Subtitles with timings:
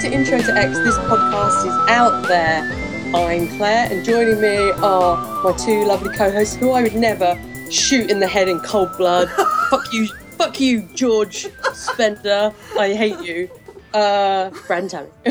[0.00, 0.78] to Intro to X.
[0.78, 2.62] This podcast is out there.
[3.14, 7.38] I'm Claire, and joining me are my two lovely co-hosts, who I would never
[7.70, 9.28] shoot in the head in cold blood.
[9.70, 10.06] fuck you,
[10.38, 12.54] fuck you, George Spender.
[12.78, 13.50] I hate you.
[13.92, 15.10] Uh, Brad Tammy.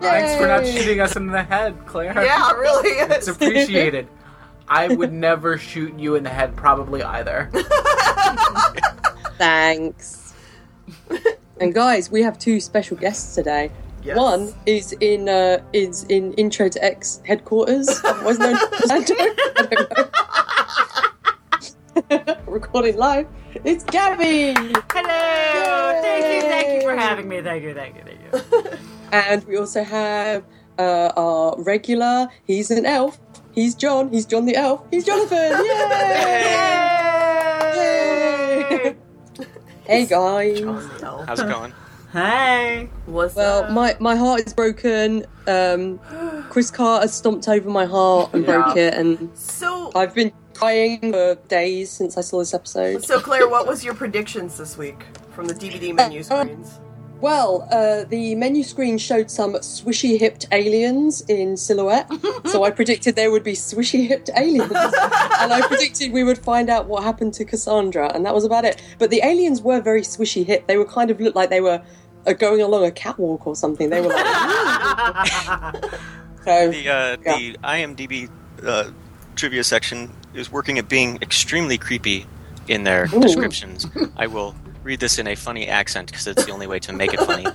[0.00, 2.14] Thanks for not shooting us in the head, Claire.
[2.24, 4.06] Yeah, it really It's appreciated.
[4.68, 7.50] I would never shoot you in the head, probably either.
[9.38, 10.34] Thanks.
[11.60, 13.70] And guys, we have two special guests today.
[14.02, 14.16] Yes.
[14.16, 19.14] One is in uh, is in Intro to X headquarters, otherwise known as Orlando.
[19.18, 20.10] I
[22.06, 22.36] don't know.
[22.46, 23.26] Recording live.
[23.64, 26.00] It's Gabby, Hello!
[26.00, 27.42] Thank you, thank you for having me.
[27.42, 28.78] Thank you, thank you, thank you.
[29.12, 30.44] and we also have
[30.78, 32.28] uh, our regular.
[32.46, 33.20] He's an elf.
[33.52, 34.08] He's John.
[34.10, 34.82] He's John the elf.
[34.90, 35.64] He's Jonathan.
[37.74, 38.96] Yay!
[39.90, 40.60] Hey guys.
[40.62, 41.72] How's it going?
[42.12, 42.88] Hey!
[43.06, 43.70] What's Well, up?
[43.70, 45.26] my, my heart is broken.
[45.46, 45.98] Um,
[46.48, 51.36] Chris Carter stomped over my heart and broke it, and so I've been crying for
[51.48, 53.04] days since I saw this episode.
[53.04, 56.78] so Claire, what was your predictions this week from the DVD menu screens?
[57.20, 62.10] Well, uh, the menu screen showed some swishy hipped aliens in silhouette,
[62.46, 66.70] so I predicted there would be swishy hipped aliens, and I predicted we would find
[66.70, 68.82] out what happened to Cassandra, and that was about it.
[68.98, 71.82] But the aliens were very swishy hip; they were kind of looked like they were.
[72.26, 73.88] Uh, going along a catwalk or something.
[73.88, 74.26] They were like,
[76.44, 78.28] so The uh, the IMDb
[78.62, 78.90] uh,
[79.36, 82.26] trivia section is working at being extremely creepy
[82.68, 83.20] in their Ooh.
[83.20, 83.86] descriptions.
[84.18, 87.12] I will read this in a funny accent because it's the only way to make
[87.12, 87.46] it funny.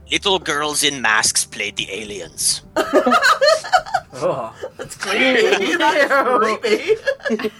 [0.10, 2.62] Little girls in masks played the aliens.
[4.14, 4.54] Oh.
[4.76, 5.76] That's creepy.
[5.76, 7.50] That's creepy.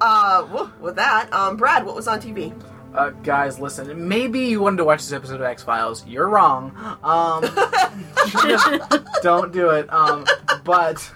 [0.00, 2.54] uh, well, with that, um, Brad, what was on TV?
[2.94, 4.08] Uh, guys, listen.
[4.08, 6.04] Maybe you wanted to watch this episode of X Files.
[6.06, 6.72] You're wrong.
[7.04, 7.42] Um,
[9.22, 9.92] don't do it.
[9.92, 10.26] Um,
[10.64, 11.10] but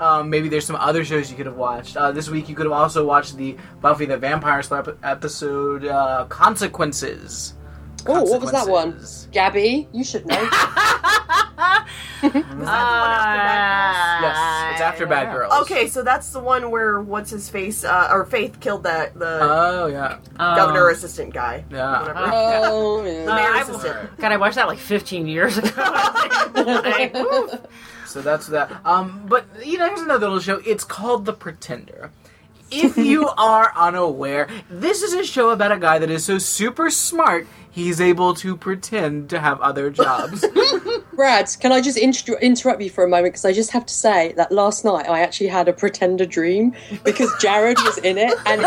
[0.00, 1.96] um, maybe there's some other shows you could have watched.
[1.96, 6.26] Uh, this week, you could have also watched the Buffy the Vampire Slayer episode uh,
[6.28, 7.54] Consequences.
[8.06, 9.00] Oh, what was that one?
[9.32, 10.36] Gabby, you should know.
[12.22, 15.50] Was that the one after Bad Yes, it's after Bad Girls.
[15.52, 15.62] Girls?
[15.62, 19.38] Okay, so that's the one where what's his face uh, or Faith killed that the
[19.40, 21.64] Oh yeah, governor assistant guy.
[21.70, 22.00] yeah.
[22.02, 22.18] Whatever.
[22.32, 23.24] Oh, yeah.
[23.24, 24.16] The mayor I- assistant.
[24.18, 25.70] God, I watched that like 15 years ago.
[26.54, 27.54] Like, woof.
[28.06, 28.70] So that's that.
[28.84, 30.60] Um, but you know, here's another little show.
[30.66, 32.10] It's called The Pretender.
[32.70, 36.90] If you are unaware, this is a show about a guy that is so super
[36.90, 40.44] smart he's able to pretend to have other jobs.
[41.14, 43.32] Brad, can I just inter- interrupt you for a moment?
[43.32, 46.74] Because I just have to say that last night I actually had a pretender dream
[47.04, 48.66] because Jared was in it, and it,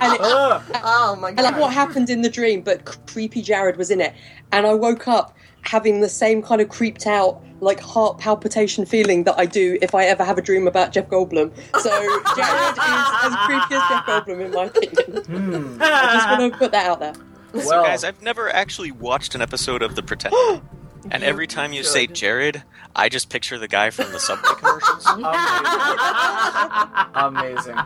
[0.00, 0.20] and, it,
[0.82, 1.60] Oh my and like god!
[1.60, 4.14] what happened in the dream, but creepy Jared was in it,
[4.52, 9.24] and I woke up having the same kind of creeped out, like heart palpitation feeling
[9.24, 11.52] that I do if I ever have a dream about Jeff Goldblum.
[11.80, 11.90] So
[12.34, 15.24] Jared is as creepy as Jeff Goldblum, in my opinion.
[15.24, 15.78] Hmm.
[15.82, 17.12] I just want to put that out there.
[17.52, 20.36] So, Well- guys, I've never actually watched an episode of The Pretender.
[21.10, 22.06] And every time you say.
[22.06, 22.62] Jared,
[22.94, 25.06] I just picture the guy from the Subway commercials.
[27.14, 27.76] Amazing.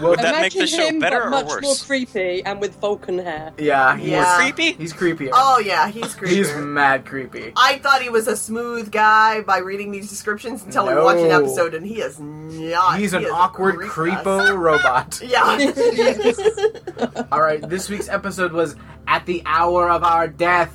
[0.00, 1.62] Well, Would that make the show him, better but or much worse?
[1.62, 3.52] more creepy and with Vulcan hair.
[3.58, 4.36] yeah, he's, Yeah.
[4.36, 4.72] Creepy?
[4.72, 5.30] he's creepy.
[5.32, 6.36] Oh yeah, he's creepy.
[6.36, 7.52] he's mad creepy.
[7.56, 11.28] I thought he was a smooth guy by reading these descriptions until we watched an
[11.28, 11.40] No.
[11.40, 12.98] episode, and he is not.
[12.98, 15.20] He's He an is awkward creepy creepo robot.
[15.28, 17.24] Yeah.
[17.32, 18.76] All right, this week's episode was
[19.06, 20.72] at the hour of our death.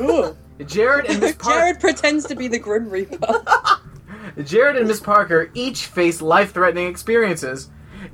[0.00, 0.36] Ooh.
[0.66, 1.58] Jared and Miss Parker.
[1.58, 3.44] Jared pretends to be the Grim Reaper.
[4.44, 7.70] Jared and Miss Parker each face life-threatening experiences.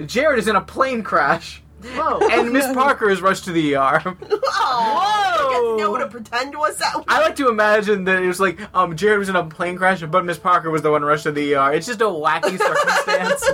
[0.07, 2.21] Jared is in a plane crash, Whoa.
[2.33, 4.01] and Miss Parker is rushed to the ER.
[4.03, 7.05] oh, I guess you know what a pretend was that.
[7.09, 10.03] I like to imagine that it was like um, Jared was in a plane crash,
[10.03, 11.73] but Miss Parker was the one rushed to the ER.
[11.73, 13.45] It's just a wacky circumstance.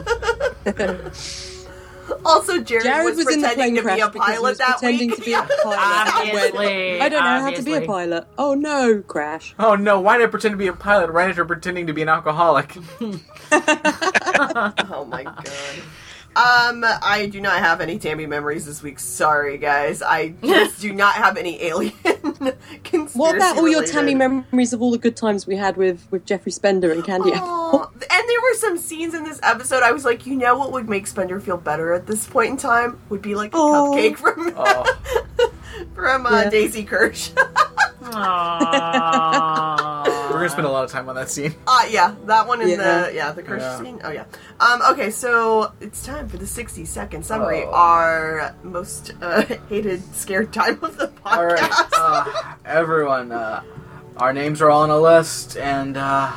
[2.25, 4.33] Also, Jared, Jared was, was in the pretending plane to crash be a because he
[4.35, 5.17] pilot was that pretending week.
[5.19, 5.79] to be a pilot.
[5.79, 7.01] Obviously.
[7.01, 8.27] I don't know how to be a pilot.
[8.39, 9.55] Oh no, crash.
[9.59, 10.01] oh no!
[10.01, 12.77] Why did I pretend to be a pilot right after pretending to be an alcoholic?
[13.53, 15.49] Oh my god.
[16.37, 18.99] Um, I do not have any Tammy memories this week.
[19.01, 20.01] Sorry, guys.
[20.01, 21.93] I just do not have any alien
[22.85, 23.19] conspiracy.
[23.19, 23.93] What about all your related.
[23.93, 27.33] Tammy memories of all the good times we had with, with Jeffrey Spender and Candy
[27.33, 27.49] Apple?
[27.49, 29.83] Aw, and there were some scenes in this episode.
[29.83, 32.57] I was like, you know what would make Spender feel better at this point in
[32.57, 33.95] time would be like a Aw.
[33.95, 35.51] cupcake from Oh,
[35.95, 36.51] from uh, Yeah.
[36.51, 37.31] Daisy Kirsch.
[40.41, 41.55] We're gonna spent a lot of time on that scene.
[41.67, 42.77] Uh, yeah, that one in Yeah.
[43.07, 43.79] the yeah the curse Yeah.
[43.79, 44.01] scene.
[44.05, 44.25] Oh yeah.
[44.59, 47.63] Um, okay, so it's time for the sixty second summary.
[47.65, 47.71] Oh.
[47.73, 51.29] Our most uh, hated, scared time of the podcast.
[51.39, 53.33] All right, uh, everyone.
[53.33, 53.63] Uh,
[54.17, 56.31] our names are all on a list, and uh,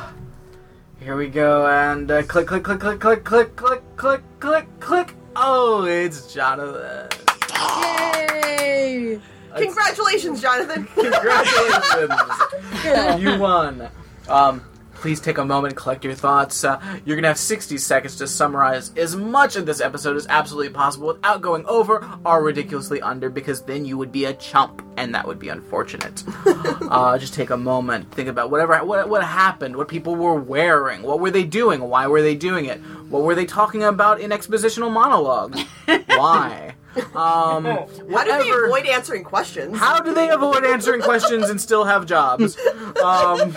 [1.00, 1.66] here we go.
[1.66, 5.14] And uh, click, click, click, click, click, click, click, click, click, click.
[5.36, 7.08] Oh, it's Jonathan.
[7.52, 9.20] Yay!
[9.56, 10.84] Congratulations, Jonathan.
[10.94, 13.22] Congratulations.
[13.22, 13.88] You won.
[14.28, 14.62] Um,
[15.04, 16.64] please take a moment and collect your thoughts.
[16.64, 20.72] Uh, you're gonna have 60 seconds to summarize as much of this episode as absolutely
[20.72, 25.14] possible without going over or ridiculously under, because then you would be a chump, and
[25.14, 26.24] that would be unfortunate.
[26.46, 31.02] uh, just take a moment, think about whatever what, what happened, what people were wearing,
[31.02, 32.78] what were they doing, why were they doing it,
[33.10, 35.54] what were they talking about in expositional monologue,
[36.06, 36.76] why.
[37.14, 37.64] Um,
[38.12, 39.78] How do they avoid answering questions?
[39.78, 42.56] how do they avoid answering questions and still have jobs?
[43.02, 43.56] Um,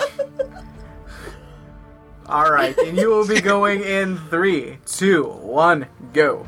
[2.28, 6.46] all right, and you will be going in three, two, one, go.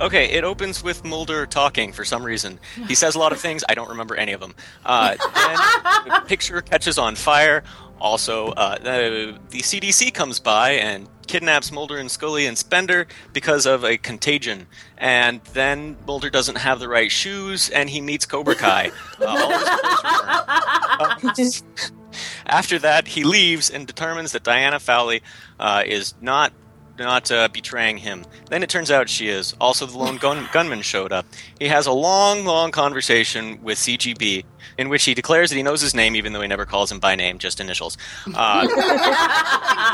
[0.00, 2.58] Okay, it opens with Mulder talking for some reason.
[2.88, 3.62] He says a lot of things.
[3.68, 4.54] I don't remember any of them.
[4.84, 7.62] Uh, then the picture catches on fire.
[8.00, 13.64] Also, uh, the, the CDC comes by and kidnaps Mulder and Scully and Spender because
[13.64, 14.66] of a contagion.
[14.98, 18.90] And then Mulder doesn't have the right shoes, and he meets Cobra Kai.
[19.18, 21.32] Uh, all his clothes are burned.
[21.32, 25.22] Uh, after that, he leaves and determines that Diana Fowley
[25.60, 26.52] uh, is not
[26.98, 28.24] not uh, betraying him.
[28.50, 29.54] Then it turns out she is.
[29.60, 31.24] Also, the lone gun- gunman showed up.
[31.58, 34.44] He has a long, long conversation with CGB
[34.76, 36.98] in which he declares that he knows his name, even though he never calls him
[37.00, 37.96] by name, just initials.
[38.34, 38.66] Uh,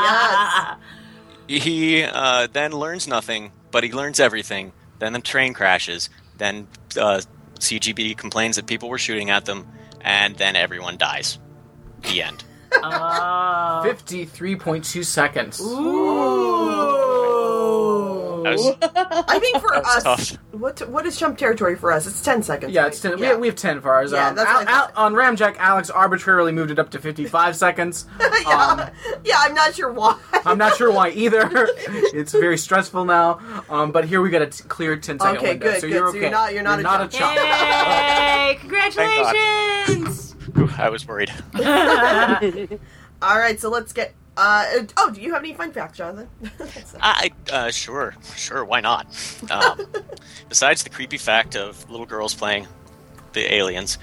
[0.01, 0.98] Yes.
[1.49, 4.73] He uh, then learns nothing, but he learns everything.
[4.99, 6.11] Then the train crashes.
[6.37, 7.23] Then uh,
[7.59, 9.67] CGB complains that people were shooting at them,
[10.01, 11.39] and then everyone dies.
[12.03, 12.45] The end.
[12.81, 13.83] Oh.
[13.83, 15.59] 53.2 seconds.
[15.59, 17.08] Ooh.
[18.57, 20.31] That was- I think for us, tough.
[20.53, 22.07] what what is chump territory for us?
[22.07, 22.73] It's ten seconds.
[22.73, 22.89] Yeah, right?
[22.93, 24.13] it's 10, we, have, we have 10 for ours.
[24.13, 24.93] Yeah, um, that's Al- what I thought.
[24.97, 28.07] Al- on Ramjack, Alex arbitrarily moved it up to 55 seconds.
[28.21, 28.27] yeah.
[28.49, 28.91] Um,
[29.25, 30.19] yeah, I'm not sure why.
[30.45, 31.49] I'm not sure why either.
[31.53, 33.41] it's very stressful now.
[33.69, 35.67] Um, but here we got a t- clear 10 second Okay, window.
[35.67, 35.95] good, so good.
[35.95, 37.13] you're So you're not- you're not a chump.
[37.13, 37.37] chump.
[37.37, 38.57] Yay!
[38.61, 40.33] Congratulations!
[40.55, 41.31] Whew, I was worried.
[43.21, 44.15] All right, so let's get.
[44.41, 46.29] Uh, oh, do you have any fun facts, Jonathan?
[47.01, 49.07] I uh, sure, sure, why not?
[49.51, 49.81] Um,
[50.49, 52.69] besides the creepy fact of little girls playing
[53.33, 53.99] the aliens,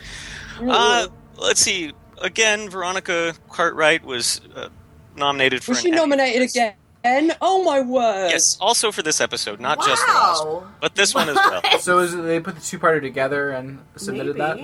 [0.62, 1.94] uh, let's see.
[2.22, 4.68] Again, Veronica Cartwright was uh,
[5.16, 5.72] nominated for.
[5.72, 5.98] Was an she Emmy.
[6.00, 7.34] nominated again?
[7.42, 8.32] Oh my word!
[8.32, 10.46] Yes, also for this episode, not just the last,
[10.82, 11.62] but this one as well.
[11.80, 14.60] So is it, they put the two-parter together and submitted that?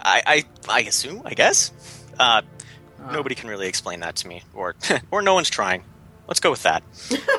[0.00, 1.72] I, I, I assume, I guess.
[2.18, 2.42] Uh,
[3.04, 4.74] Uh, nobody can really explain that to me, or
[5.10, 5.84] or no one's trying.
[6.26, 6.82] Let's go with that.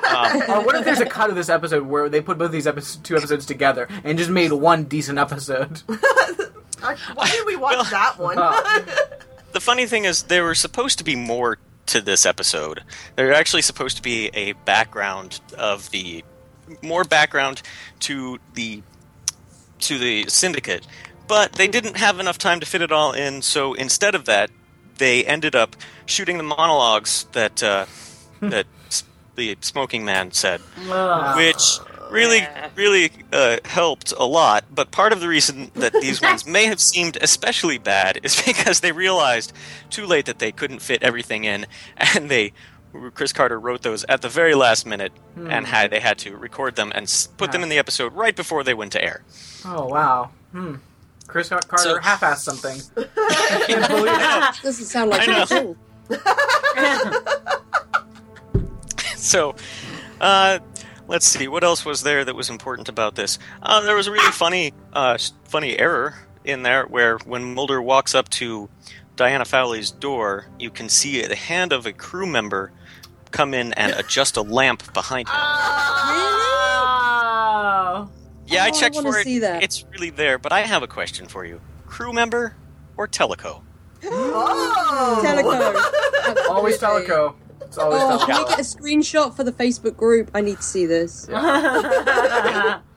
[0.07, 2.67] Um, Or what if there's a cut of this episode where they put both these
[2.67, 5.79] episodes, two episodes together and just made one decent episode?
[7.15, 8.37] Why did we watch Well- that one?
[8.37, 8.85] Uh,
[9.53, 11.57] the funny thing is, there were supposed to be more
[11.87, 12.83] to this episode.
[13.15, 16.23] There actually supposed to be a background of the
[16.81, 17.61] more background
[18.01, 18.83] to the
[19.79, 20.85] to the syndicate,
[21.27, 23.41] but they didn't have enough time to fit it all in.
[23.41, 24.49] So instead of that,
[24.97, 25.75] they ended up
[26.05, 27.85] shooting the monologues that uh,
[28.41, 28.67] that
[29.35, 31.37] the smoking man said Ugh.
[31.37, 34.65] which really, really uh, helped a lot.
[34.73, 38.79] But part of the reason that these ones may have seemed especially bad is because
[38.79, 39.53] they realized
[39.89, 41.65] too late that they couldn't fit everything in,
[41.97, 42.53] and they.
[43.13, 46.77] Chris Carter wrote those at the very last minute, and had they had to record
[46.77, 49.21] them and put them in the episode right before they went to air.
[49.65, 50.29] oh wow.
[50.53, 50.75] Hmm.
[51.27, 52.79] Chris Car- Carter So- half-assed something.
[53.17, 54.63] I can't believe it.
[54.63, 55.41] Doesn't sound like I know.
[55.41, 55.75] a thing.
[59.15, 59.55] so
[60.21, 60.59] uh,
[61.07, 64.11] let's see what else was there that was important about this uh, there was a
[64.11, 66.13] really funny uh, funny error
[66.43, 68.69] in there where when mulder walks up to
[69.15, 72.71] diana fowley's door you can see the hand of a crew member
[73.31, 76.41] come in and adjust a lamp behind him Oh.
[78.47, 79.61] Yeah i Oh, I checked wanna for it see that.
[79.63, 82.55] it's really there but i have a question for you crew member
[82.97, 83.61] or teleco
[84.07, 85.21] Oh.
[85.25, 86.49] Teleco.
[86.49, 87.07] Always Absolutely.
[87.11, 87.33] Teleco.
[87.61, 90.29] It's always Oh, can we get a screenshot for the Facebook group?
[90.35, 91.27] I need to see this.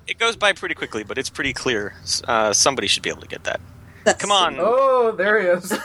[0.06, 3.26] it goes by pretty quickly but it's pretty clear uh, somebody should be able to
[3.28, 3.58] get that
[4.04, 5.72] That's come on Oh, there he is.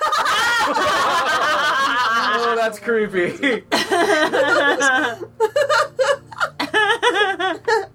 [2.35, 3.63] oh, that's creepy.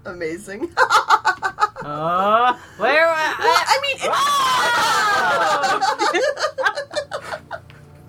[0.05, 0.71] Amazing.
[0.77, 3.07] Oh, where?
[3.09, 4.05] I mean, it's,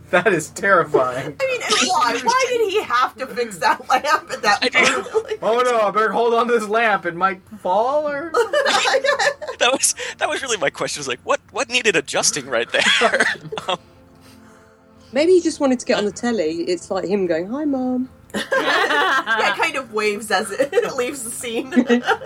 [0.10, 1.36] that is terrifying.
[1.40, 2.20] I mean, Why?
[2.24, 5.38] Why did he have to fix that lamp at that point?
[5.42, 5.80] Oh no!
[5.80, 7.06] I better hold on to this lamp.
[7.06, 8.30] It might fall, or
[9.58, 11.00] That was that was really my question.
[11.00, 13.24] Was like, what what needed adjusting right there?
[13.68, 13.78] Um,
[15.12, 16.62] Maybe he just wanted to get on the telly.
[16.62, 21.30] It's like him going, "Hi, mom," yeah, it kind of waves as it leaves the
[21.30, 21.70] scene.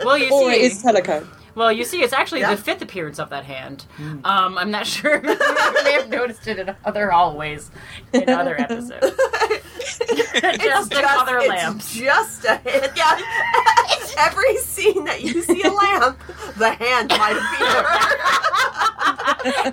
[0.05, 1.27] Well, you or see, is telecom.
[1.55, 2.55] well, you see, it's actually Yeah.
[2.55, 3.85] the fifth appearance of that hand.
[4.25, 5.21] Um, I'm not sure.
[5.23, 7.71] If you may have noticed it in other hallways
[8.13, 9.01] in other episodes.
[9.79, 11.95] just in other it's lamps.
[11.95, 12.93] just a hand.
[12.97, 13.21] Yeah.
[14.19, 16.19] Every scene that you see a lamp,
[16.57, 17.83] the hand might appear.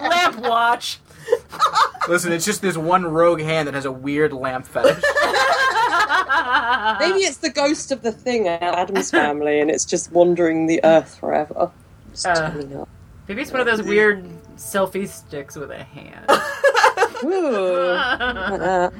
[0.09, 0.99] Lamp watch.
[2.07, 5.03] listen, it's just this one rogue hand that has a weird lamp fetish.
[6.99, 10.79] Maybe it's the ghost of the thing at Addams family, and it's just wandering the
[10.83, 11.71] earth forever.
[12.11, 12.31] Just Uh.
[12.81, 12.89] up.
[13.27, 14.25] Maybe it's one of those weird
[14.57, 16.25] selfie sticks with a hand.
[17.23, 18.91] Ooh.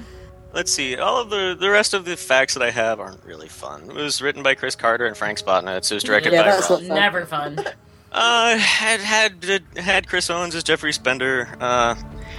[0.54, 0.98] Let's see.
[0.98, 3.84] All of the the rest of the facts that I have aren't really fun.
[3.90, 5.92] It was written by Chris Carter and Frank Spotnitz.
[5.92, 6.82] It was directed Yeah, by that's Rob.
[6.82, 6.96] not fun.
[6.98, 7.66] Never fun.
[8.12, 11.48] Uh, had had had Chris Owens as Jeffrey Spender.
[11.60, 11.96] Uh,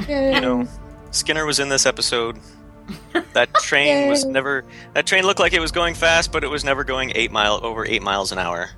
[0.07, 0.35] Yay.
[0.35, 0.69] you know,
[1.11, 2.39] Skinner was in this episode.
[3.33, 4.65] That train was never.
[4.95, 7.59] That train looked like it was going fast, but it was never going eight mile
[7.63, 8.69] over eight miles an hour.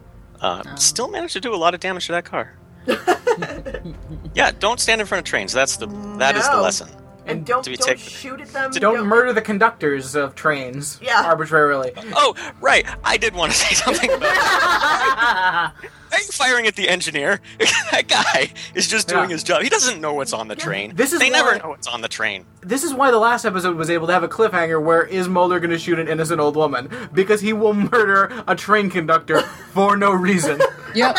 [0.40, 2.56] Uh, Still managed to do a lot of damage to that car.
[4.34, 5.52] yeah, don't stand in front of trains.
[5.52, 5.86] That's the
[6.18, 6.88] that is the lesson.
[7.26, 8.70] And don't To be don't taken- shoot at them.
[8.72, 11.22] Don't murder the conductors of trains Yeah.
[11.24, 11.92] arbitrarily.
[12.14, 12.86] Oh, right.
[13.02, 14.20] I did want to say something about.
[14.20, 15.72] That.
[16.12, 17.40] Are you firing at the engineer?
[17.90, 19.34] that guy is just doing Yeah.
[19.34, 19.62] his job.
[19.62, 20.94] He doesn't know what's on the train.
[20.94, 22.44] This is they never why- know what's on the train.
[22.60, 25.58] This is why the last episode was able to have a cliffhanger where is Mulder
[25.60, 26.88] going to shoot an innocent old woman?
[27.12, 29.40] Because he will murder a train conductor
[29.72, 30.60] for no reason.
[30.94, 31.16] Yep.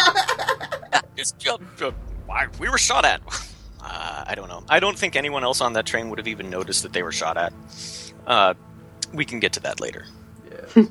[1.18, 1.92] It's just, uh,
[2.26, 3.20] why- we were shot at.
[3.88, 4.64] Uh, I don't know.
[4.68, 7.12] I don't think anyone else on that train would have even noticed that they were
[7.12, 7.54] shot at.
[8.26, 8.54] Uh,
[9.14, 10.06] we can get to that later.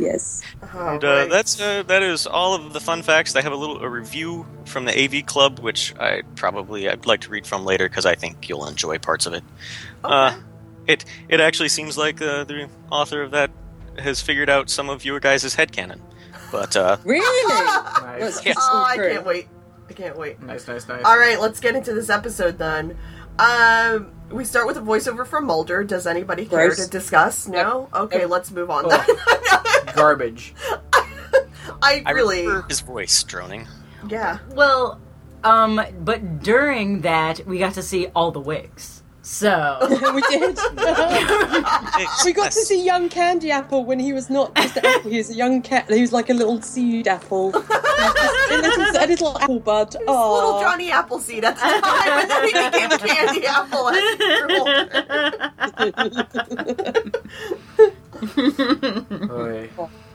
[0.00, 0.42] Yes.
[0.74, 1.28] Oh, And, uh, right.
[1.30, 3.34] that's uh, that is all of the fun facts.
[3.34, 7.22] I have a little a review from the AV Club, which I probably I'd like
[7.22, 9.42] to read from later because I think you'll enjoy parts of it.
[10.04, 10.36] Uh,
[10.86, 13.50] it it actually seems like uh, the author of that
[13.98, 15.98] has figured out some of your guys' headcanon.
[16.52, 17.52] But uh, Really?
[17.52, 18.54] Nice, That's- Yeah.
[18.56, 19.48] Oh, I can't wait.
[19.88, 20.40] I can't wait.
[20.42, 20.86] nice, nice.
[20.88, 21.04] nice.
[21.04, 22.96] All right, let's get into this episode then.
[23.38, 25.84] Um, we start with a voiceover from Mulder.
[25.84, 26.84] Does anybody care Gross.
[26.84, 27.46] to discuss?
[27.48, 27.88] No.
[27.94, 28.30] Okay, Yep.
[28.30, 28.84] let's move on.
[28.86, 29.84] Oh.
[29.86, 29.94] then.
[29.94, 30.54] Garbage.
[31.82, 33.66] I I really, remember his voice droning.
[34.08, 34.38] yeah.
[34.50, 35.00] well,
[35.44, 39.02] um, but during that, we got to see all the wigs.
[39.22, 39.78] So,
[40.14, 40.56] we did.
[42.24, 45.10] we got to see young Candy Apple when he was not just an apple.
[45.10, 45.90] He was a young cat.
[45.90, 47.52] He was like a little seed apple.
[48.48, 49.94] He was just a, little, apple bud.
[49.94, 54.16] Little Oh, Johnny Appleseed at the time, and then he became Candy Apple as he
[54.16, 56.12] grew older.
[59.30, 59.70] Oy.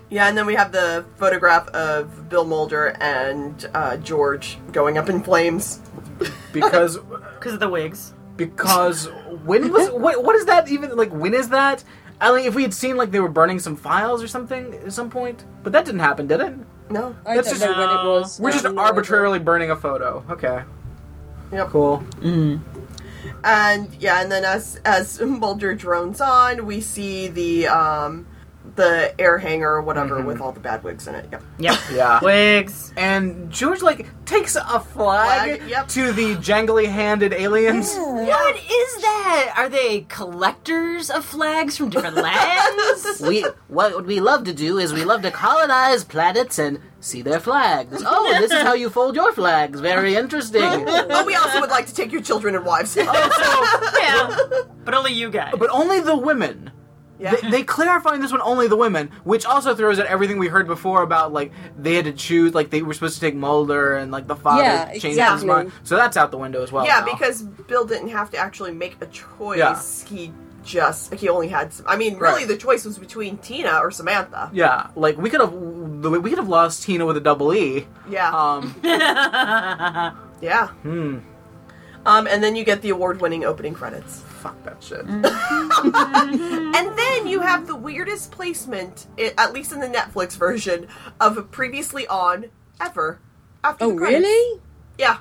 [0.10, 5.10] Yeah, and then we have the photograph of Bill Mulder and uh, George going up
[5.10, 5.80] in flames.
[6.52, 6.98] Because
[7.40, 8.14] because of the wigs.
[8.38, 9.08] because
[9.46, 11.84] when was what, what is that even like when is that?
[12.22, 14.94] I mean, if we had seen like they were burning some files or something at
[14.94, 16.54] some point, but that didn't happen, did it?
[16.94, 17.16] No.
[17.26, 18.40] I That's don't just- know when it was.
[18.40, 20.24] We're just Um, arbitrarily burning a photo.
[20.30, 20.62] Okay,
[21.52, 21.70] Yep.
[21.70, 22.04] cool.
[23.44, 28.26] And yeah, and then as as Mulder drones on, we see the um
[28.76, 30.28] the air hanger or whatever Mm-hmm.
[30.28, 31.28] with all the bad wigs in it.
[31.32, 31.44] Yep.
[31.60, 31.78] Yep.
[31.94, 32.20] Yeah.
[32.22, 32.92] Wigs.
[32.98, 35.88] And George like takes a flag, Flag, yep.
[35.90, 37.94] to the jangly-handed aliens.
[37.96, 39.54] What is that?
[39.58, 43.22] Are they collectors of flags from different lands?
[43.22, 47.40] we what we love to do is we love to colonize planets and see their
[47.40, 48.02] flags.
[48.16, 49.80] Oh, this is how you fold your flags.
[49.80, 50.86] Very interesting.
[50.86, 52.96] But we also would like to take your children and wives.
[52.96, 54.36] yeah.
[54.86, 55.54] But only you guys.
[55.58, 56.72] But only the women.
[57.20, 57.36] Yeah.
[57.36, 60.48] They, they clarify in this one only the women, which also throws at everything we
[60.48, 63.96] heard before about like they had to choose, like they were supposed to take Mulder
[63.98, 65.48] and like the father Yeah, changed his exactly.
[65.48, 65.72] mind.
[65.84, 66.86] So that's out the window as well.
[66.86, 67.06] yeah, now.
[67.14, 69.58] because Bill didn't have to actually make a choice.
[69.58, 69.80] Yeah.
[70.10, 70.34] He
[70.66, 71.86] just he only had some.
[71.88, 72.48] I mean, really, Right.
[72.48, 74.50] the choice was between Teena or Samantha.
[74.54, 77.86] yeah, like we could have we could have lost Teena with a double E.
[78.10, 78.32] Yeah.
[78.32, 80.68] Um, yeah.
[80.82, 81.20] hmm,
[82.06, 84.24] Um, and then you get the award-winning opening credits.
[84.44, 85.06] Fuck that shit.
[85.08, 86.76] Mm-hmm.
[86.76, 89.08] And then you have the weirdest placement,
[89.38, 90.88] at least in the Netflix version,
[91.20, 92.46] of previously on
[92.82, 93.20] ever.
[93.64, 94.62] After Oh, the really?
[94.98, 95.20] Yeah.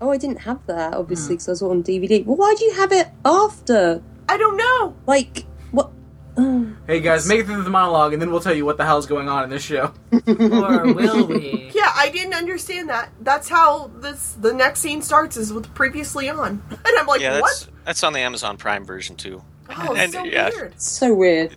[0.00, 1.34] Oh, I didn't have that obviously hmm.
[1.34, 2.24] because I saw it on DVD.
[2.24, 4.02] Well, why do you have it after?
[4.28, 4.96] I don't know.
[5.06, 5.90] Like what?
[6.36, 6.72] Oh.
[6.86, 9.06] Hey guys, make it through the monologue, and then we'll tell you what the hell's
[9.06, 9.92] going on in this show.
[10.12, 11.70] or will we?
[11.74, 13.10] Yeah, I didn't understand that.
[13.20, 17.34] That's how this the next scene starts is with previously on, and I'm like, yeah,
[17.34, 17.79] that's what?
[17.90, 19.42] That's on the Amazon Prime version too.
[19.68, 20.48] Oh, And, so yeah.
[20.54, 20.80] weird.
[20.80, 21.56] So weird.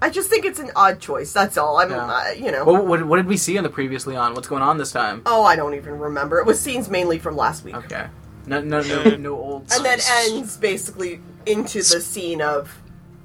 [0.00, 1.32] I just think it's an odd choice.
[1.32, 1.78] That's all.
[1.78, 2.06] I'm, Yeah.
[2.06, 2.64] uh, you know.
[2.64, 4.34] What, what, what did we see on the previous Leon?
[4.34, 5.22] What's going on this time?
[5.26, 6.38] oh, I don't even remember.
[6.38, 8.06] It was scenes mainly from last week, Okay.
[8.46, 9.72] No, no, no, no old.
[9.72, 9.98] and then
[10.28, 12.80] ends basically into the scene of.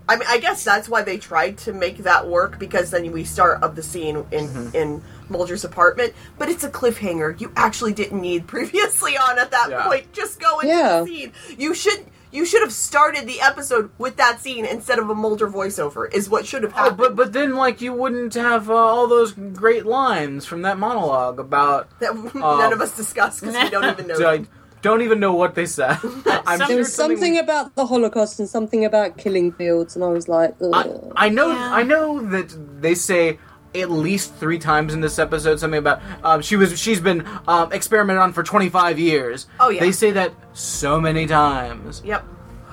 [0.08, 3.24] I mean, I guess that's why they tried to make that work because then we
[3.24, 4.76] start of the scene in Mm-hmm.
[4.76, 7.40] in Mulder's apartment, but it's a cliffhanger.
[7.40, 9.84] You actually didn't need previously on at that Yeah.
[9.88, 10.12] point.
[10.14, 11.02] Just go into Yeah.
[11.02, 11.32] the scene.
[11.58, 12.06] You should.
[12.32, 16.14] You should have started the episode with that scene instead of a Mulder voiceover.
[16.14, 16.98] Is what should have Oh, happened.
[17.00, 21.40] but but then like you wouldn't have uh, all those great lines from that monologue
[21.40, 21.88] about.
[22.02, 24.30] that none of us discussed because we don't even know.
[24.30, 24.46] I
[24.84, 25.98] don't even know what they said.
[26.04, 30.06] I'm There There sure was something about the Holocaust and something about killing fields, and
[30.06, 31.74] I was like, I, I know Yeah.
[31.74, 33.40] I know that they say
[33.76, 37.72] at least three times in this episode something about um, she was she's been um,
[37.72, 39.48] experimented on for 25 years.
[39.60, 39.80] Oh, yeah.
[39.80, 42.02] They say that so many times.
[42.04, 42.26] Yep.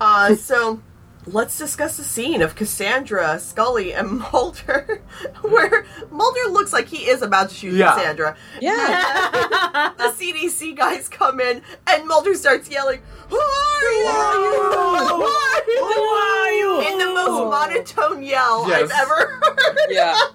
[0.00, 0.80] uh, so
[1.26, 5.02] let's discuss the scene of Cassandra, Scully, and Mulder,
[5.42, 7.94] where Mulder looks like he is about to shoot Yeah.
[7.94, 8.36] Cassandra.
[8.60, 9.92] yeah.
[9.96, 14.06] The CDC guys come in, and Mulder starts yelling, "Who are you?
[14.06, 15.84] Who are you?
[15.84, 16.92] Who are you?
[16.92, 18.90] In the most monotone yell Yes.
[18.90, 19.78] I've ever heard.
[19.90, 20.16] yeah.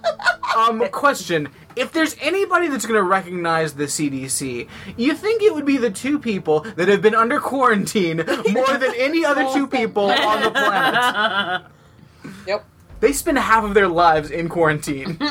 [0.56, 5.66] Um, question: If there's anybody that's going to recognize the CDC, you think it would
[5.66, 8.18] be the two people that have been under quarantine
[8.50, 11.62] more than any other two people on the planet?
[12.46, 12.64] Yep.
[13.00, 15.18] They spend half of their lives in quarantine.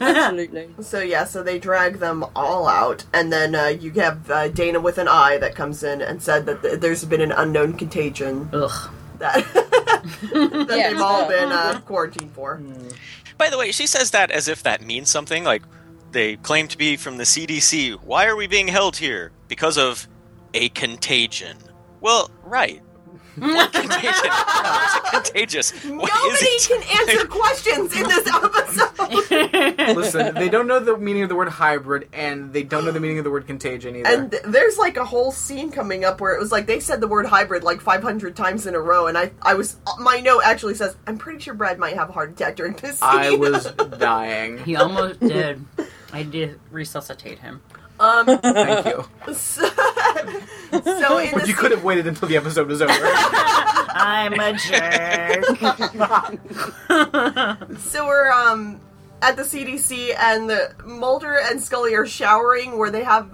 [0.00, 0.68] Absolutely.
[0.80, 4.80] So yeah, so they drag them all out, and then uh, you have uh, Dana
[4.80, 8.48] with an eye that comes in and said that th- there's been an unknown contagion
[8.52, 8.90] Ugh.
[9.18, 10.88] that, that Yeah.
[10.90, 12.60] they've all been uh, quarantined for.
[13.38, 15.44] By the way, she says that as if that means something.
[15.44, 15.62] Like
[16.12, 17.94] they claim to be from the CDC.
[18.02, 19.32] Why are we being held here?
[19.48, 20.08] Because of
[20.54, 21.56] a contagion.
[22.00, 22.82] Well, right.
[23.36, 24.12] What contagion?
[24.30, 25.70] How is it contagious?
[25.84, 26.84] What Nobody is it?
[26.84, 29.96] can answer questions in this episode.
[29.96, 33.00] Listen, they don't know the meaning of the word hybrid, and they don't know the
[33.00, 34.08] meaning of the word contagion either.
[34.08, 37.00] And th- there's like a whole scene coming up where it was like they said
[37.00, 40.42] the word hybrid like 500 times in a row, and I, I was my note
[40.44, 43.08] actually says I'm pretty sure Brad might have a heart attack during this scene.
[43.08, 43.64] I was
[43.98, 44.58] dying.
[44.58, 45.64] He almost did.
[46.12, 47.62] I did resuscitate him.
[48.02, 48.26] Um.
[48.42, 49.04] Thank you.
[49.34, 49.68] So, so
[51.18, 52.92] in But the you could have waited until the episode was over.
[53.94, 55.44] I'm a jerk.
[57.78, 58.80] So we're um
[59.20, 63.28] at the CDC and the Mulder and Scully are showering where they have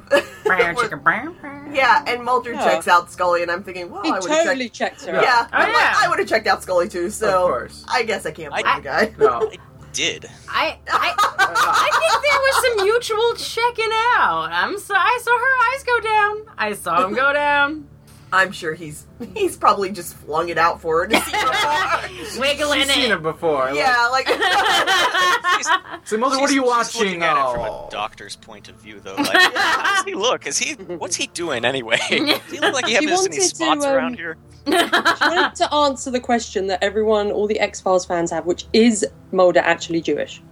[0.44, 1.74] Brown chicken, brown, brown.
[1.74, 2.64] Yeah, and Mulder Yeah.
[2.64, 5.22] checks out Scully and I'm thinking, well, He I would have totally checked checked her
[5.22, 5.46] Yeah, out.
[5.52, 5.94] Oh, I'm like, yeah.
[5.96, 7.84] I would have checked out Scully too, so Of course.
[7.88, 9.14] I guess I can't blame I- the guy.
[9.18, 9.50] No.
[9.92, 10.26] Did.
[10.48, 14.48] I, I, I think there was some mutual checking out.
[14.52, 16.54] I'm so, I saw her eyes go down.
[16.56, 17.88] I saw him go down.
[18.32, 22.40] I'm sure he's he's probably just flung it out for her to see before.
[22.40, 23.14] Wiggling She's seen it.
[23.14, 23.70] it before.
[23.72, 24.28] yeah, like
[26.04, 27.02] So, Mulder, what are you watching?
[27.02, 29.14] looking at it from a doctor's point of view, though.
[29.16, 30.46] Like, how does he look?
[30.46, 30.74] Is he?
[30.74, 31.98] What's he doing anyway?
[32.10, 34.36] Does he look like he He has any wanted to, spots um, around here?
[34.66, 38.66] She wanted to answer the question that everyone, all the X Files fans have, which
[38.74, 40.42] is Mulder actually Jewish?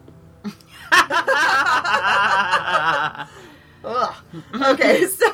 [4.55, 5.27] Okay, so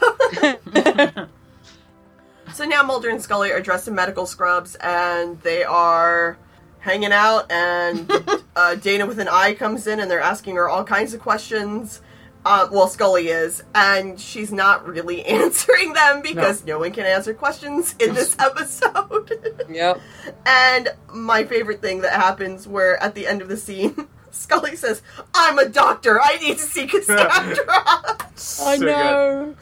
[2.55, 6.39] so now Mulder and Scully are dressed in medical scrubs and they are
[6.81, 7.51] hanging out.
[7.51, 8.11] And
[8.57, 12.01] uh, Dana with an eye comes in and they're asking her all kinds of questions.
[12.45, 17.33] Uh, well, Scully is, and she's not really answering them because no, one can answer
[17.33, 19.65] questions in this episode.
[19.71, 20.01] Yep.
[20.45, 25.03] and my favorite thing that happens, where at the end of the scene, Scully says,
[25.35, 26.21] "I'm a doctor.
[26.21, 29.57] I need to see Cassandra." I So good.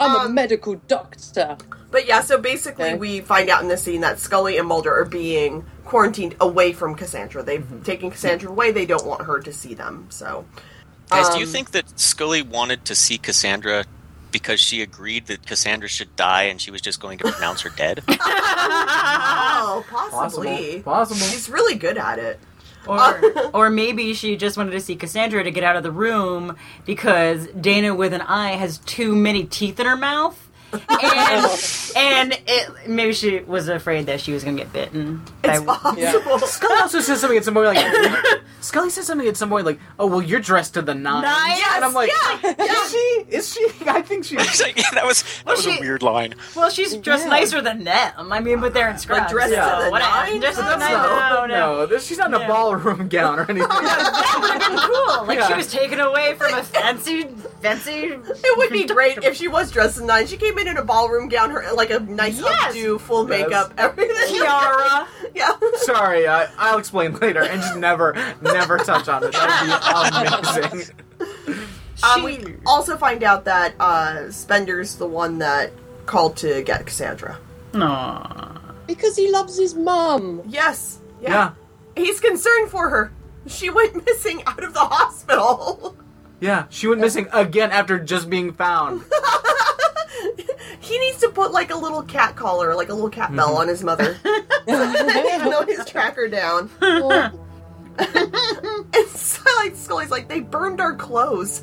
[0.00, 0.06] Know.
[0.06, 1.56] I'm a Um, medical doctor.
[1.90, 2.94] But yeah, so basically, Okay.
[2.96, 6.94] we find out in this scene that Scully and Mulder are being quarantined away from
[6.94, 7.42] Cassandra.
[7.42, 8.70] They've taken Cassandra away.
[8.70, 10.06] They don't want her to see them.
[10.08, 10.44] So,
[11.10, 13.84] Guys, do you um, think that Scully wanted to see Cassandra
[14.30, 17.70] because she agreed that Cassandra should die and she was just going to pronounce her
[17.70, 18.04] dead?
[18.08, 20.18] oh, Possible.
[20.20, 20.80] possibly.
[20.82, 21.20] Possible.
[21.26, 22.38] She's really good at it.
[22.86, 22.98] Or,
[23.36, 26.56] uh, or maybe she just wanted to see Cassandra to get out of the room
[26.86, 30.49] because Dana with an eye has too many teeth in her mouth.
[30.72, 35.22] And and it, maybe she was afraid that she was going to get bitten.
[35.44, 36.38] It's by- possible.
[36.40, 39.80] Scully also says something at some point like Scully says something at some point like,
[39.98, 41.22] "Oh well, you're dressed to the nines.
[41.24, 41.58] Nines?
[41.58, 42.64] Yes, and I'm like, yeah, yeah.
[42.84, 43.24] "Is she?
[43.28, 43.66] Is she?
[43.88, 46.34] I think she." It's like, yeah, that was that Well, was she- a weird line.
[46.54, 47.30] well, she's dressed Yeah.
[47.30, 48.30] nicer than them.
[48.32, 49.32] I mean, but they're in scrubs.
[49.32, 50.10] dressed to so the whatever.
[50.10, 50.40] nines?
[50.40, 50.92] Dressed to the nines.
[50.92, 51.76] not- No, no.
[51.80, 53.68] No, this, she's not in a ballroom gown or anything.
[53.70, 55.26] That would have uncool.
[55.26, 57.24] Like she was taken away from a fancy,
[57.60, 57.90] fancy.
[58.12, 60.26] It would be great if she was dressed in nine.
[60.26, 62.74] She came in in a ballroom gown, her like a nice Yes.
[62.74, 63.42] updo, full Yes.
[63.42, 64.16] makeup, everything.
[64.40, 65.06] Tiara.
[65.34, 65.56] Yeah.
[65.76, 69.32] Sorry, I, I'll explain later, and just never, never touch on it.
[69.32, 70.94] That would be amazing.
[72.02, 75.72] Um, we also find out that uh, Spender's the one that
[76.06, 77.38] called to get Cassandra.
[77.72, 78.58] Aww.
[78.86, 80.42] Because he loves his mum.
[80.46, 80.98] Yes.
[81.20, 81.52] Yeah.
[81.96, 83.12] Yeah, He's concerned for her.
[83.46, 85.94] She went missing out of the hospital.
[86.40, 86.64] yeah.
[86.70, 89.02] She went missing again after just being found.
[90.80, 93.58] he needs to put like a little cat collar, like a little cat bell mm-hmm.
[93.58, 94.16] on his mother.
[94.68, 96.70] Even though his tracker down.
[98.02, 101.62] And so, like Scully's like, they burned our clothes.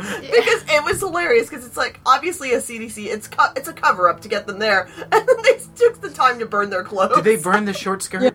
[0.00, 4.08] because it was hilarious because it's like obviously a CDC it's co- it's a cover
[4.08, 7.16] up to get them there and then they took the time to burn their clothes.
[7.16, 8.34] Did they burn the short skirt?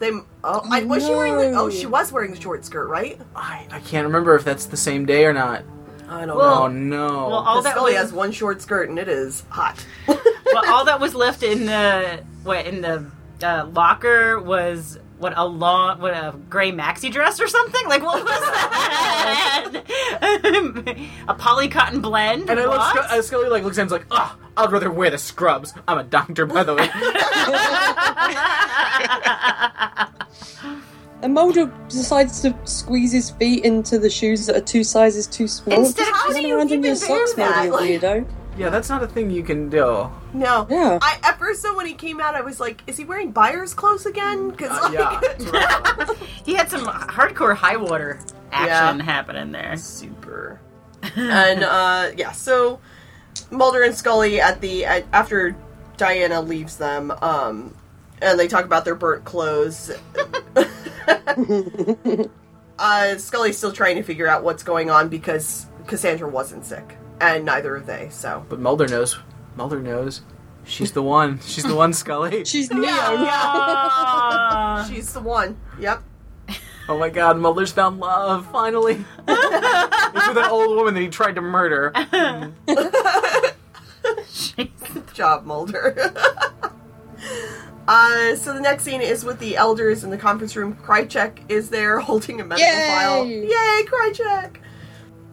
[0.00, 3.20] They oh, I, was she wearing the oh she was wearing the short skirt right?
[3.34, 5.62] I, I can't remember if that's the same day or not.
[6.08, 7.06] I don't Well, Oh no.
[7.06, 9.84] Well, all 'Cause that Scully was, has one short skirt and it is hot.
[10.08, 13.06] well, all that was left in the what in the
[13.42, 17.86] uh, locker was what a long what a gray maxi dress or something.
[17.88, 19.82] Like what was that?
[21.28, 22.48] a poly cotton blend.
[22.50, 24.72] and I look, Sc- uh, Scully like looks at him and is like, ah, I'd
[24.72, 25.74] rather wear the scrubs.
[25.86, 26.88] I'm a doctor, by the way.
[31.22, 35.48] And Mulder decides to squeeze his feet into the shoes that are two sizes too
[35.48, 35.76] small.
[35.78, 37.68] Instead, Just how do you around in even your socks, that?
[37.68, 38.26] Mulder, Like- weirdo.
[38.56, 40.08] yeah, that's not a thing you can do.
[40.32, 40.66] No.
[40.70, 40.98] Yeah.
[41.02, 43.74] I at first though when he came out I was like, is he wearing Byers'
[43.74, 44.50] clothes again?
[44.50, 46.14] Because Uh, yeah.
[46.44, 48.20] he had some hardcore high water
[48.52, 49.76] action happening there.
[49.76, 50.60] super.
[51.16, 52.78] and uh yeah, so
[53.50, 55.56] Mulder and Scully at the at, after
[55.96, 57.74] Diana leaves them, um,
[58.22, 59.90] and they talk about their burnt clothes.
[62.78, 67.44] uh, Scully's still trying to figure out what's going on because Cassandra wasn't sick, and
[67.44, 68.08] neither are they.
[68.10, 69.18] So But Mulder knows.
[69.56, 70.22] Mulder knows.
[70.64, 71.40] She's the one.
[71.40, 72.44] She's the one, Scully.
[72.44, 72.88] She's Neo.
[72.90, 74.86] Aw.
[74.90, 75.58] she's the one.
[75.80, 76.02] Yep.
[76.90, 79.04] Oh my god, Mulder's found love, finally.
[79.26, 81.92] it's with an old woman that he tried to murder.
[82.66, 82.80] Good
[85.12, 86.14] job, Mulder.
[87.88, 90.76] Uh, so the next scene is with the elders in the conference room.
[90.76, 92.86] Krychek is there holding a medical Yay!
[92.88, 93.26] file.
[93.26, 94.56] Yay, Krychek!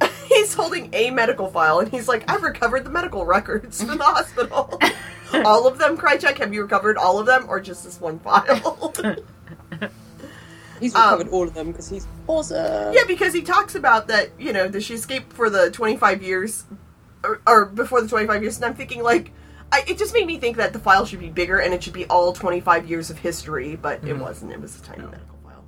[0.27, 4.03] he's holding a medical file and he's like, I've recovered the medical records from the
[4.03, 4.79] hospital.
[5.45, 6.37] all of them, Krychek?
[6.39, 8.93] Have you recovered all of them or just this one file?
[10.79, 12.93] He's Um, recovered all of them because he's awesome.
[12.93, 16.65] yeah, because he talks about that, you know, that she escaped for the 25 years,
[17.23, 19.31] or, or before the 25 years, and I'm thinking, like,
[19.71, 21.93] I, it just made me think that the file should be bigger and it should
[21.93, 24.51] be all 25 years of history, but it wasn't.
[24.53, 25.65] It was a tiny medical file.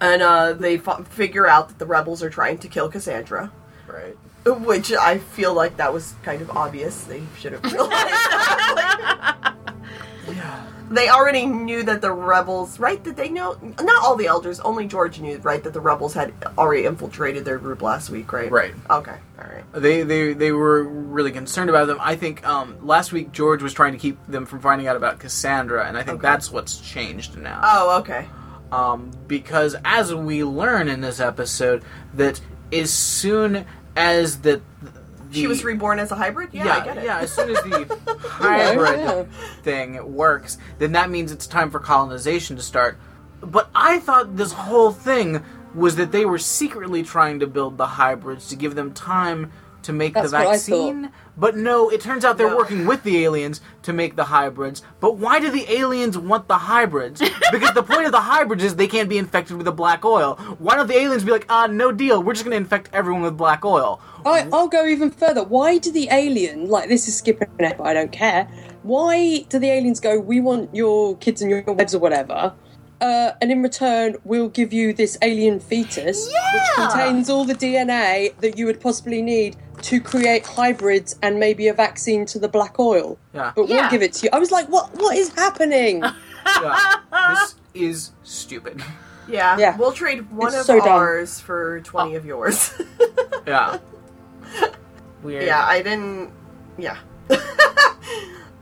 [0.00, 3.52] And uh, they f- figure out that the rebels are trying to kill Cassandra,
[3.86, 4.16] Right.
[4.44, 7.04] which I feel like that was kind of obvious.
[7.04, 9.54] They should have realized that.
[10.28, 10.66] Yeah.
[10.92, 13.02] They already knew that the rebels, right?
[13.02, 13.58] Did they know?
[13.80, 15.62] Not all the elders, only George knew, right?
[15.64, 18.50] That the rebels had already infiltrated their group last week, right?
[18.50, 18.74] Right.
[18.90, 19.16] Okay.
[19.38, 19.64] All right.
[19.72, 21.98] They, they they were really concerned about them.
[22.00, 25.18] I think um, last week George was trying to keep them from finding out about
[25.18, 26.28] Cassandra, and I think Okay.
[26.30, 27.60] that's what's changed now.
[27.64, 28.26] Oh, okay.
[28.70, 31.82] um, because as we learn in this episode,
[32.14, 32.40] that
[32.72, 33.64] as soon
[33.96, 34.60] as the,
[35.32, 36.50] the She was reborn as a hybrid.
[36.52, 37.04] Yeah, yeah, I get it.
[37.04, 39.24] yeah, as soon as the hybrid yeah.
[39.62, 42.98] thing works, then that means it's time for colonization to start.
[43.40, 45.42] But I thought this whole thing
[45.74, 49.50] was that they were secretly trying to build the hybrids to give them time
[49.82, 51.10] to make That's the what I vaccine.
[51.36, 52.56] But no, it turns out they're No.
[52.56, 54.82] working with the aliens to make the hybrids.
[55.00, 57.22] But why do the aliens want the hybrids?
[57.52, 60.36] Because the point of the hybrids is they can't be infected with the black oil.
[60.58, 63.20] Why don't the aliens be like, ah, no deal, we're just going to infect everyone
[63.22, 64.00] with black oil?
[64.24, 65.42] I, I'll go even further.
[65.42, 68.44] Why do the alien, like this is skipping it, but I don't care.
[68.82, 72.54] Why do the aliens go, we want your kids and your wives or whatever,
[73.00, 78.34] uh, and in return we'll give you this alien fetus, which contains all the DNA
[78.40, 82.78] that you would possibly need to create hybrids and maybe a vaccine to the black
[82.78, 83.18] oil.
[83.34, 83.52] Yeah.
[83.54, 84.30] But we'll give it to you.
[84.32, 84.94] I was like, what?
[84.94, 86.02] What is happening?
[86.62, 86.96] yeah.
[87.30, 88.82] This is stupid.
[89.28, 89.58] Yeah.
[89.58, 89.76] Yeah.
[89.76, 90.88] We'll trade one It's of so dumb.
[90.88, 92.72] ours for 20 of yours.
[93.44, 93.78] Yeah.
[95.24, 95.44] Weird.
[95.46, 96.30] yeah, I didn't.
[96.78, 96.96] Yeah.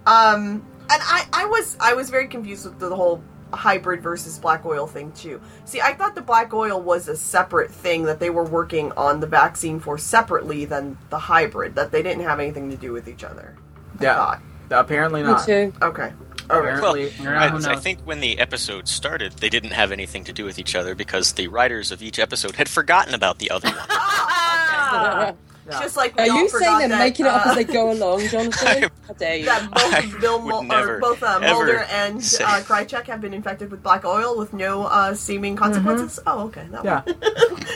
[0.07, 4.65] um, and I, I was, I was very confused with the whole hybrid versus black
[4.65, 5.41] oil thing too.
[5.65, 9.21] See, I thought the black oil was a separate thing that they were working on
[9.21, 11.75] the vaccine for separately than the hybrid.
[11.75, 13.57] That they didn't have anything to do with each other.
[13.99, 14.15] I Yeah.
[14.15, 14.43] thought.
[14.71, 15.45] Apparently Me not.
[15.45, 15.73] too.
[15.83, 16.13] Okay.
[16.49, 17.13] Oh, apparently.
[17.21, 20.59] Well, I, I think when the episode started, they didn't have anything to do with
[20.59, 25.37] each other because the writers of each episode had forgotten about the other one.
[25.71, 25.81] Yeah.
[25.83, 27.65] Just like we Are all you saying they're that, making it up uh, as they
[27.65, 28.91] go along, Jonathan?
[29.07, 29.45] How dare you?
[29.45, 33.07] that both I Bill would Mul- never, or both uh, Mulder and say- uh, Krychek
[33.07, 36.19] have been infected with black oil with no uh, seeming consequences.
[36.27, 36.67] Oh, okay.
[36.71, 37.03] That Yeah.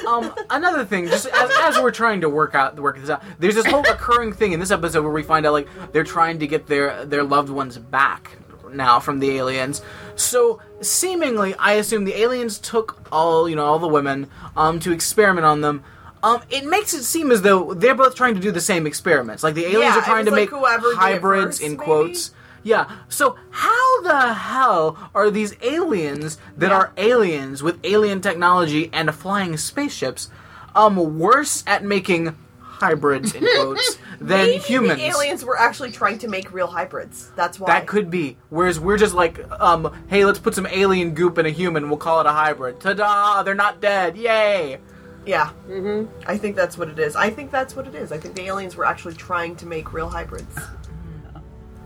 [0.09, 3.55] um, another thing, just as, as we're trying to work out work this out, there's
[3.55, 6.47] this whole recurring thing in this episode where we find out like they're trying to
[6.47, 8.37] get their their loved ones back
[8.73, 9.83] now from the aliens.
[10.17, 14.93] So seemingly, I assume the aliens took all you know all the women um to
[14.93, 15.85] experiment on them.
[16.25, 19.43] Um, it makes it seem as though they're both trying to do the same experiments.
[19.43, 21.85] Like the aliens Yeah, are trying to make like it hybrids first, in maybe?
[21.85, 22.31] quotes.
[22.63, 22.91] Yeah.
[23.11, 26.77] So how the hell are these aliens that Yeah.
[26.79, 30.31] are aliens with alien technology and flying spaceships
[30.75, 35.01] um worse at making hybrids in quotes than Maybe humans?
[35.01, 37.31] The aliens were actually trying to make real hybrids.
[37.37, 37.67] That's why.
[37.67, 38.39] that could be.
[38.49, 41.89] Whereas we're just like, um, hey, let's put some alien goop in a human.
[41.91, 42.81] We'll call it a hybrid.
[42.81, 43.43] Ta-da!
[43.43, 44.17] They're not dead.
[44.17, 44.79] Yay!
[45.27, 45.51] Yeah.
[45.69, 46.11] Mm-hmm.
[46.27, 47.17] I think that's what it is.
[47.17, 48.13] I think that's what it is.
[48.13, 50.57] I think the aliens were actually trying to make real hybrids.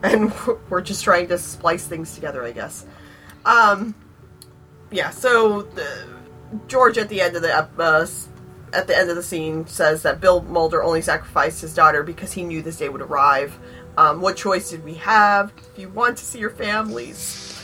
[0.02, 2.84] And we're- we're just trying to splice things together, I guess.
[3.44, 3.94] Um,
[4.90, 6.06] yeah, so the,
[6.66, 8.06] George at the end of the uh,
[8.72, 12.32] at the end of the scene says that Bill Mulder only sacrificed his daughter because
[12.32, 13.58] he knew this day would arrive.
[13.96, 15.52] Um, what choice did we have?
[15.72, 17.57] If you want to see your families,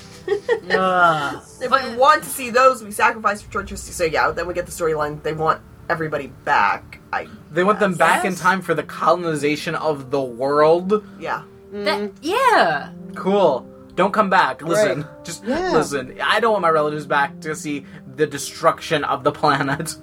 [0.70, 1.42] Ugh.
[1.60, 3.76] if we want to see those, we sacrifice for George.
[3.78, 5.22] So yeah, then we get the storyline.
[5.22, 7.00] They want everybody back.
[7.12, 7.98] I They want them guess.
[7.98, 11.04] back in time for the colonization of the world.
[11.18, 11.42] Yeah.
[11.72, 12.14] That- mm.
[12.22, 12.90] yeah.
[13.14, 13.68] Cool.
[13.94, 14.62] Don't come back.
[14.62, 15.02] Listen.
[15.02, 15.24] Right.
[15.24, 15.72] Just Yeah.
[15.72, 16.18] listen.
[16.22, 19.94] I don't want my relatives back to see the destruction of the planet.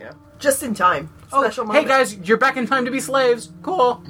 [0.00, 0.12] Yeah.
[0.38, 1.10] Just in time.
[1.32, 3.50] Oh, Special hey guys, you're back in time to be slaves.
[3.62, 4.02] Cool.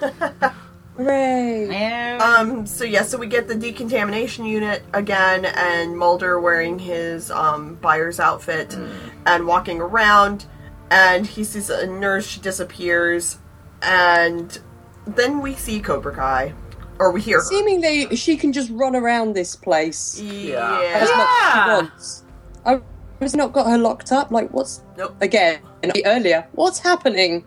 [0.96, 1.68] Hooray!
[1.70, 2.18] Yeah.
[2.38, 7.74] Um, so yeah, so we get the decontamination unit again, and Mulder wearing his um,
[7.76, 8.88] Byers' outfit Hmm.
[9.26, 10.46] and walking around,
[10.90, 12.26] and he sees a nurse.
[12.26, 13.38] She disappears,
[13.82, 14.58] and
[15.06, 16.54] then we see Cobra Kai,
[16.98, 17.44] or we hear her.
[17.44, 20.80] Seemingly, she can just run around this place Yeah.
[20.94, 21.74] as much as she Yeah.
[21.74, 22.22] wants.
[22.64, 22.80] I
[23.20, 24.30] was not got her locked up.
[24.30, 25.14] Like, what's Nope.
[25.20, 25.58] again
[26.06, 26.46] earlier?
[26.52, 27.44] What's happening?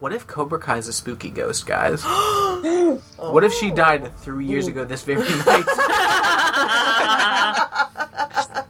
[0.00, 2.02] What if Cobra Kai is a spooky ghost, guys?
[3.18, 5.64] What if she died three years ago this very night?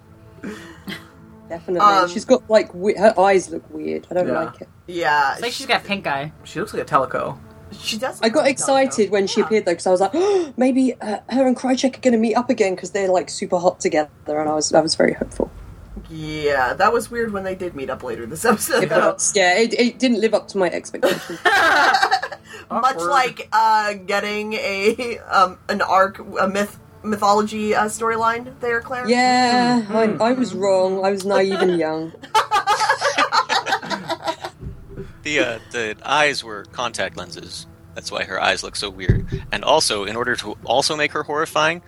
[1.48, 1.80] Definitely.
[1.80, 4.06] Um, She's got like we- her eyes look weird.
[4.10, 4.40] I don't Yeah.
[4.44, 4.68] like it.
[4.86, 6.32] Yeah, It's like she's got pink eye.
[6.44, 7.38] she looks like a teleco.
[7.72, 8.20] She does.
[8.22, 9.46] I got excited when she Yeah.
[9.46, 12.18] appeared though because I was like, oh, maybe uh, her and Krychek are going to
[12.18, 14.10] meet up again because they're like super hot together,
[14.40, 15.50] and I was I was very hopeful.
[16.10, 18.84] Yeah, that was weird when they did meet up later this episode.
[18.84, 21.38] It was- yeah, it, it didn't live up to my expectations.
[22.70, 29.08] Much like uh, getting a um, an arc, a myth mythology uh, storyline there, Claire.
[29.08, 31.04] yeah, I, I was wrong.
[31.04, 32.12] I was naive and young.
[35.22, 37.66] The uh, the eyes were contact lenses.
[37.94, 39.26] That's why her eyes look so weird.
[39.52, 41.82] And also, in order to also make her horrifying,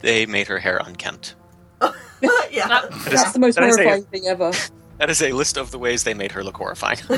[0.00, 1.34] they made her hair unkempt.
[2.50, 2.68] yeah.
[2.68, 4.52] That is- That's the most that is a- horrifying thing ever.
[4.98, 6.98] That is a list of the ways they made her look horrifying.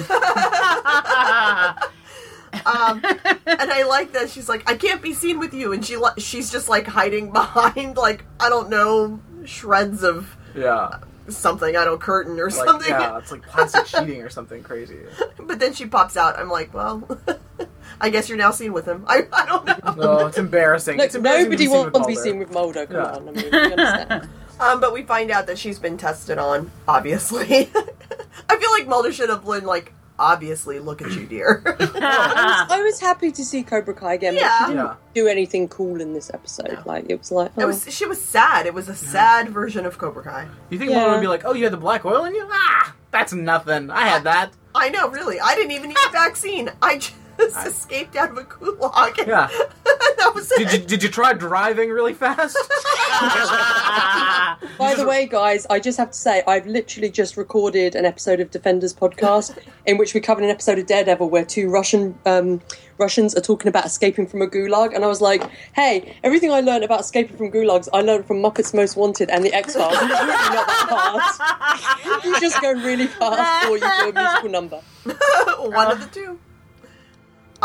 [2.65, 5.97] Um, and I like that she's like, I can't be seen with you, and she
[5.97, 10.99] li- she's just like hiding behind like I don't know shreds of Yeah.
[11.29, 12.89] something, I don't curtain or Like, something.
[12.89, 14.97] yeah, it's like plastic sheeting or something crazy.
[15.39, 16.39] But then she pops out.
[16.39, 17.07] I'm like, well,
[18.01, 19.05] I guess you're now seen with him.
[19.07, 20.19] I, I don't know.
[20.19, 20.97] No, it's embarrassing.
[20.97, 22.87] Look, it's embarrassing nobody to wants to be seen with Mulder.
[22.87, 23.05] Come Yeah.
[23.17, 24.29] on, I mean, you understand.
[24.59, 26.71] Um, but we find out that she's been tested on.
[26.89, 27.47] Obviously,
[28.49, 31.63] I feel like Mulder should have been like, obviously, look at you, dear.
[31.79, 31.93] I, was,
[32.71, 34.59] I was happy to see Cobra Kai again, but Yeah.
[34.59, 34.95] she didn't Yeah.
[35.15, 36.73] do anything cool in this episode.
[36.73, 36.83] No.
[36.87, 37.67] Like it was like, it oh.
[37.67, 38.67] was she was sad.
[38.67, 40.49] It was a sad version of Cobra Kai.
[40.71, 41.01] You think Yeah.
[41.01, 42.47] Mulder would be like, "Oh, you had the black oil in you?
[42.51, 43.91] Ah, that's nothing.
[43.91, 45.41] I had that." I know, really.
[45.41, 46.71] I didn't even need a vaccine.
[46.83, 49.19] I just I- escaped out of a gulag.
[49.19, 49.47] and Yeah.
[50.19, 50.59] that was it.
[50.59, 52.57] Did you did you try driving really fast?
[54.79, 58.41] By the way, guys, I just have to say I've literally just recorded an episode
[58.41, 62.61] of Defenders podcast in which we covered an episode of Daredevil where two Russian um,
[62.99, 65.43] Russians are talking about escaping from a gulag, and I was like,
[65.75, 69.45] "Hey, everything I learned about escaping from gulags, I learned from Muppets Most Wanted and
[69.45, 69.93] the X Files.
[69.95, 72.25] It's really not that hard.
[72.25, 74.81] you just go really fast, or you do a musical number."
[75.59, 76.39] One of the two.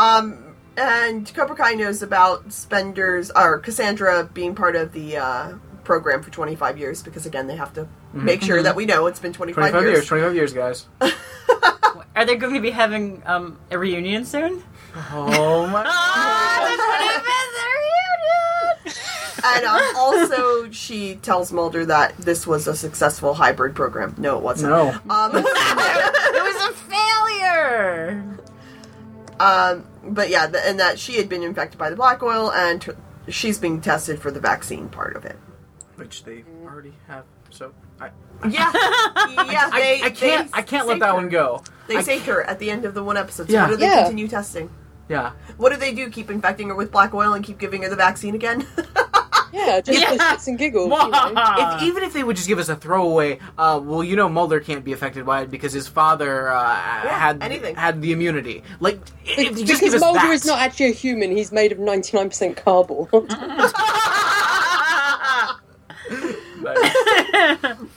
[0.02, 5.52] Um, and Cobra Kai knows about Spender's or Cassandra being part of the uh,
[5.84, 9.20] program for 25 years because again they have to make sure that we know it's
[9.20, 9.92] been 25, Twenty five years.
[9.98, 10.06] years.
[10.06, 10.86] Twenty five years, guys.
[12.16, 14.62] Are they going to be having um, a reunion soon?
[15.12, 15.82] Oh my!
[15.86, 16.76] Ah, the
[17.24, 17.56] 25th
[18.84, 19.56] reunion!
[19.56, 24.14] and um, also, she tells Mulder that this was a successful hybrid program.
[24.18, 24.72] No, it wasn't.
[24.72, 24.88] No.
[25.08, 28.38] Um, it was a failure.
[29.42, 32.80] Um, but yeah, th- and that she had been infected by the black oil, and
[32.82, 32.92] t-
[33.28, 35.36] she's being tested for the vaccine part of it.
[35.96, 37.24] Which they already have.
[37.50, 38.10] So I,
[38.48, 39.70] Yeah, yeah.
[39.72, 40.50] I, They, I can't.
[40.52, 41.14] they I can't let that her.
[41.14, 41.62] one go.
[41.88, 43.48] They I saved her at the end of the one episode.
[43.48, 43.62] So Yeah.
[43.62, 44.02] what do they Yeah.
[44.02, 44.70] continue testing?
[45.08, 45.32] Yeah.
[45.58, 46.08] What do they do?
[46.08, 48.66] Keep infecting her with black oil and keep giving her the vaccine again?
[49.52, 50.34] Yeah, just for Yeah.
[50.34, 50.90] shits and giggles.
[50.90, 51.32] You know?
[51.76, 54.60] If, even if they would just give us a throwaway, uh, well, you know, Mulder
[54.60, 57.74] can't be affected by it because his father uh, had anything.
[57.76, 58.62] had the immunity.
[58.80, 60.30] Like, if you Because just give us Mulder that.
[60.30, 63.10] is not actually a human, he's made of 99% cardboard.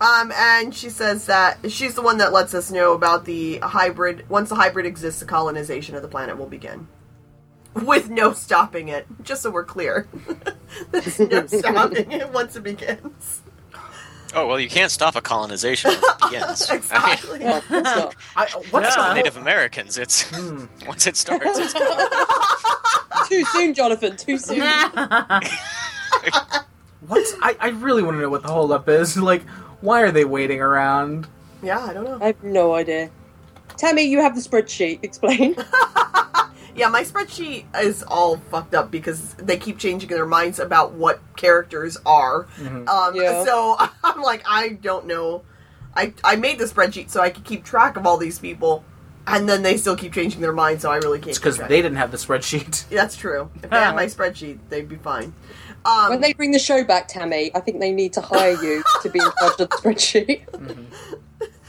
[0.00, 4.28] Um, and she says that she's the one that lets us know about the hybrid.
[4.28, 6.88] Once the hybrid exists, the colonization of the planet will begin.
[7.74, 10.06] With no stopping it, just so we're clear.
[10.90, 13.42] There's no stopping it once it begins.
[14.34, 16.70] Oh well, you can't stop a colonization once it begins.
[16.70, 17.40] I mean, Exactly.
[17.40, 18.14] Yeah, of course not.
[18.36, 19.08] I, what's Yeah.
[19.08, 20.64] the Native Americans, it's Hmm.
[20.86, 21.74] once it starts, it's
[23.28, 24.60] Too soon, Jonathan, too soon.
[27.08, 29.16] What's I, I really want to know what the holdup is.
[29.16, 29.42] Like,
[29.80, 31.26] why are they waiting around?
[31.62, 32.18] Yeah, I don't know.
[32.20, 33.10] I have no idea.
[33.76, 35.00] Tammy, you have the spreadsheet.
[35.02, 35.56] Explain.
[36.74, 41.20] Yeah, my spreadsheet is all fucked up because they keep changing their minds about what
[41.36, 42.46] characters are.
[42.60, 43.44] Um, Yeah.
[43.44, 45.42] So I'm like, I don't know.
[45.94, 48.82] I I made the spreadsheet so I could keep track of all these people,
[49.26, 50.82] and then they still keep changing their minds.
[50.82, 51.28] So I really can't.
[51.28, 52.88] It's because they didn't have the spreadsheet.
[52.90, 53.50] That's true.
[53.62, 55.34] If they had my spreadsheet, they'd be fine.
[55.84, 58.82] Um, When they bring the show back, Tammy, I think they need to hire you
[59.02, 60.44] to be in charge of the spreadsheet.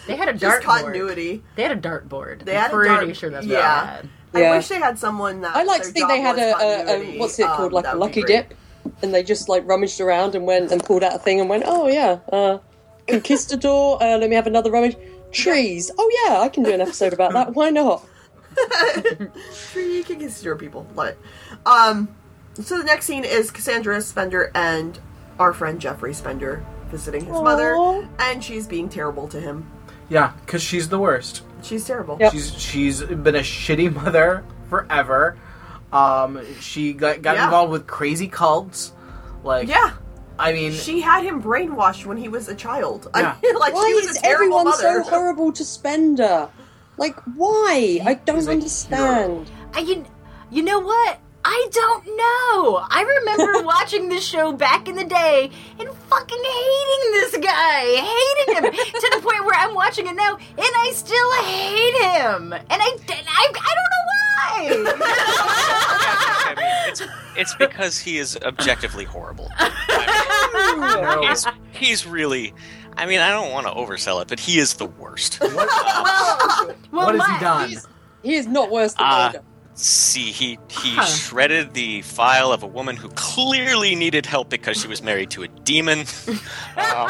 [0.08, 0.63] They had a just dartboard.
[0.63, 1.44] continuity.
[1.56, 2.44] They had a dartboard.
[2.46, 3.56] They I'm had a pretty dart- sure that's yeah.
[3.58, 3.62] what
[3.92, 4.10] they had.
[4.34, 4.52] Yeah.
[4.52, 5.56] I wish they had someone that.
[5.56, 7.96] I like to think they had a, a, a what's it called, Um, like a
[7.96, 8.54] lucky dip,
[9.02, 11.63] and they just like rummaged around and went and pulled out a thing and went,
[11.65, 12.58] oh yeah, uh,
[13.08, 14.02] conquistador.
[14.02, 14.96] Uh, let me have another rummage.
[15.32, 15.89] Trees.
[15.98, 17.54] Oh yeah, I can do an episode about that.
[17.54, 18.06] Why not?
[19.72, 20.86] Tree conquistador people.
[20.96, 21.17] Love it.
[21.65, 22.15] Um,
[22.56, 25.00] so the next scene is Cassandra Spender and
[25.39, 27.76] our friend Jeffrey Spender visiting his mother,
[28.19, 29.69] and she's being terrible to him.
[30.10, 31.41] Yeah, because she's the worst.
[31.63, 32.17] She's terrible.
[32.19, 32.32] Yep.
[32.34, 35.38] She's she's been a shitty mother forever.
[35.91, 37.45] Um, she got, got Yeah.
[37.45, 38.93] involved with crazy cults.
[39.43, 39.91] Like, Yeah,
[40.39, 43.10] I mean, she had him brainwashed when he was a child.
[43.15, 43.36] Yeah.
[43.38, 45.04] I mean, like Why she was is a everyone mother.
[45.04, 46.49] so horrible to Spender?
[46.97, 47.99] Like, why?
[48.06, 49.49] I don't understand.
[49.73, 50.06] I, you,
[50.52, 51.19] you know what?
[51.45, 52.86] I don't know.
[52.89, 58.56] I remember watching this show back in the day and fucking hating this guy, hating
[58.56, 62.82] him to the point where I'm watching it now and I still hate him, and
[62.82, 64.93] I, I, I don't know why.
[66.45, 67.01] I mean, it's
[67.36, 69.49] it's because he is objectively horrible.
[69.58, 71.19] I no.
[71.21, 72.53] mean, he's, he's really.
[72.95, 75.39] I mean, I don't want to oversell it, but he is the worst.
[75.41, 77.73] well, well, what has my- he done?
[78.21, 79.06] He is not worse than.
[79.06, 79.41] Uh, Mulder.
[79.76, 81.06] See, he he Huh.
[81.06, 85.44] shredded the file of a woman who clearly needed help because she was married to
[85.44, 86.00] a demon.
[86.00, 86.06] Um,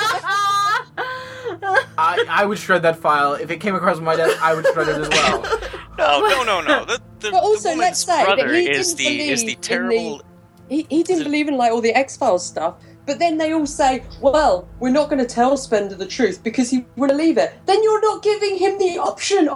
[1.98, 4.42] I, I would shred that file if it came across my desk.
[4.42, 5.42] I would shred it as well.
[5.98, 6.86] no, no, no, no.
[6.86, 9.58] The, the, But also, the let's say that he is didn't the is the believe
[9.58, 10.22] in terrible.
[10.70, 13.68] He, he didn't believe in like all the X Files stuff, but then they all
[13.68, 17.54] say, "Well, we're not going to tell Spender the truth because he would believe it."
[17.66, 19.50] Then you're not giving him the option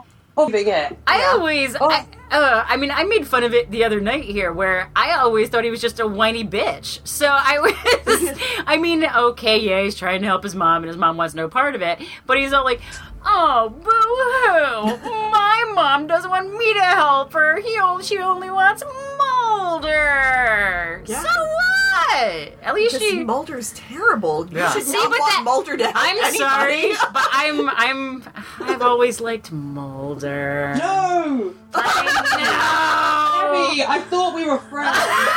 [0.45, 0.97] giving it.
[1.07, 1.89] I always, Oh.
[1.89, 5.13] I, uh, I mean, I made fun of it the other night here, where I
[5.13, 6.99] always thought he was just a whiny bitch.
[7.07, 7.59] So I
[8.05, 11.33] was, I mean, okay, yeah, he's trying to help his mom, and his mom wants
[11.33, 12.81] no part of it, but he's all like,
[13.29, 14.97] "Oh, boo hoo!
[15.31, 17.59] My mom doesn't want me to help her.
[17.61, 18.83] He only, she only wants
[19.17, 21.03] Mulder.
[21.05, 21.21] Yeah.
[21.21, 22.53] So what?
[22.63, 24.47] At least Because she." Mulder's terrible.
[24.49, 24.67] Yeah.
[24.67, 26.37] You should See, not but want that- Mulder to help I'm anybody.
[26.37, 28.23] sorry, but I'm, I'm,
[28.61, 30.73] I've always liked Mulder.
[30.77, 33.67] No, I know.
[33.67, 34.97] Abby, I thought we were friends.
[34.97, 35.33] Wow.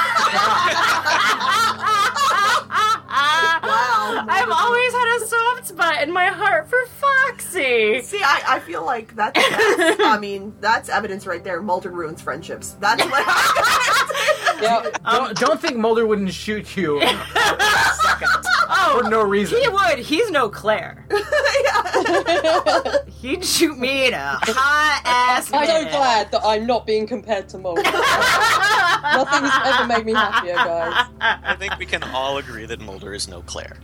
[4.28, 4.99] I've always had a
[5.30, 8.02] soft spot in my heart for Foxy.
[8.02, 11.62] See, I, I feel like that's, that's I mean, that's evidence right there.
[11.62, 12.76] Mulder ruins friendships.
[12.80, 13.24] That's what
[14.62, 17.16] yeah, don't, um, don't think Mulder wouldn't shoot you for
[18.72, 19.58] Oh, for no reason.
[19.60, 19.98] he would.
[19.98, 21.06] He's no Claire.
[23.20, 25.50] He'd shoot me in a hot ass.
[25.52, 27.82] I'm so glad that I'm not being compared to Mulder.
[27.82, 31.06] Nothing's ever made me happier, guys.
[31.20, 33.76] I think we can all agree that Mulder is no Claire.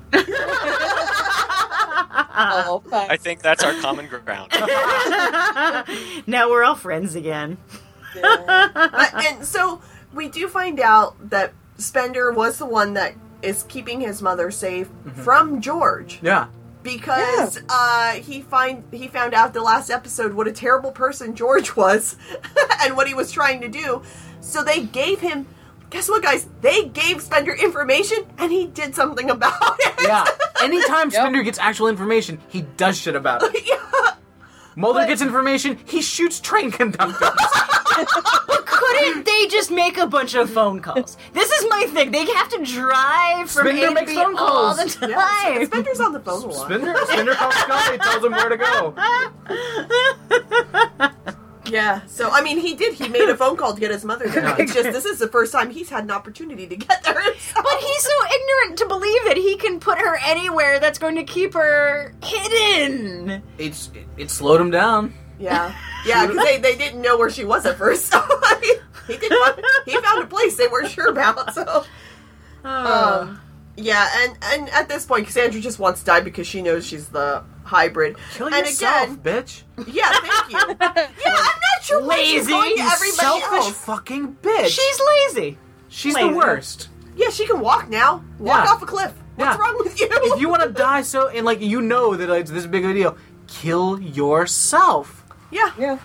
[1.98, 3.12] Oh, thanks.
[3.12, 4.50] I think that's our common ground.
[6.26, 7.56] now we're all friends again.
[8.14, 8.22] Yeah.
[8.74, 9.80] Uh, and so
[10.14, 14.88] we do find out that Spender was the one that is keeping his mother safe
[14.88, 15.22] Mm-hmm.
[15.22, 16.46] from George Yeah.
[16.82, 21.76] because uh, he find he found out the last episode what a terrible person George
[21.76, 22.16] was
[22.82, 24.02] and what he was trying to do.
[24.40, 25.46] So they gave him.
[25.96, 26.46] Guess what, guys?
[26.60, 29.94] They gave Spender information, and he did something about it.
[30.02, 30.26] Yeah.
[30.62, 33.66] Anytime Spender gets actual information, he does shit about it.
[33.66, 34.16] yeah.
[34.76, 37.16] Mulder But- gets information, he shoots train conductors.
[38.66, 41.16] Couldn't they just make a bunch of phone calls?
[41.32, 42.10] This is my thing.
[42.10, 45.08] They have to drive from Spender A to makes B phone all the time.
[45.08, 46.66] Yeah, Spender's on the phone a lot.
[46.66, 48.94] Spender, Spender calls Scully, tells him where to go.
[51.68, 52.94] Yeah, so I mean, he did.
[52.94, 54.54] He made a phone call to get his mother there.
[54.60, 57.20] It's just this is the first time he's had an opportunity to get there.
[57.32, 57.64] himself.
[57.64, 61.24] But he's so ignorant to believe that he can put her anywhere that's going to
[61.24, 63.42] keep her hidden.
[63.58, 65.12] It's it, it slowed him down.
[65.38, 65.74] yeah,
[66.06, 68.12] yeah, because they, they didn't know where she was at first.
[68.16, 69.32] So I mean, he did.
[69.32, 71.54] Find, he found a place they weren't sure about.
[71.54, 71.84] So
[72.64, 73.40] um,
[73.76, 77.08] yeah, and and at this point, Cassandra just wants to die because she knows she's
[77.08, 78.16] the hybrid.
[78.34, 79.62] Kill and yourself, again, bitch.
[79.86, 80.58] yeah, thank you.
[81.24, 83.10] Yeah, I'm not sure why she's Lazy, going to you everybody
[83.40, 83.84] Selfish else.
[83.84, 84.66] fucking bitch.
[84.68, 85.00] She's
[85.34, 85.58] lazy.
[85.88, 86.28] She's lazy.
[86.30, 86.88] the worst.
[87.16, 88.22] Yeah, she can walk now.
[88.38, 88.70] Walk Yeah.
[88.72, 89.12] off a cliff.
[89.36, 89.60] What's Yeah.
[89.60, 90.08] wrong with you?
[90.10, 92.84] If you want to die so and like you know that like, it's this big
[92.84, 93.16] of a deal,
[93.46, 95.24] kill yourself.
[95.50, 95.70] yeah.
[95.78, 95.98] Yeah.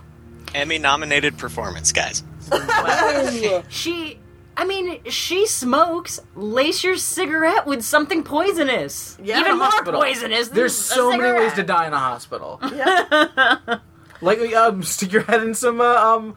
[0.53, 2.23] Emmy nominated performance, guys.
[3.69, 4.19] She,
[4.57, 6.19] I mean, she smokes.
[6.35, 9.17] Lace your cigarette with something poisonous.
[9.23, 9.39] Yeah.
[9.39, 9.99] Even more Hospital.
[10.01, 10.47] poisonous.
[10.49, 11.67] Than There's a so many ways to cigarette.
[11.67, 12.59] die in a hospital.
[12.75, 13.79] Yeah.
[14.21, 16.33] Like um, stick your head in some uh, um,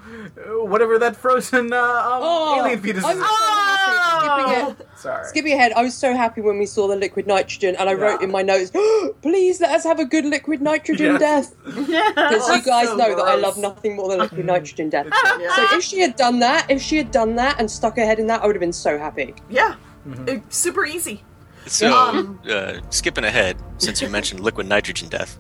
[0.71, 3.23] whatever that frozen uh, um, Oh, alien fetus I'm is.
[3.23, 4.01] so happy.
[4.25, 4.89] Skipping it.
[4.99, 5.27] Sorry.
[5.27, 8.23] Skipping ahead, I was so happy when we saw the liquid nitrogen, and I wrote
[8.23, 8.71] in my notes,
[9.23, 11.51] "Please let us have a good liquid nitrogen Yes.
[11.51, 15.09] death." Because you guys so know that I love nothing more than liquid nitrogen death.
[15.39, 15.55] Yeah.
[15.57, 18.19] So if she had done that, if she had done that and stuck her head
[18.19, 19.35] in that, I would have been so happy.
[19.51, 19.75] Yeah.
[20.09, 20.29] Mm-hmm.
[20.29, 21.23] It's super easy.
[21.67, 25.39] So, Um, uh, skipping ahead, since you mentioned liquid nitrogen death,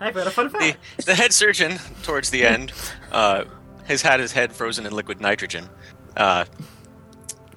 [0.00, 1.06] I've got a fun the, fact.
[1.06, 2.72] the head surgeon, towards the end,
[3.12, 3.44] uh,
[3.84, 5.68] has had his head frozen in liquid nitrogen.
[6.16, 6.44] Uh,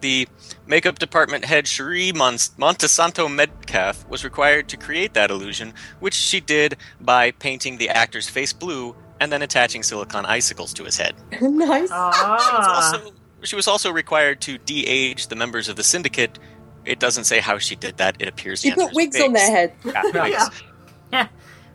[0.02, 0.28] the
[0.66, 6.40] makeup department head Cherie Mon- Montesanto Medcalf was required to create that illusion, which she
[6.40, 11.16] did by painting the actor's face blue and then attaching silicon icicles to his head.
[11.42, 11.90] nice.
[11.92, 12.76] Ah.
[12.76, 13.12] Also,
[13.44, 16.40] she was also required to de-age the members of the syndicate.
[16.86, 18.16] It doesn't say how she did that.
[18.20, 19.74] It appears she the put answer is wigs on their head.
[19.84, 20.50] Yeah, wigs.
[21.12, 21.28] Yeah.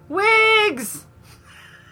[0.09, 1.07] Wigs.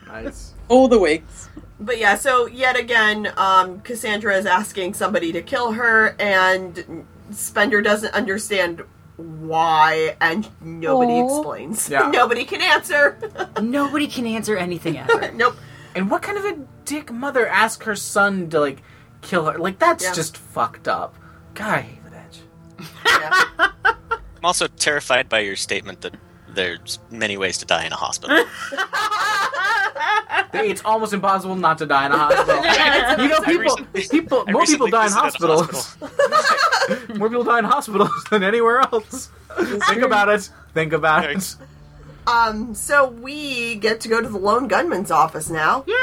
[0.07, 0.55] Nice.
[0.69, 1.49] All the wigs.
[1.81, 7.83] But yeah, so yet again, um, Cassandra is asking somebody to kill her, and Spender
[7.83, 8.83] doesn't understand
[9.17, 11.27] why, and nobody Aw.
[11.39, 11.89] explains.
[11.89, 12.09] Yeah.
[12.13, 13.19] nobody can answer.
[13.61, 15.33] Nobody can answer anything ever.
[15.35, 15.57] nope.
[15.95, 18.83] And what kind of a dick mother asked her son to like
[19.21, 19.59] kill her?
[19.59, 20.13] Like that's Yeah.
[20.13, 21.15] just fucked up.
[21.55, 22.41] God, I hate that edge.
[23.05, 23.69] Yeah.
[24.15, 26.15] I'm also terrified by your statement that
[26.55, 28.45] there's many ways to die in a hospital.
[30.55, 32.57] It's almost impossible not to die in a hospital.
[33.25, 35.97] you know, people, recently- people, more people die in visited a hospitals.
[37.19, 39.31] more people die in hospitals than anywhere else.
[39.57, 40.51] Think about it.
[40.75, 41.57] Think about it.
[42.27, 45.85] Um, so we get to go to the lone gunman's office now.
[45.87, 45.95] Yay!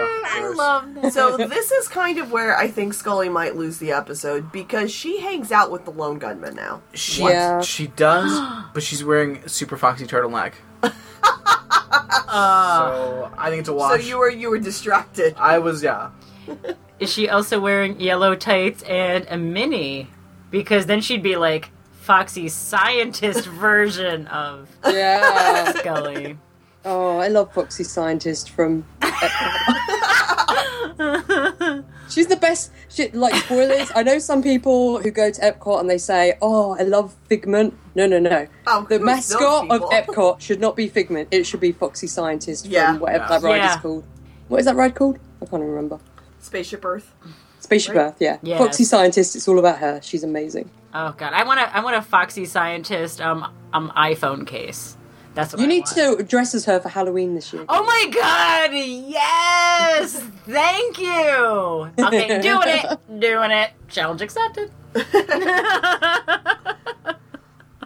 [0.00, 1.14] I love this.
[1.18, 5.20] So this is kind of where I think Scully might lose the episode because she
[5.20, 6.80] hangs out with the lone gunman now.
[6.94, 7.60] She, Yeah.
[7.60, 8.38] she does,
[8.74, 10.52] but she's wearing super foxy turtleneck.
[10.82, 10.90] Uh,
[12.28, 14.00] so I think it's a wash.
[14.00, 15.34] So you were you were distracted.
[15.38, 16.10] I was, yeah.
[17.00, 20.08] is she also wearing yellow tights and a mini?
[20.50, 21.70] Because then she'd be like
[22.00, 25.72] Foxy's scientist version of Yeah.
[25.74, 26.38] Scully.
[26.84, 28.84] Oh, I love Foxy Scientist from.
[32.08, 32.72] She's the best.
[32.88, 33.90] She, like spoilers.
[33.94, 37.76] I know some people who go to Epcot and they say, "Oh, I love Figment."
[37.94, 38.46] No, no, no.
[38.66, 39.82] Oh, the mascot of?
[39.90, 41.28] Epcot should not be Figment.
[41.30, 42.92] It should be Foxy Scientist Yeah.
[42.92, 43.28] from whatever Yeah.
[43.38, 43.74] that ride Yeah.
[43.74, 44.04] is called.
[44.48, 45.18] What is that ride called?
[45.42, 45.98] I can't even remember.
[46.40, 47.12] Spaceship Earth.
[47.60, 48.06] Spaceship Right?
[48.06, 48.16] Earth.
[48.20, 48.38] Yeah.
[48.42, 48.58] Yes.
[48.58, 49.36] Foxy Scientist.
[49.36, 50.00] It's all about her.
[50.02, 50.70] She's amazing.
[50.94, 53.44] Oh god, I want a I want a Foxy scientist um
[53.74, 54.96] um iPhone case.
[55.38, 56.18] That's what You I need want.
[56.18, 57.64] to dress as her for Halloween this year.
[57.68, 58.72] Oh my god!
[58.74, 60.16] Yes!
[60.48, 61.92] Thank you!
[61.96, 63.20] Okay, doing it!
[63.20, 63.70] Doing it!
[63.88, 64.72] Challenge accepted.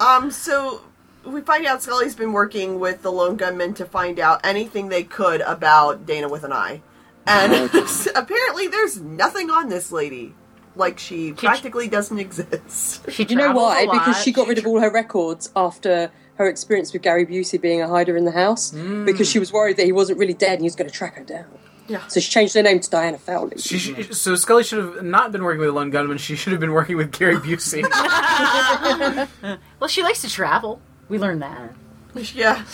[0.00, 0.80] Um, so
[1.24, 5.04] we find out Scully's been working with the lone gunman to find out anything they
[5.04, 6.82] could about Dana with an eye.
[7.24, 7.52] And
[8.16, 10.34] apparently there's nothing on this lady.
[10.74, 13.08] Like she practically doesn't exist.
[13.12, 13.86] She Do you know why?
[13.86, 16.10] Because she got rid of all her records after
[16.42, 18.70] her experience with Gary Busey being a hider in the house.
[18.72, 19.04] Hmm.
[19.04, 21.16] Because she was worried that he wasn't really dead and he was going to track
[21.16, 21.46] her down.
[21.88, 22.06] Yeah.
[22.06, 23.58] So she changed her name to Diana Fowley.
[23.58, 26.18] She, sh so Scully should have not been working with Lone Gunman.
[26.18, 27.82] She should have been working with Gary Busey.
[29.80, 30.80] Well, she likes to travel.
[31.08, 31.72] We learned that.
[32.14, 32.64] Yeah.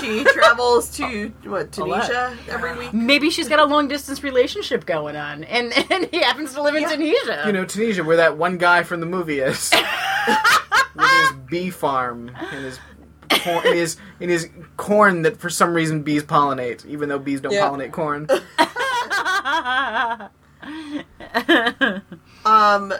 [0.00, 2.92] She travels to what Tunisia every week.
[2.92, 6.74] Maybe she's got a long distance relationship going on, and, and he happens to live
[6.74, 6.88] in Yeah.
[6.96, 7.42] Tunisia.
[7.46, 9.72] you know, Tunisia, where that one guy from the movie is,
[10.94, 12.78] with his bee farm and his
[13.28, 17.40] corn, in his in his corn that for some reason bees pollinate, even though bees
[17.40, 17.68] don't Yeah.
[17.68, 18.26] pollinate corn.
[22.44, 22.94] Um,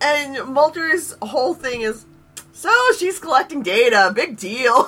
[0.00, 2.04] and Mulder's whole thing is,
[2.52, 4.86] so she's collecting data, big deal.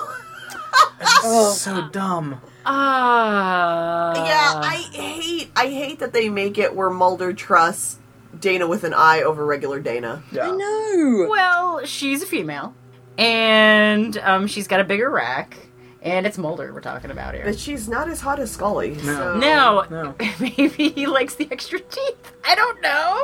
[1.25, 1.55] Oh.
[1.57, 2.41] so dumb.
[2.65, 4.13] Ah.
[4.15, 7.99] yeah, I hate, I hate that they make it where Mulder trusts
[8.39, 10.23] Dana with an eye over regular Dana.
[10.31, 10.51] Yeah.
[10.51, 11.27] I know.
[11.29, 12.75] Well, she's a female,
[13.19, 15.57] and um, she's got a bigger rack,
[16.03, 17.45] and it's Mulder we're talking about here.
[17.45, 18.91] But she's not as hot as Scully.
[18.97, 19.03] No.
[19.03, 19.37] So.
[19.39, 20.15] No, No.
[20.41, 22.33] maybe he likes the extra teeth.
[22.45, 23.15] I don't know.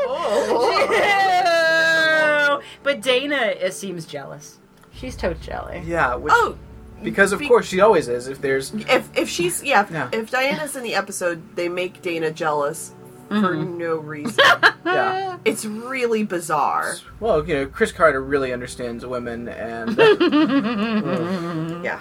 [1.58, 2.62] Oh.
[2.82, 4.58] but Dana uh, seems jealous.
[4.92, 5.82] She's totes jelly.
[5.86, 6.56] Yeah, which, oh,
[7.02, 8.26] because of be- course she always is.
[8.28, 10.08] If there's if if she's yeah, if, Yeah.
[10.12, 12.92] if Diana's in the episode, they make Dana jealous
[13.28, 13.78] for Mm-hmm.
[13.78, 14.44] no reason.
[14.86, 16.96] yeah, it's really bizarre.
[17.20, 19.96] well, you know, Chris Carter really understands women, and
[21.84, 22.00] Yeah.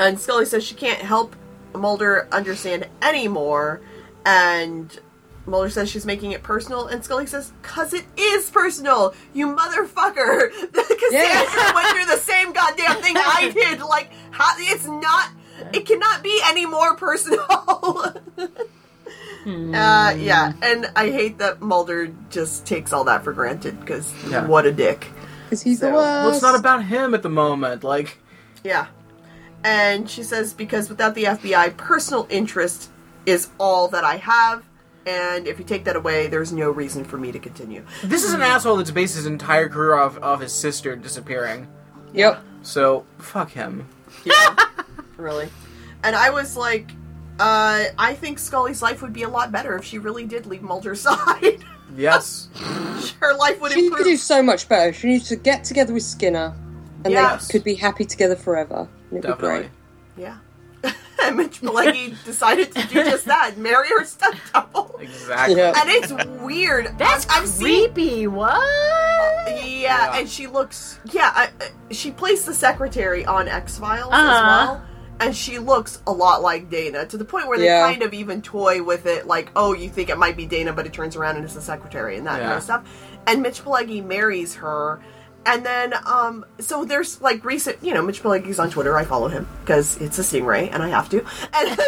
[0.00, 1.36] And Scully says she can't help
[1.74, 3.80] Mulder understand anymore,
[4.24, 4.96] and
[5.46, 10.50] Mulder says she's making it personal, and Scully says, "Cause it is personal, you motherfucker."
[10.72, 11.74] Cassandra Yeah.
[11.74, 13.80] went through the same goddamn thing I did.
[13.80, 15.30] Like, how, it's not.
[15.72, 18.14] It cannot be any more personal.
[19.46, 24.46] Uh, yeah, and I hate that Mulder just takes all that for granted because Yeah.
[24.46, 25.06] what a dick.
[25.44, 26.04] Because he's So- the worst.
[26.06, 27.84] well, it's not about him at the moment.
[27.84, 28.18] Like,
[28.62, 28.86] Yeah.
[29.62, 32.90] And she says, because without the FBI, personal interest
[33.26, 34.62] is all that I have.
[35.06, 37.82] And if you take that away, there's no reason for me to continue.
[38.02, 41.66] this is an asshole that's based his entire career off of his sister disappearing.
[42.14, 42.40] Yep.
[42.62, 43.86] So fuck him.
[44.24, 44.54] Yeah.
[45.18, 45.50] really.
[46.02, 46.90] And I was like,
[47.40, 50.62] uh, I think Scully's life would be a lot better if she really did leave
[50.62, 51.64] Mulder's side.
[51.96, 52.48] Yes.
[53.20, 54.92] Her life would She could do so much better.
[54.92, 56.54] She needs to get together with Skinner,
[57.04, 57.46] and Yes.
[57.48, 58.88] they could be happy together forever.
[59.10, 59.58] And it'd be Definitely.
[59.58, 59.70] great.
[60.16, 60.38] Yeah.
[61.22, 64.96] and Mitch Pileggi decided to do just that, marry her stunt double.
[65.00, 65.56] Exactly.
[65.56, 65.72] Yeah.
[65.76, 66.12] And it's
[66.42, 66.96] weird.
[66.98, 68.26] That's I've seen creepy.
[68.26, 68.60] What?
[69.48, 70.18] Yeah, Yeah.
[70.18, 70.98] and she looks.
[71.12, 74.64] Yeah, I, I- she plays the secretary on X Files as Uh-huh.
[74.74, 74.86] well,
[75.20, 77.88] and she looks a lot like Dana to the point where they Yeah.
[77.88, 80.86] kind of even toy with it, like, oh, you think it might be Dana, but
[80.86, 82.82] it turns around and it's the secretary and that kind of stuff.
[83.26, 85.00] And Mitch Pileggi marries her.
[85.46, 88.96] And then, um, so there's like recent, you know, Mitch Pileggi's on Twitter.
[88.96, 91.18] I follow him because it's a stingray and I have to.
[91.52, 91.68] And,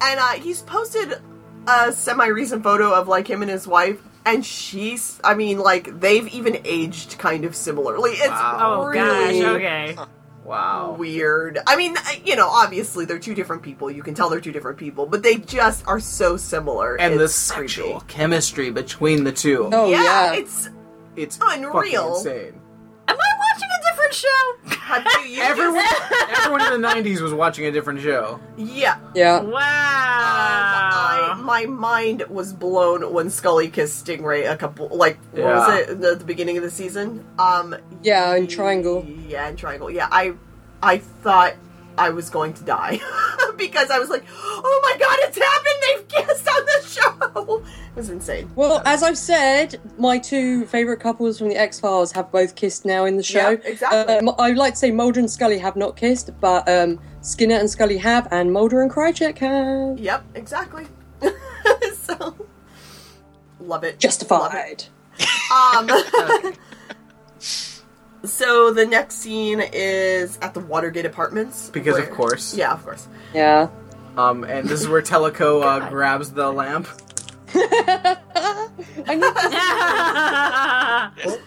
[0.00, 1.18] and uh, he's posted
[1.66, 6.26] a semi-recent photo of like him and his wife, and she's, I mean, like they've
[6.28, 8.12] even aged kind of similarly.
[8.12, 8.80] It's Wow.
[8.82, 9.54] Oh really gosh.
[9.56, 9.96] Okay.
[10.46, 10.92] Wow.
[10.98, 11.58] weird.
[11.66, 13.90] I mean, you know, obviously they're two different people.
[13.90, 16.94] You can tell they're two different people, but they just are so similar.
[17.00, 18.12] And the It's sexual creepy.
[18.14, 19.68] chemistry between the two.
[19.72, 20.32] Oh yeah, yeah.
[20.34, 20.70] it's
[21.16, 21.72] It's Unreal.
[21.72, 22.60] fucking insane.
[23.08, 23.35] Am I watching a
[24.10, 24.76] different show?
[24.80, 25.84] have you, you Everyone,
[26.30, 28.40] everyone in the '90s was watching a different show.
[28.56, 28.98] yeah.
[29.14, 29.36] yeah.
[29.36, 31.42] Um, I, Wow.
[31.42, 35.54] my mind was blown when Scully kissed Stingray a couple, like, what Yeah.
[35.68, 37.24] was it, the, the beginning of the season?
[37.38, 39.04] Um, Yeah, in Triangle.
[39.28, 39.90] Yeah, in Triangle.
[39.90, 40.34] Yeah, I,
[40.82, 41.54] I thought
[41.98, 43.00] I was going to die
[43.56, 45.82] because I was like, oh my god, it's happened!
[45.82, 47.64] They've kissed on the show.
[47.96, 48.50] It was insane.
[48.56, 52.84] Well, as I've said, my two favourite couples from the X Files have both kissed
[52.84, 53.52] now in the show.
[53.52, 54.16] Yeah, exactly.
[54.16, 57.54] Um, I would like to say Mulder and Scully have not kissed, but um, Skinner
[57.54, 59.98] and Scully have, and Mulder and Krycek have.
[59.98, 60.86] Yep, exactly.
[61.94, 63.58] so, love it.
[63.60, 63.98] Love it.
[63.98, 64.84] Justified.
[65.50, 65.88] Um,
[68.26, 71.70] so the next scene is at the Watergate Apartments.
[71.70, 72.54] Because of course.
[72.56, 73.08] Yeah, of course.
[73.34, 73.68] Yeah.
[74.16, 76.88] Um, and this is where Teliko uh, grabs the lamp.
[77.54, 79.34] I need
[81.24, 81.38] this.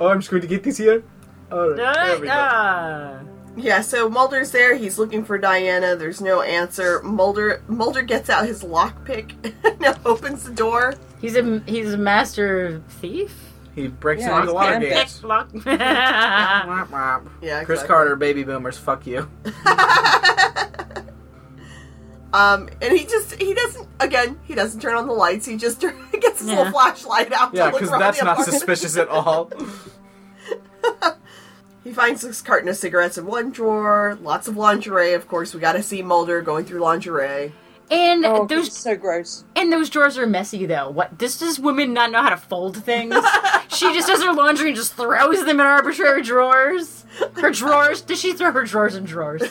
[0.00, 1.04] Oh, I'm just going to get this here.
[1.52, 2.32] All right, there we go.
[2.32, 3.20] Ah.
[3.54, 4.74] Yeah, so Mulder's there.
[4.74, 5.94] He's looking for Diana.
[5.94, 7.02] There's no answer.
[7.02, 9.34] Mulder Mulder gets out his lockpick
[9.84, 10.94] and opens the door.
[11.20, 13.49] He's a he's a master thief.
[13.74, 15.22] He breaks Yeah, into the he's water gates.
[15.24, 15.48] Lock.
[15.52, 17.28] Womp womp.
[17.40, 17.86] Yeah, Chris exactly.
[17.88, 19.30] Carter, baby boomers, fuck you.
[22.32, 25.46] Um, and he just he doesn't again he doesn't turn on the lights.
[25.46, 25.80] He just
[26.12, 26.58] gets his Yeah.
[26.58, 27.52] little flashlight out.
[27.52, 29.50] Yeah, because that's the not suspicious at all.
[31.82, 34.16] He finds this carton of cigarettes in one drawer.
[34.20, 35.14] Lots of lingerie.
[35.14, 37.52] Of course, we got to see Mulder going through lingerie.
[37.90, 39.42] And Oh, those so gross.
[39.56, 40.88] and those drawers are messy though.
[40.90, 43.14] What does this woman not know how to fold things?
[43.68, 47.04] she just does her laundry and just throws them in arbitrary drawers.
[47.36, 48.00] Her drawers.
[48.00, 49.42] Does she throw her drawers in drawers?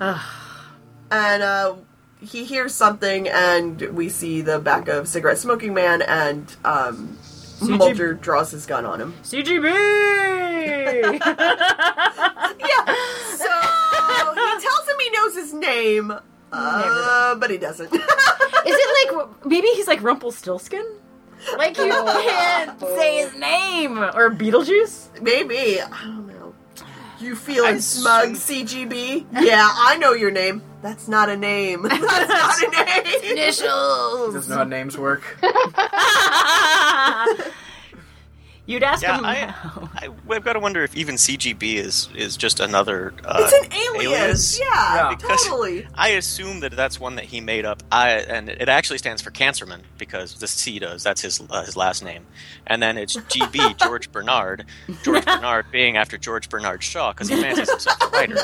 [0.00, 1.74] and uh,
[2.20, 7.18] he hears something, and we see the back of cigarette smoking man, and um,
[7.62, 9.14] Mulder draws his gun on him.
[9.22, 9.72] CGB.
[12.58, 12.84] Yeah.
[14.60, 16.12] So tells him he knows his name,
[16.52, 17.92] uh, but he doesn't.
[17.94, 20.84] Is it like maybe he's like Rumpelstiltskin?
[21.56, 25.20] Like you can't say his name or Beetlejuice?
[25.20, 26.54] Maybe I don't know.
[27.18, 29.26] You feeling I smug, assume- CGB?
[29.32, 30.62] Yeah, I know your name.
[30.82, 31.82] That's not a name.
[31.88, 33.32] That's not a name.
[33.32, 34.34] Initials.
[34.34, 35.22] Doesn't know how names work.
[38.68, 39.24] You'd ask Yeah, him.
[39.24, 39.88] I, how.
[39.94, 43.14] I, I've got to wonder if even CGB is is just another.
[43.24, 44.04] Uh, It's an alias.
[44.04, 44.58] alias.
[44.60, 45.16] Yeah, Yeah.
[45.16, 45.86] Totally.
[45.94, 47.82] I assume that that's one that he made up.
[47.92, 51.04] I and it actually stands for Cancerman because the C does.
[51.04, 52.26] That's his uh, his last name,
[52.66, 54.64] and then it's GB George Bernard.
[55.04, 58.34] George Bernard being after George Bernard Shaw because he fancies himself a writer.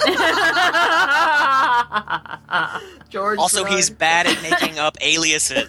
[3.11, 3.39] George.
[3.39, 3.77] Also, Bernard.
[3.77, 5.69] he's bad at making up aliases.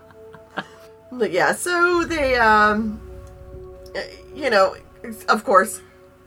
[1.12, 3.00] But yeah, so they, um,
[3.96, 4.00] uh,
[4.34, 4.76] you know,
[5.28, 5.80] of course,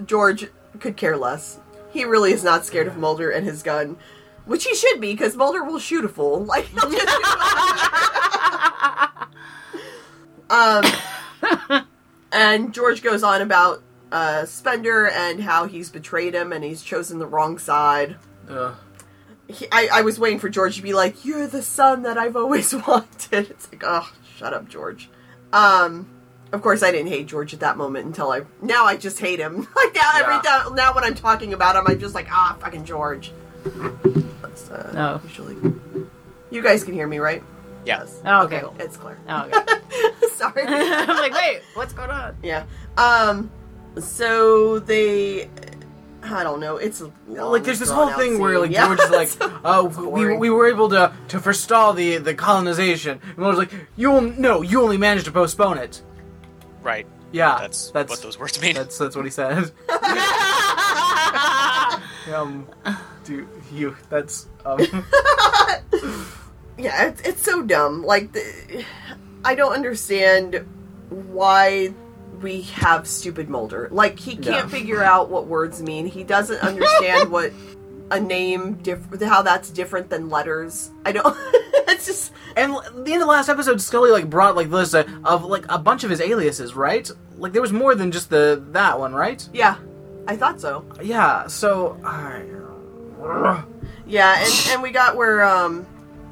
[0.05, 0.47] George
[0.79, 1.59] could care less.
[1.91, 3.97] He really is not scared of Mulder and his gun,
[4.45, 6.45] which he should be, because Mulder will shoot a fool.
[6.45, 7.21] Like, he'll just do
[10.49, 10.83] um,
[12.31, 13.81] and George goes on about
[14.11, 18.17] uh, Spender and how he's betrayed him and he's chosen the wrong side.
[18.49, 18.75] Ugh.
[19.47, 22.35] He, I, I was waiting for George to be like, "You're the son that I've
[22.35, 25.09] always wanted." It's like, oh, shut up, George.
[25.51, 26.09] Um,
[26.51, 28.41] of course, I didn't hate George at that moment until I.
[28.61, 29.55] Now I just hate him.
[29.75, 30.41] like now, every Yeah.
[30.41, 33.31] time, now when I'm talking about him, I'm just like, ah, fucking George.
[34.41, 35.27] That's uh, Oh.
[35.27, 35.57] usually.
[36.51, 37.43] You guys can hear me, right?
[37.85, 38.21] Yes.
[38.25, 38.61] Oh, okay.
[38.79, 39.17] It's clear.
[39.27, 40.27] Oh, okay.
[40.35, 40.63] Sorry.
[40.67, 42.35] I'm like, wait, what's going on?
[42.43, 42.65] yeah.
[42.97, 43.49] Um.
[43.99, 45.49] So they.
[46.23, 46.77] I don't know.
[46.77, 48.85] It's a like there's this whole drawn-out thing where like Yeah.
[48.87, 49.29] George is like,
[49.65, 53.19] uh, we, we were able to to forestall the the colonization.
[53.23, 56.01] And Mulder's like, you will no, you only managed to postpone it.
[56.81, 57.05] right.
[57.31, 58.75] Yeah, That's, that's what those words mean.
[58.75, 59.71] that's that's what he said.
[62.33, 62.67] um,
[63.23, 64.79] dude, you that's um,
[66.77, 68.03] yeah, it's, it's so dumb.
[68.03, 68.85] Like, the,
[69.43, 70.63] I don't understand
[71.09, 71.93] why
[72.43, 73.87] we have stupid Mulder.
[73.91, 76.05] Like, he can't figure out what words mean.
[76.05, 77.51] He doesn't understand what
[78.11, 80.91] a name diff- how that's different than letters.
[81.05, 81.35] I don't.
[81.87, 85.07] it's just and the end of the last episode, Scully like brought like list of,
[85.25, 87.09] of like a bunch of his aliases, right?
[87.37, 89.47] Like there was more than just the that one, right?
[89.53, 89.77] yeah.
[90.25, 90.85] I thought so.
[91.01, 91.47] Yeah.
[91.47, 92.43] So, I
[94.05, 95.83] Yeah, and and we got where um,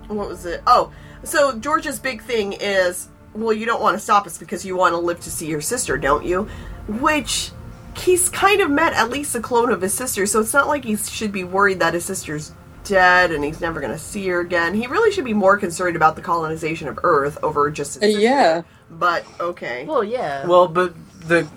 [0.07, 0.62] what was it?
[0.66, 0.93] Oh,
[1.24, 4.93] so George's big thing is, well, you don't want to stop us because you want
[4.93, 6.47] to live to see your sister, don't you?
[6.88, 7.51] Which
[7.97, 10.84] he's kind of met at least a clone of his sister, so it's not like
[10.86, 12.51] he should be worried that his sister's
[12.84, 14.73] dead and he's never going to see her again.
[14.73, 18.07] He really should be more concerned about the colonization of Earth over just his Uh,
[18.07, 18.21] sister.
[18.21, 18.61] yeah.
[18.89, 19.86] But okay.
[19.86, 20.45] Well, yeah.
[20.47, 20.93] Well, but
[21.27, 21.47] the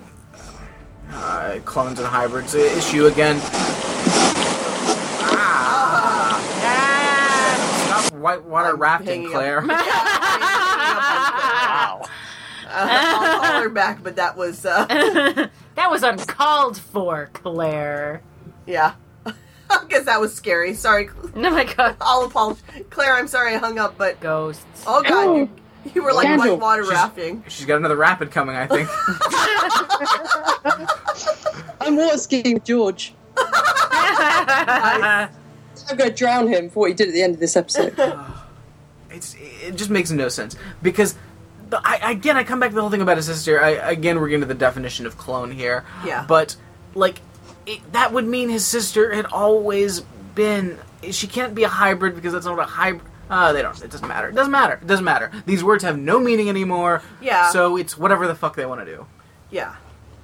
[1.11, 3.39] uh, clones and hybrids issue again.
[5.37, 6.39] Ah.
[7.87, 9.29] Stop whitewater I'm rafting.
[9.29, 9.61] Claire.
[12.75, 12.87] Wow.
[12.89, 14.85] I'll call her back, but that was uh,
[15.75, 18.21] that was uncalled for, Claire.
[18.65, 18.93] yeah.
[19.69, 20.73] I guess that was scary.
[20.75, 21.95] Sorry, No, my god.
[22.01, 22.61] I'll apologize.
[22.89, 24.63] Claire, I'm sorry I hung up, but Ghosts.
[24.85, 25.35] oh god, Oh.
[25.37, 25.49] you,
[25.95, 26.51] you were like Scandal.
[26.51, 27.43] whitewater She's- rafting.
[27.47, 28.89] She's got another rapid coming, I think.
[31.81, 33.13] I'm water skiing with George.
[33.37, 35.29] I'm
[35.97, 37.93] going to drown him for what he did at the end of this episode.
[39.11, 41.19] it's it just makes no sense because the,
[41.73, 43.61] I, again I come back to the whole thing about his sister.
[43.63, 45.85] I, again, we're getting to the definition of clone here.
[46.05, 46.25] Yeah.
[46.27, 46.55] But
[46.93, 47.21] like
[47.65, 50.01] it, that would mean his sister had always
[50.35, 50.77] been.
[51.11, 53.03] She can't be a hybrid because that's not a hybrid.
[53.29, 53.81] Uh, they don't.
[53.83, 54.29] It doesn't matter.
[54.29, 54.73] It doesn't matter.
[54.75, 55.31] It doesn't matter.
[55.47, 57.01] These words have no meaning anymore.
[57.21, 57.49] Yeah.
[57.49, 59.07] So it's whatever the fuck they want to do.
[59.49, 59.75] Yeah,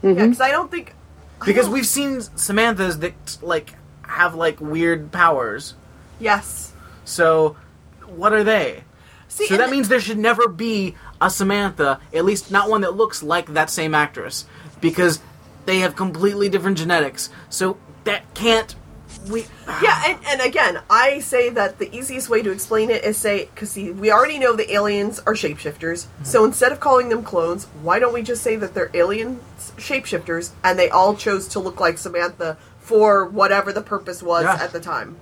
[0.04, 0.94] yeah, because I don't think
[1.42, 3.74] I Because don't- we've seen Samantha's that like
[4.04, 5.74] have like weird powers.
[6.20, 6.74] yes.
[7.06, 7.56] So
[8.06, 8.84] what are they?
[9.28, 12.82] See, So that th- means there should never be a Samantha, at least not one
[12.82, 14.46] that looks like that same actress,
[14.82, 15.20] because
[15.66, 17.30] they have completely different genetics.
[17.50, 18.76] So that can't.
[19.30, 19.46] We
[19.84, 23.46] Yeah, and, and again, I say that the easiest way to explain it is say,
[23.54, 26.24] because we already know the aliens are shapeshifters, hmm.
[26.24, 29.40] so instead of calling them clones, why don't we just say that they're alien
[29.78, 34.58] shapeshifters and they all chose to look like Samantha for whatever the purpose was Yeah.
[34.60, 35.18] at the time.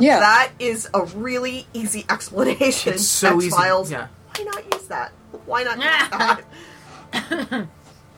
[0.00, 0.20] Yeah.
[0.20, 2.94] That is a really easy explanation.
[2.94, 3.48] It's so easy.
[3.48, 3.90] X-Files.
[3.90, 4.08] Yeah.
[4.36, 5.12] Why not use that?
[5.46, 7.66] Why not use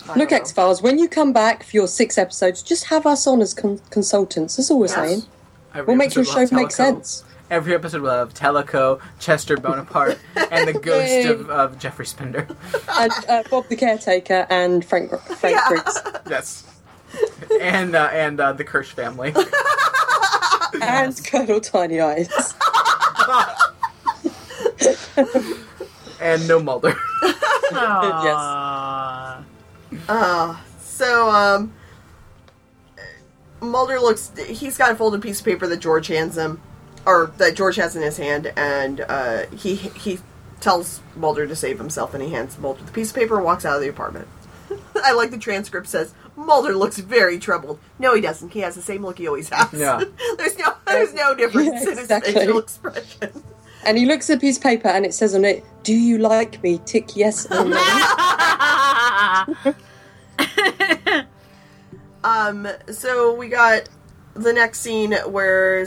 [0.17, 0.33] Look, don't.
[0.33, 3.53] X Files, when you come back for your six episodes, just have us on as
[3.55, 4.57] con- consultants.
[4.57, 4.95] That's all we're Yes.
[4.95, 5.23] saying.
[5.75, 6.73] Every We'll make your episode show will have make Teliko.
[6.73, 7.25] sense.
[7.51, 10.19] Every episode will have Teliko, Chester Bonaparte,
[10.51, 11.27] and the ghost Yay.
[11.27, 12.47] of, of Jeffrey Spender.
[12.99, 15.69] And uh, Bob the Caretaker and Frank Frank Yeah.
[15.69, 16.03] Briggs.
[16.31, 16.65] yes.
[17.61, 19.35] And uh, and uh, the Kirsch family.
[20.83, 22.29] and Colonel Tiny Eyes.
[26.21, 26.95] And no Mulder.
[27.73, 29.45] Aw.
[30.09, 31.73] Uh, so, um,
[33.61, 34.33] Mulder looks.
[34.47, 36.61] He's got a folded piece of paper that George hands him,
[37.05, 40.19] or that George has in his hand, and uh, he he
[40.61, 43.65] tells Mulder to save himself, and he hands Mulder the piece of paper and walks
[43.65, 44.29] out of the apartment.
[44.97, 47.79] I like the transcript says Mulder looks very troubled.
[47.99, 48.53] No, he doesn't.
[48.53, 49.73] He has the same look he always has.
[49.73, 50.03] Yeah.
[50.39, 53.43] there's no there's no difference Yeah, in his facial expression.
[53.87, 56.19] And he looks at a piece of paper and it says on it, Do you
[56.19, 56.81] like me?
[56.85, 57.77] Tick yes or no.
[62.25, 63.89] Um, so we got
[64.35, 65.87] the next scene where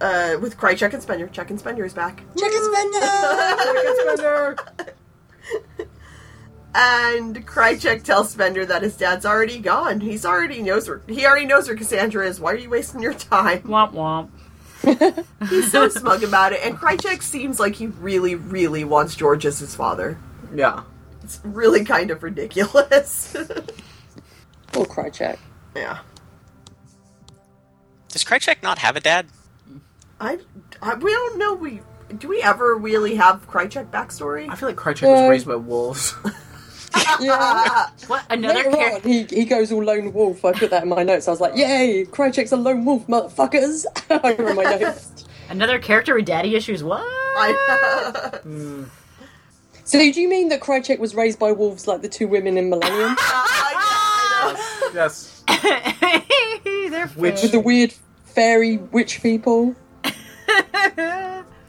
[0.00, 1.26] uh, with Krycek and Spender.
[1.26, 2.22] Chuck and Spender is back.
[2.38, 2.62] Chicken
[4.00, 4.56] Spender!
[6.72, 9.98] And Krycek tells Spender that his dad's already gone.
[9.98, 12.38] He's already knows where he already knows where Cassandra is.
[12.38, 13.62] Why are you wasting your time?
[13.62, 14.28] womp womp.
[15.48, 19.58] He's so smug about it, and Krycek seems like he really, really wants George as
[19.58, 20.18] his father.
[20.54, 20.82] Yeah.
[21.22, 23.36] It's really kind of ridiculous.
[24.76, 25.36] Or Krycek.
[25.74, 25.98] yeah,
[28.08, 29.26] Does Krycek not have a dad?
[30.20, 30.38] I,
[30.80, 31.54] I we don't know.
[31.54, 31.80] We
[32.16, 34.48] do we ever really have Krycek backstory?
[34.48, 36.14] I feel like Krycek was Uh, raised by wolves.
[37.20, 37.88] Yeah.
[38.06, 40.44] What another Later on, he, he goes all lone wolf.
[40.44, 41.28] I put that in my notes.
[41.28, 42.06] I was like, Yay!
[42.10, 43.84] Krycek's a lone wolf, motherfuckers!
[44.10, 45.24] I wrote my notes.
[45.48, 46.82] Another character with daddy issues?
[46.84, 47.00] What?
[47.02, 48.84] I, hmm.
[49.84, 52.70] So, do you mean that Krycek was raised by wolves like the two women in
[52.70, 53.16] Millennium?
[53.18, 55.42] I, I yes.
[56.90, 57.92] They're Which- With the weird
[58.24, 59.74] fairy witch people?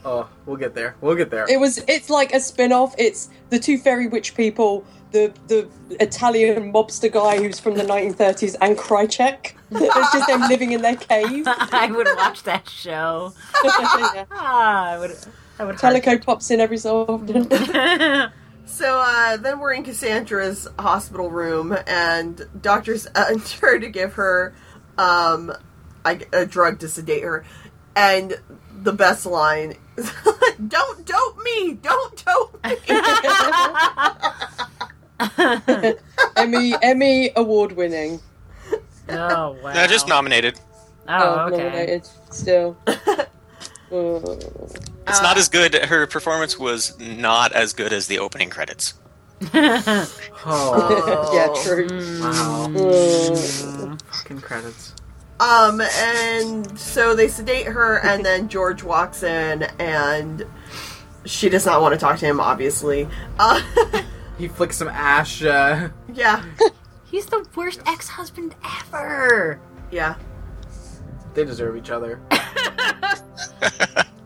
[0.04, 0.96] Oh, we'll get there.
[1.02, 1.46] We'll get there.
[1.50, 1.84] It was.
[1.88, 2.96] It's like a spin-off.
[2.98, 5.68] It's the two fairy witch people, the the
[6.00, 9.54] Italian mobster guy who's from the 1930s, and Krycek.
[9.74, 11.46] It's just them living in their cave.
[11.48, 13.34] I would watch that show.
[13.64, 14.26] Yeah.
[14.32, 15.18] Ah, I would.
[15.60, 15.76] I would.
[15.78, 17.48] Teliko pops in every so often.
[18.66, 24.54] So uh, then we're in Cassandra's hospital room, and doctors enter to give her
[24.98, 25.52] um,
[26.06, 27.44] a, a drug to sedate her.
[27.96, 28.40] And
[28.72, 29.76] the best line,
[30.68, 31.74] "Don't dope me!
[31.74, 32.78] Don't dope me!"
[36.38, 38.20] Emmy Emmy award winning.
[39.10, 39.74] Oh wow.
[39.74, 40.60] No, just nominated.
[41.08, 41.64] Oh, okay.
[41.64, 42.78] nominated still.
[43.94, 44.22] Uh,
[45.06, 45.76] It's not as good.
[45.76, 48.94] Her performance was not as good as the opening credits.
[50.46, 51.88] oh, yeah, true.
[52.22, 52.72] wow.
[52.74, 54.94] Uh, Fucking credits.
[55.42, 60.46] Um, and so they sedate her, and then George walks in, and
[61.26, 63.10] she does not want to talk to him, obviously.
[63.40, 63.60] Uh,
[64.42, 65.44] He flicks some ash.
[65.44, 66.44] Uh, yeah,
[67.06, 68.56] He's the worst ex-husband
[68.92, 69.60] ever.
[69.92, 70.16] yeah.
[71.36, 72.20] they deserve each other.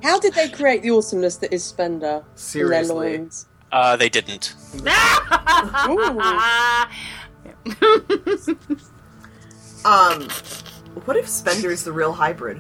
[0.02, 2.08] how did they create the awesomeness that is Spender?
[2.08, 3.28] in their Seriously.
[3.74, 4.56] Uh, they didn't.
[9.86, 10.28] Um,
[11.04, 12.60] what if Spender is the real hybrid?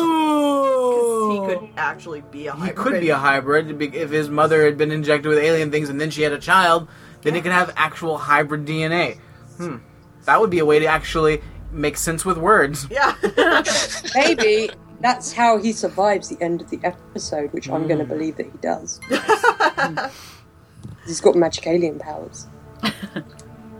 [0.00, 2.76] Oh, He could actually be a He hybrid.
[2.76, 6.10] could be a hybrid if his mother had been injected with alien things and then
[6.10, 6.88] she had a child.
[7.22, 9.18] Then he could have actual hybrid DNA.
[9.56, 9.76] Hmm,
[10.24, 12.86] that would be a way to actually make sense with words.
[12.90, 13.14] Yeah.
[14.14, 14.70] Maybe
[15.00, 18.46] that's how he survives the end of the episode, which I'm going to believe that
[18.46, 19.00] he does.
[21.06, 22.46] He's got magic alien powers.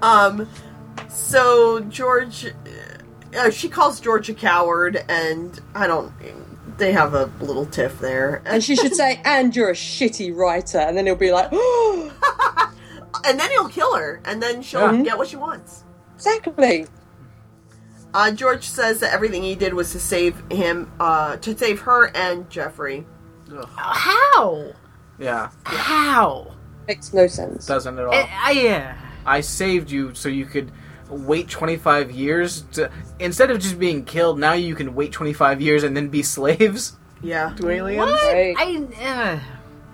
[0.03, 0.49] um.
[1.09, 2.47] So George,
[3.37, 6.12] uh, she calls George a coward, and I don't.
[6.79, 10.79] They have a little tiff there, And she should say, and you're a shitty writer.
[10.79, 11.51] And then he'll be like,
[13.24, 15.03] and then he'll kill her, and then she'll Yeah.
[15.03, 15.83] get what she wants.
[16.14, 16.87] exactly.
[18.14, 22.07] Uh, George says that everything he did was to save him, uh, to save her
[22.16, 23.07] and Jeffrey.
[23.76, 24.72] How?
[25.18, 26.55] Yeah, How?
[26.87, 27.66] Makes no sense.
[27.66, 28.14] doesn't at all.
[28.14, 28.97] I, I, yeah.
[29.26, 30.70] I saved you so you could
[31.11, 34.39] wait 25 years to instead of just being killed.
[34.39, 37.53] Now you can wait 25 years and then be slaves Yeah.
[37.57, 37.99] to aliens.
[38.11, 38.33] What?
[38.33, 38.55] Right.
[38.59, 39.05] I.
[39.05, 39.41] Uh,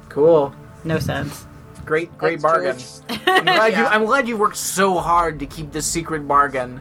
[0.08, 0.54] Cool,
[0.84, 1.44] no sense.
[1.84, 3.24] great, great Thanks, bargain.
[3.26, 3.84] I'm glad you.
[3.84, 6.80] I'm glad you worked so hard to keep this secret bargain.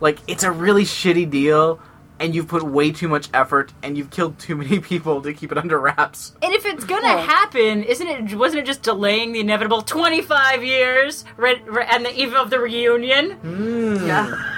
[0.00, 1.80] like it's a really shitty deal,
[2.22, 5.52] and you've put way too much effort, and you've killed too many people to keep
[5.52, 6.32] it under wraps.
[6.40, 7.18] And if it's gonna Oh.
[7.18, 8.34] happen, isn't it?
[8.36, 12.58] Wasn't it just delaying the inevitable twenty-five years re- re- and the eve of the
[12.60, 13.36] reunion?
[13.44, 14.06] Mm.
[14.06, 14.48] Yeah.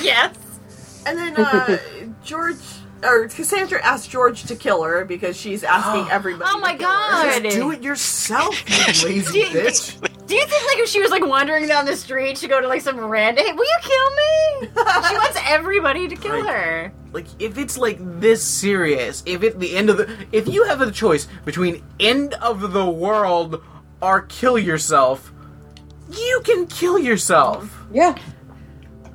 [0.00, 1.02] Yes.
[1.06, 1.78] And then uh,
[2.24, 2.56] George
[3.02, 6.50] or Cassandra asked George to kill her because she's asking everybody.
[6.52, 7.10] Oh my to kill her.
[7.10, 7.42] God.
[7.42, 10.08] Just do it yourself, you lazy Do you- bitch.
[10.26, 12.66] Do you think like if she was like wandering down the street, she'd go to
[12.68, 13.44] like some random?
[13.44, 14.68] Hey, will you kill me?
[15.08, 16.46] she wants everybody to kill Right.
[16.54, 16.92] her.
[17.12, 20.80] Like if it's like this serious, if at the end of the, if you have
[20.80, 23.62] a choice between end of the world
[24.00, 25.30] or kill yourself,
[26.16, 27.84] you can kill yourself.
[27.92, 28.16] Yeah.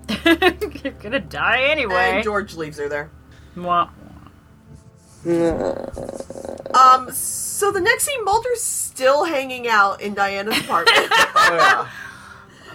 [0.26, 2.12] You're gonna die anyway.
[2.16, 3.10] And George leaves her there.
[3.58, 3.90] Mwah.
[6.74, 7.12] Um.
[7.12, 11.90] So the next scene, Mulder's still hanging out in Diana's apartment Oh,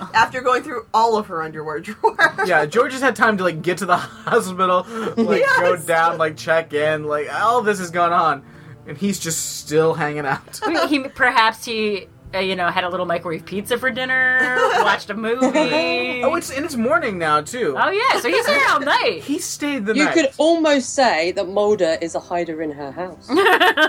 [0.00, 0.08] yeah.
[0.12, 2.48] after going through all of her underwear drawers.
[2.48, 4.84] Yeah, George has had time to like get to the hospital,
[5.16, 8.42] like go down, like check in, like all this has gone on,
[8.86, 10.60] and he's just still hanging out.
[10.64, 14.56] I mean, he perhaps he uh, you know had a little microwave pizza for dinner,
[14.82, 16.22] watched a movie.
[16.22, 17.74] oh, it's and it's morning now too.
[17.78, 19.22] Oh yeah, so he's there all night.
[19.22, 20.16] He stayed the You night.
[20.16, 23.28] You could almost say that Mulder is a hider in her house.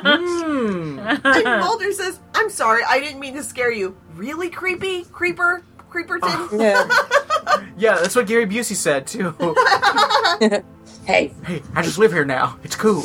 [0.03, 0.99] Hmm.
[0.99, 3.95] And Mulder says, "I'm sorry, I didn't mean to scare you.
[4.15, 6.87] Really creepy, creeper, creeperton." Yeah.
[7.77, 9.33] Yeah, that's what Gary Busey said too.
[11.05, 11.33] Hey.
[11.45, 12.57] hey, I just live here now.
[12.63, 13.03] It's cool.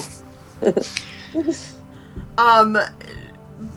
[2.36, 2.78] Um,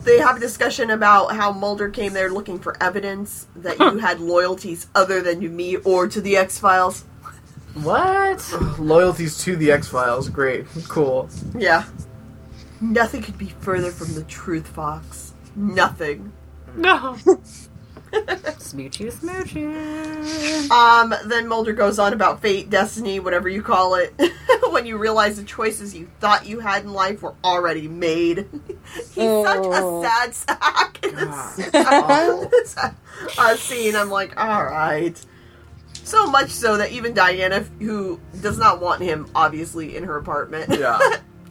[0.04, 4.20] they have a discussion about how Mulder came there looking for evidence that you had
[4.20, 7.04] loyalties other than to me or to the X Files.
[7.74, 8.46] What?
[8.78, 10.28] Loyalties to the X Files.
[10.28, 10.66] Great.
[10.88, 11.28] Cool.
[11.56, 11.84] Yeah.
[12.80, 15.32] Nothing could be further from the truth, Fox.
[15.54, 16.32] Nothing.
[16.76, 17.16] No.
[18.12, 20.70] Smoochy, smoochy.
[20.70, 24.14] Um, then Mulder goes on about fate, destiny, whatever you call it.
[24.70, 28.46] when you realize the choices you thought you had in life were already made.
[28.94, 30.02] He's such a Oh.
[30.02, 32.50] sad sack in this, God.
[32.50, 32.76] this
[33.38, 33.96] uh, scene.
[33.96, 35.20] I'm like, alright.
[36.04, 40.78] So much so that even Diana, who does not want him, obviously, in her apartment,
[40.78, 40.98] Yeah.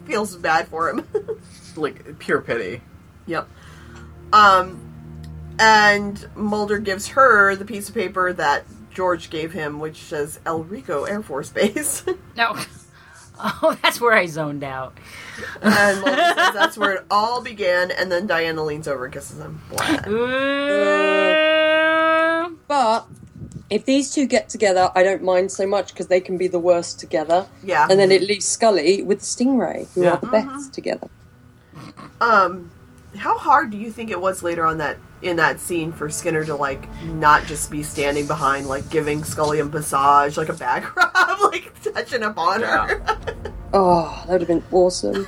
[0.04, 1.06] feels bad for him.
[1.76, 2.82] like pure pity.
[3.26, 3.48] Yep.
[4.32, 4.91] Um,
[5.62, 10.64] and Mulder gives her the piece of paper that George gave him, which says El
[10.64, 12.04] Rico Air Force Base.
[12.36, 12.56] No.
[13.44, 14.96] Oh, that's where I zoned out.
[15.62, 17.90] and Mulder says that's where it all began.
[17.90, 19.60] And then Diana leans over and kisses him.
[19.68, 20.02] Blah.
[21.32, 22.58] Ooh.
[22.68, 23.06] But
[23.68, 26.58] if these two get together, I don't mind so much because they can be the
[26.60, 27.46] worst together.
[27.64, 27.88] Yeah.
[27.90, 30.12] And then it leaves Scully with Stingray, who Yeah.
[30.12, 31.08] are the best together.
[32.20, 32.70] Um,
[33.16, 36.44] how hard do you think it was later on that in that scene for Skinner
[36.44, 40.94] to like not just be standing behind, like giving Scully a massage, like a back
[40.96, 43.02] rub, like touching up on her?
[43.74, 45.26] Oh, that would have been awesome.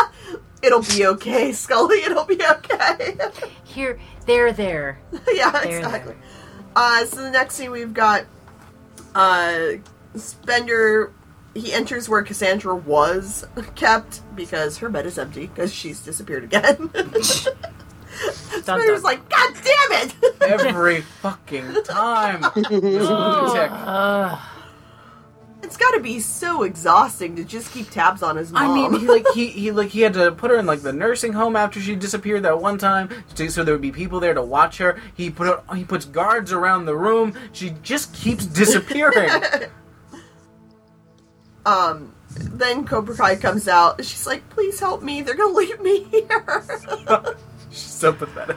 [0.62, 1.98] It'll be okay, Scully.
[1.98, 3.18] It'll be okay.
[3.64, 4.98] Here, there, there.
[5.30, 6.14] yeah, There, exactly.
[6.74, 8.24] Uh, so the next scene we've got
[9.14, 9.72] uh,
[10.16, 11.12] Spender.
[11.54, 16.90] He enters where Cassandra was kept because her bed is empty because she's disappeared again.
[18.52, 19.02] Dun, Spender's dun.
[19.02, 20.14] like, God damn it!
[20.42, 22.44] Every fucking time.
[22.56, 23.70] Lunatic.
[25.64, 28.70] It's got to be so exhausting to just keep tabs on his mom.
[28.70, 30.92] I mean, he like he, he like he had to put her in like the
[30.92, 34.34] nursing home after she disappeared that one time, to, so there would be people there
[34.34, 35.00] to watch her.
[35.14, 37.34] He put her, he puts guards around the room.
[37.52, 39.30] She just keeps disappearing.
[41.66, 44.04] um, then Cobra Kai comes out.
[44.04, 45.22] She's like, "Please help me!
[45.22, 46.66] They're gonna leave me here."
[47.74, 48.56] She's so pathetic.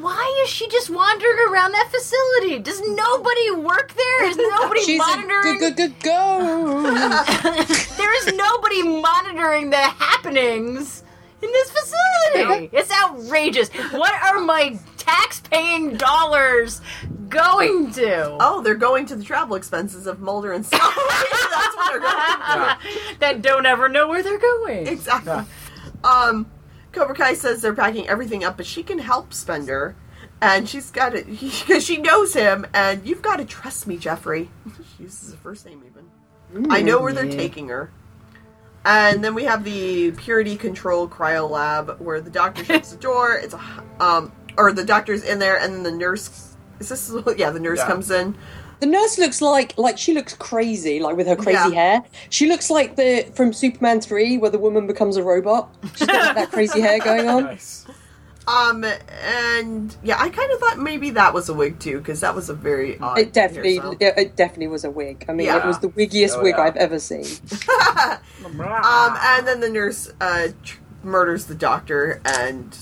[0.00, 2.58] Why is she just wandering around that facility?
[2.58, 4.24] Does nobody work there?
[4.28, 5.58] Is nobody She's monitoring?
[5.58, 6.82] good, good, good go.
[7.96, 11.04] there is nobody monitoring the happenings
[11.40, 12.68] in this facility.
[12.72, 13.68] It's outrageous.
[13.92, 16.80] What are my tax-paying dollars
[17.28, 18.36] going to?
[18.40, 20.82] oh, they're going to the travel expenses of Mulder and Scully.
[21.52, 22.16] That's what they're going.
[22.16, 22.78] Yeah.
[23.20, 24.88] that don't ever know where they're going.
[24.88, 25.32] Exactly.
[25.32, 25.44] Yeah.
[26.04, 26.46] Um,
[26.96, 29.94] Cobra Kai says they're packing everything up, but she can help Spender,
[30.40, 32.66] and she's got it because she knows him.
[32.72, 34.48] And you've got to trust me, Jeffrey.
[34.96, 36.70] she uses the first name even.
[36.70, 37.90] I know where they're taking her.
[38.84, 43.34] And then we have the purity control cryo lab where the doctor shuts the door.
[43.34, 43.60] It's a
[44.00, 46.54] um, or the doctor's in there, and then the nurse.
[46.78, 47.50] Is this yeah?
[47.50, 47.86] The nurse Yeah.
[47.86, 48.36] comes in.
[48.80, 51.74] The nurse looks like like she looks crazy, like with her crazy Yeah.
[51.74, 52.02] hair.
[52.30, 55.74] She looks like the from Superman three, where the woman becomes a robot.
[55.96, 57.44] She's got that crazy hair going on.
[57.44, 57.86] Nice.
[58.48, 58.84] Um,
[59.24, 62.48] and yeah, I kind of thought maybe that was a wig too, because that was
[62.48, 63.96] a very odd It definitely, hairstyle.
[64.00, 65.24] it, it definitely was a wig.
[65.28, 66.62] I mean, it was the wiggiest Oh, wig yeah.
[66.64, 67.24] I've ever seen.
[68.46, 72.72] Um, and then the nurse uh, tr- murders the doctor and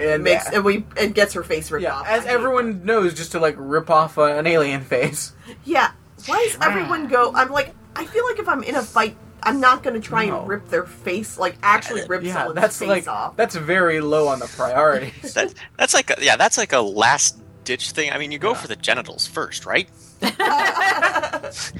[0.00, 2.06] And makes uh, and we and gets her face ripped yeah, off.
[2.08, 5.32] as I hate everyone knows, just to like rip off uh, an alien face.
[5.64, 5.92] Yeah.
[6.26, 7.32] Why does everyone go?
[7.34, 10.26] I'm like, I feel like if I'm in a fight, I'm not going to try
[10.26, 10.40] No.
[10.40, 13.36] and rip their face, like actually rip Yeah, someone's that's face like off.
[13.36, 15.34] that's very low on the priorities.
[15.34, 18.10] That, that's like a, yeah, that's like a last ditch thing.
[18.12, 18.58] I mean, you go Yeah.
[18.58, 19.88] for the genitals first, right?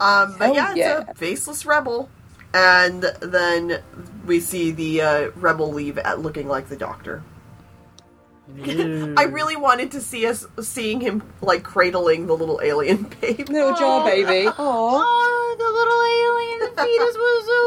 [0.00, 2.08] Um, but Hell yeah, it's a faceless rebel,
[2.54, 3.82] and then
[4.26, 7.22] we see the uh, rebel leave at looking like the doctor.
[8.64, 13.44] I really wanted to see us seeing him like cradling the little alien baby.
[13.44, 14.48] Little jar baby.
[14.48, 14.54] Aww.
[14.58, 17.60] Oh, the little alien fetus was so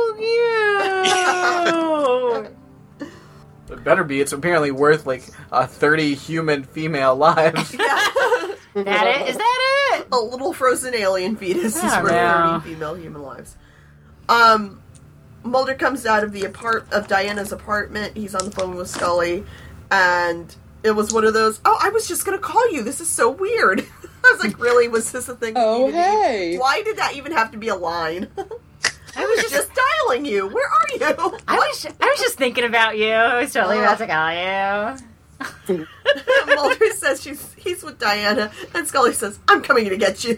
[2.41, 3.77] cute.
[3.77, 4.19] It better be.
[4.21, 7.71] It's apparently worth like uh, thirty human female lives.
[7.71, 9.29] that it?
[9.29, 9.57] Is that
[9.99, 10.07] it?
[10.11, 12.59] a little frozen alien fetus is Yeah, worth no.
[12.63, 13.55] 30 female human lives.
[14.32, 14.82] Um,
[15.43, 18.15] Mulder comes out of the apart of Diana's apartment.
[18.15, 19.43] He's on the phone with Scully,
[19.91, 21.59] and it was one of those.
[21.65, 22.82] Oh, I was just gonna call you.
[22.82, 23.82] This is so weird.
[24.23, 24.88] I was like, really?
[24.88, 25.55] Was this a thing?
[25.57, 26.57] Oh, needed to hey.
[26.57, 28.27] Why did that even have to be a line?
[29.13, 30.47] I was just, just dialing you.
[30.47, 30.99] Where are you?
[31.47, 33.11] I was, I was just thinking about you.
[33.11, 35.86] I was totally about to call you.
[36.55, 40.38] Mulder says she's he's with Diana, and Scully says, "I'm coming to get you."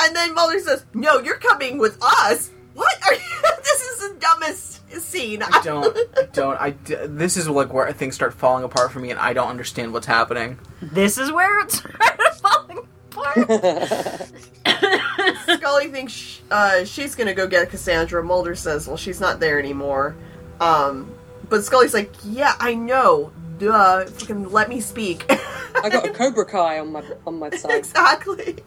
[0.00, 3.20] And then Mulder says, "No, you're coming with us." What are you?
[3.64, 5.42] this is the dumbest scene.
[5.42, 5.96] I don't.
[6.16, 6.56] I don't.
[6.60, 6.70] I.
[7.06, 10.06] This is like where things start falling apart for me, and I don't understand what's
[10.06, 10.58] happening.
[10.80, 11.80] This is where it's
[12.40, 14.30] falling apart.
[15.48, 18.22] Scully thinks sh- uh, she's gonna go get Cassandra.
[18.22, 20.14] Mulder says, "Well, she's not there anymore."
[20.60, 21.12] Um,
[21.48, 23.32] but Scully's like, "Yeah, I know.
[23.58, 24.06] Duh.
[24.06, 27.72] Fucking let me speak." I got a Cobra Kai on my on my side.
[27.78, 28.58] exactly.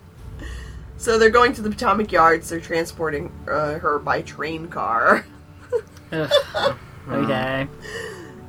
[1.01, 2.49] So they're going to the Potomac Yards.
[2.49, 5.25] They're transporting uh, her by train car.
[6.11, 6.77] Ugh.
[7.09, 7.67] okay.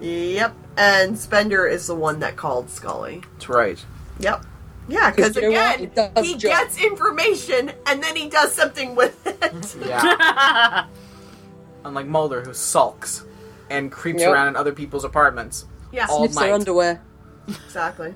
[0.02, 0.54] Yep.
[0.76, 3.22] And Spender is the one that called Scully.
[3.32, 3.82] That's right.
[4.20, 4.44] Yep.
[4.86, 5.76] Yeah, because you know what?
[5.80, 6.40] again, It does he job.
[6.50, 9.76] gets information and then he does something with it.
[9.86, 10.86] Yeah.
[11.86, 13.24] Unlike Mulder, who sulks
[13.70, 14.30] and creeps Yep.
[14.30, 15.64] around in other people's apartments.
[15.90, 16.54] yeah, All Sniffs their night.
[16.54, 17.02] underwear.
[17.48, 18.12] exactly.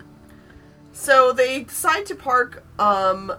[0.93, 3.33] So they decide to park um,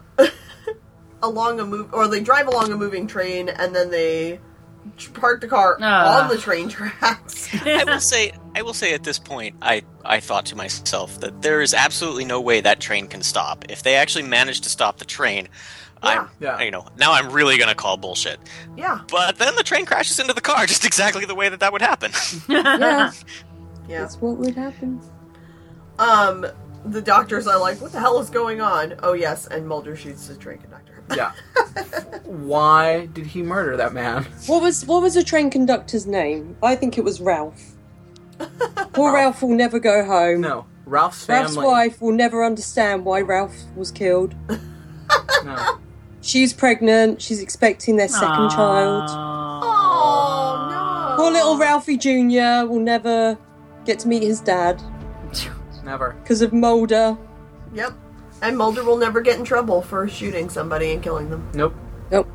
[1.24, 4.40] along a move, or they drive along a moving train, and then they
[5.14, 6.22] park the car Ah.
[6.24, 7.50] on the train tracks.
[7.66, 11.42] I will say, I will say at this point, I I thought to myself that
[11.42, 13.66] there is absolutely no way that train can stop.
[13.70, 15.50] If they actually manage to stop the train,
[16.02, 16.60] I'm, Yeah.
[16.62, 18.40] you know, now I'm really gonna call bullshit.
[18.78, 21.74] yeah, But then the train crashes into the car, just exactly the way that that
[21.74, 22.12] would happen.
[22.48, 23.12] Yeah,
[23.90, 24.00] yeah.
[24.02, 25.02] that's what would happen.
[26.00, 26.46] Um,
[26.86, 30.28] the doctors are like, "What the hell is going on?" Oh yes, and Mulder shoots
[30.28, 30.87] the train conductor.
[31.16, 31.32] Yeah.
[32.26, 34.26] Why did he murder that man?
[34.48, 36.58] What was what was the train conductor's name?
[36.62, 37.74] I think it was Ralph.
[38.94, 40.42] Poor Ralph will never go home.
[40.42, 40.66] No.
[40.86, 41.44] Ralph's family.
[41.44, 44.36] Ralph's wife will never understand why Ralph was killed.
[45.44, 45.78] No.
[46.22, 47.22] She's pregnant.
[47.22, 49.10] She's expecting their second child.
[49.10, 51.16] Oh no!
[51.24, 52.68] Poor little Ralphie Jr.
[52.68, 53.38] will never
[53.86, 54.82] get to meet his dad
[55.86, 56.18] Never.
[56.22, 57.18] because of Mulder.
[57.74, 57.94] Yep.
[58.42, 61.50] And Mulder will never get in trouble for shooting somebody and killing them.
[61.54, 61.74] Nope.
[62.12, 62.28] Nope.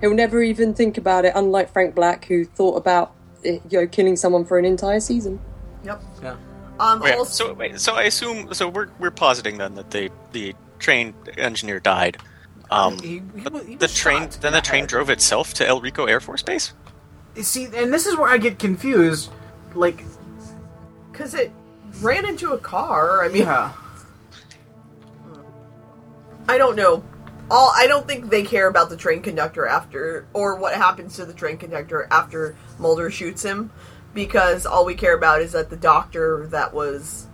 [0.00, 3.14] He'll never even think about it, unlike Frank Black, who thought about
[3.44, 5.38] eh, you know killing someone for an entire season.
[5.84, 6.02] Yep.
[6.22, 6.36] Yeah.
[6.80, 7.00] Um.
[7.00, 10.54] Wait, also, so wait, so I assume so we're we're positing then that the the
[10.78, 12.16] train engineer died.
[12.70, 14.88] Um, He- he but was- he the train then the the train head.
[14.88, 16.72] drove itself to El Rico Air Force Base.
[17.40, 19.30] See, and this is where I get confused.
[19.74, 20.02] Like,
[21.12, 21.50] because it
[22.00, 23.24] ran into a car.
[23.24, 23.72] I mean, yeah.
[26.48, 27.04] I don't know.
[27.50, 31.26] All I don't think they care about the train conductor after, or what happens to
[31.26, 33.70] the train conductor after Mulder shoots him,
[34.14, 37.26] because all we care about is that the doctor that was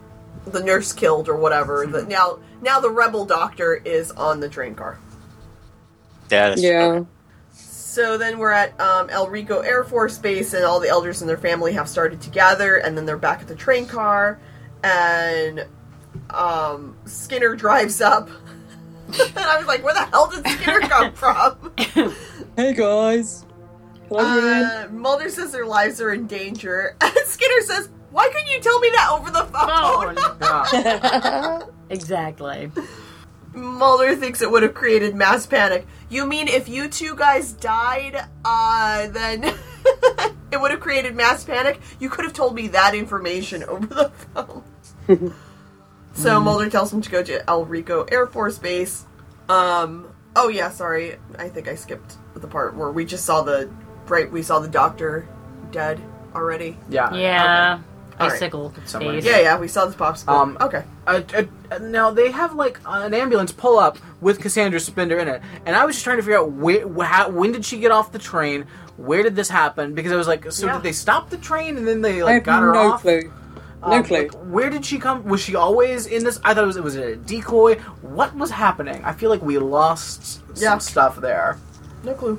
[0.46, 1.86] the nurse killed or whatever.
[1.86, 4.98] That now now the rebel doctor is on the train car.
[6.28, 6.48] Yeah.
[6.50, 7.04] That's, Yeah.
[7.52, 11.28] So then we're at um, El Rico Air Force Base, and all the elders and
[11.28, 14.38] their family have started to gather, and then they're back at the train car,
[14.84, 15.66] and
[16.30, 18.30] um, Skinner drives up.
[19.18, 21.72] And I was like, where the hell did Skinner come from?
[22.56, 23.44] Hey guys.
[24.08, 24.64] Can I go in?
[24.64, 28.90] Uh, Mulder says their lives are in danger, Skinner says, why couldn't you tell me
[28.90, 30.16] that over the phone?
[30.16, 30.82] Phone.
[30.82, 31.62] Yeah.
[31.90, 32.70] Exactly.
[33.52, 35.86] Mulder thinks it would have created mass panic.
[36.08, 39.44] You mean if you two guys died, uh, then
[40.52, 41.80] it would have created mass panic.
[42.00, 45.34] You could have told me that information over the phone.
[46.22, 49.04] So Mulder tells him to go to El Rico Air Force Base.
[49.48, 50.06] Um.
[50.36, 51.16] Oh yeah, sorry.
[51.38, 53.70] I think I skipped the part where we just saw the
[54.06, 54.30] right.
[54.30, 55.28] We saw the doctor
[55.72, 56.00] dead
[56.34, 56.78] already.
[56.88, 57.12] Yeah.
[57.14, 57.80] Yeah.
[58.18, 58.34] All right.
[58.34, 59.18] Icicle Somewhere.
[59.18, 59.58] Yeah, yeah.
[59.58, 60.28] We saw the popsicle.
[60.28, 60.84] Um, okay.
[61.06, 61.22] Uh,
[61.70, 65.74] uh, now they have like an ambulance pull up with Cassandra Spender in it, and
[65.74, 68.18] I was just trying to figure out wh- how, when did she get off the
[68.18, 68.66] train?
[68.98, 69.94] Where did this happen?
[69.94, 70.74] Because I was like, so Yeah.
[70.74, 73.00] did they stop the train and then they like have got her no off?
[73.00, 73.32] clue.
[73.82, 74.18] No Um, clue.
[74.18, 75.24] like, where did she come?
[75.24, 76.38] Was she always in this?
[76.44, 76.78] I thought it was.
[76.80, 77.76] Was it a decoy?
[78.02, 79.00] What was happening?
[79.04, 80.70] I feel like we lost Yeah.
[80.70, 81.58] some stuff there.
[82.04, 82.38] No clue.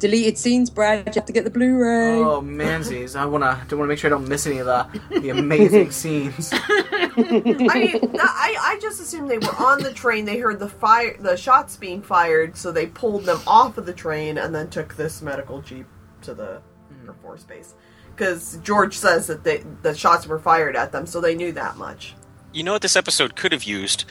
[0.00, 1.06] Deleted scenes, Brad.
[1.06, 2.18] You have to get the Blu-ray.
[2.18, 3.14] Oh, mansies!
[3.14, 3.64] I wanna.
[3.68, 4.84] Don't want to make sure I don't miss any of the
[5.20, 6.50] the amazing scenes.
[6.52, 10.24] I mean, I, I just assumed they were on the train.
[10.24, 13.92] They heard the fire, the shots being fired, so they pulled them off of the
[13.92, 15.86] train and then took this medical jeep
[16.22, 16.60] to the
[17.06, 17.74] Air Force base.
[18.14, 21.76] Because George says that they, the shots were fired at them, so they knew that
[21.76, 22.14] much.
[22.52, 24.04] You know what this episode could have used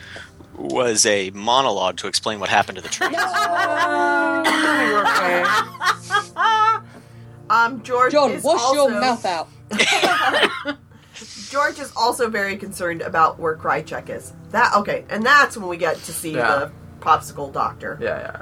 [0.55, 3.13] was a monologue to explain what happened to the train.
[7.51, 9.49] Um, George John, is wash also, your mouth out.
[11.49, 14.31] George is also very concerned about where Krycek is.
[14.51, 16.59] That okay, and that's when we get to see Yeah.
[16.59, 16.71] the
[17.01, 18.41] popsicle doctor Yeah, yeah.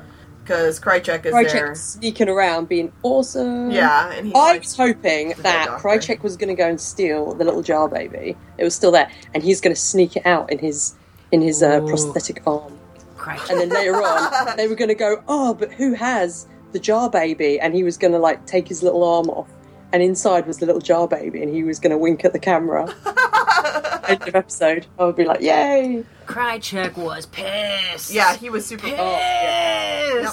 [0.50, 1.76] Because Krycek is there.
[1.76, 3.70] Sneaking around, being awesome.
[3.70, 5.88] Yeah, and he's I like, was hoping the that doctor.
[5.88, 8.36] Krycek was going to go and steal the little jar baby.
[8.58, 10.96] It was still there, and he's going to sneak it out in his
[11.32, 12.76] in his uh, prosthetic arm.
[13.16, 13.52] Christ.
[13.52, 17.12] And then later on, they were going to go, "Oh, but who has the jar
[17.12, 19.50] baby?" And he was going to like take his little arm off,
[19.92, 22.40] and inside was the little jar baby, and he was going to wink at the
[22.40, 22.84] camera.
[24.08, 24.88] End of episode.
[24.98, 28.12] I would be like, "Yay!" Krycek was pissed.
[28.12, 28.88] yeah, he was super.
[28.88, 29.00] Pissed.
[29.00, 30.32] Oh, yeah.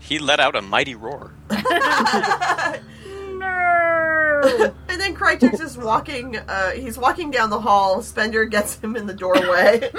[0.00, 1.32] He let out a mighty roar.
[4.42, 4.74] No.
[4.92, 6.36] And then Krycek's just walking.
[6.36, 8.02] Uh, he's walking down the hall.
[8.02, 9.90] Spender gets him in the doorway,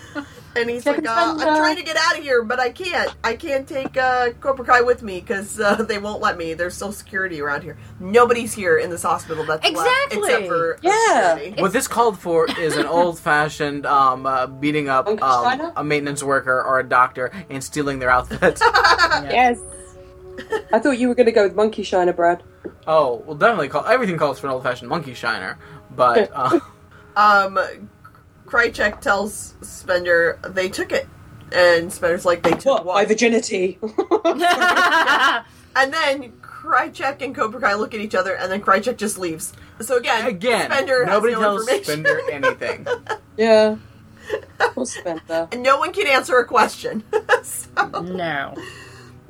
[0.56, 3.14] and he's like, uh, "I'm trying to get out of here, but I can't.
[3.22, 6.54] I can't take uh, Cobra Kai with me because uh, they won't let me.
[6.54, 7.76] There's still security around here.
[8.00, 10.28] Nobody's here in this hospital that's exactly left Exactly.
[10.34, 11.60] except for Yeah.
[11.60, 16.62] What this called for is an old-fashioned um, uh, beating up um, a maintenance worker
[16.62, 18.62] or a doctor and stealing their outfits.
[18.62, 19.58] Yes.
[20.72, 22.42] I thought you were going to go with Monkey Shiner, Brad.
[22.86, 25.58] oh, well, definitely call everything calls for an old-fashioned monkey shiner,
[25.90, 26.60] but uh,
[27.16, 27.58] Um,
[28.46, 31.06] Krycek tells Spender they took it,
[31.52, 32.84] and Spender's like, "They took What?
[32.86, 33.78] what?" My virginity.
[35.76, 39.52] And then Krycek and Cobra Kai look at each other, and then Krycek just leaves.
[39.80, 42.04] So again, again, Spender nobody has no tells information.
[42.04, 42.86] Spender anything.
[43.36, 43.76] yeah.
[44.58, 45.48] Poor Spender.
[45.52, 47.04] and no one can answer a question.
[47.44, 47.68] so,
[48.00, 48.54] no.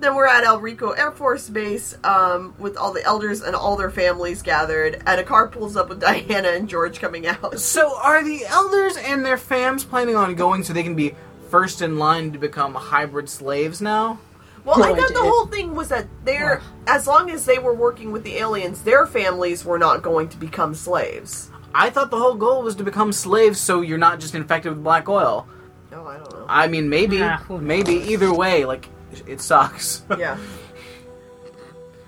[0.00, 3.76] Then we're at El Rico Air Force Base um, with all the elders and all
[3.76, 7.58] their families gathered, and a car pulls up with Diana and George coming out.
[7.58, 11.14] So, are the elders and their fams planning on going so they can be
[11.50, 14.20] first in line to become hybrid slaves now?
[14.64, 17.74] Well, No I thought the whole thing was that they're, as long as they were
[17.74, 21.50] working with the aliens, their families were not going to become slaves.
[21.74, 24.82] I thought the whole goal was to become slaves so you're not just infected with
[24.82, 25.46] black oil.
[25.90, 26.46] No, I don't know.
[26.48, 28.88] I mean, maybe, Yeah, who maybe either way, like
[29.26, 30.02] it sucks.
[30.18, 30.36] yeah.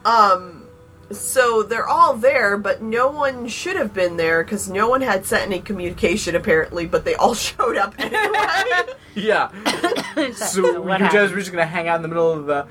[0.04, 0.66] Um,
[1.10, 5.26] so they're all there, but no one should have been there because no one had
[5.26, 6.86] sent any communication apparently.
[6.86, 8.94] But they all showed up anyway.
[9.14, 9.50] yeah.
[10.34, 11.10] So what you happened?
[11.12, 12.66] guys were just gonna hang out in the middle of the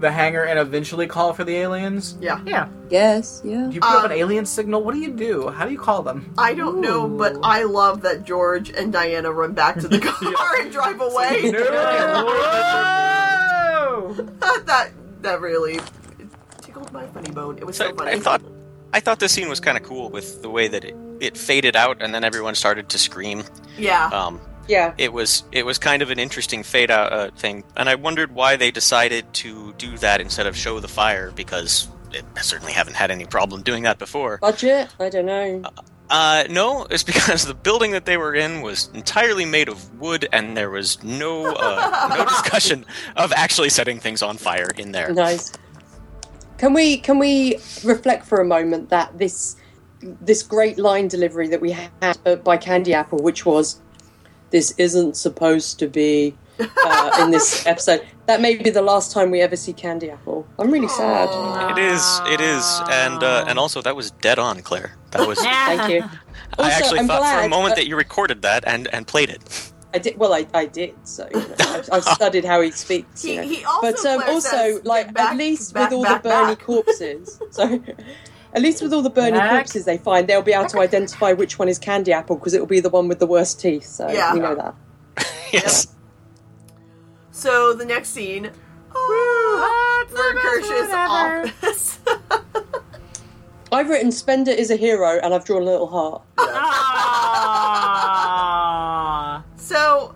[0.00, 2.16] the hangar and eventually call for the aliens?
[2.20, 2.40] yeah.
[2.46, 2.68] Yeah.
[2.90, 3.66] Yes, yeah.
[3.68, 4.82] Do you put up Um, an alien signal?
[4.82, 5.48] What do you do?
[5.50, 6.32] How do you call them?
[6.38, 10.60] I don't know, but I love that George and Diana run back to the car
[10.60, 11.50] and drive away.
[11.52, 13.30] No!
[14.40, 14.90] that
[15.22, 15.78] that really
[16.60, 17.58] tickled my funny bone.
[17.58, 18.12] It was so So funny.
[18.12, 18.42] I thought
[18.92, 21.76] I thought this scene was kind of cool with the way that it, it faded
[21.76, 23.42] out and then everyone started to scream.
[23.78, 24.06] yeah.
[24.12, 24.94] Um, Yeah.
[24.98, 28.32] it was it was kind of an interesting fade out uh, thing, and I wondered
[28.32, 32.72] why they decided to do that instead of show the fire because it, I certainly
[32.72, 34.38] haven't had any problem doing that before.
[34.38, 34.88] Budget?
[35.00, 35.62] I don't know.
[35.64, 40.28] Uh, no, it's because the building that they were in was entirely made of wood,
[40.32, 42.84] and there was no uh, no discussion
[43.16, 45.12] of actually setting things on fire in there.
[45.12, 45.52] Nice.
[46.58, 49.56] Can we can we reflect for a moment that this
[50.00, 53.80] this great line delivery that we had uh, by Candy Apple, which was,
[54.50, 59.30] "This isn't supposed to be," uh, in this episode, that may be the last time
[59.30, 60.46] we ever see Candy Apple.
[60.58, 61.28] I'm really sad.
[61.76, 64.96] It is, it is, and uh, and also that was dead on, Claire.
[65.12, 65.38] That was.
[65.42, 66.02] Thank you.
[66.58, 69.06] I Also, actually I'm thought for a moment that- that you recorded that and and
[69.06, 69.70] played it.
[69.92, 70.18] I did.
[70.18, 70.94] Well, I, I did.
[71.06, 73.22] So you know, I've, I've studied how he speaks.
[73.22, 73.48] He- you know.
[73.48, 76.28] he also, but um, also, says, like back, at least back, with all back, the
[76.28, 77.40] Bernie back." corpses.
[77.50, 77.82] So
[78.52, 79.50] At least with all the burning Back.
[79.50, 82.60] corpses they find, they'll be able to identify which one is Candy Apple because it
[82.60, 83.84] will be the one with the worst teeth.
[83.84, 84.32] So Yeah.
[84.32, 84.74] we know that.
[85.52, 85.88] yes.
[87.34, 88.48] So the next scene,
[88.94, 91.98] oh, we're in Kersh's office.
[93.72, 96.22] I've written Spender is a hero, and I've drawn a little heart.
[97.96, 99.42] Aww.
[99.56, 100.14] so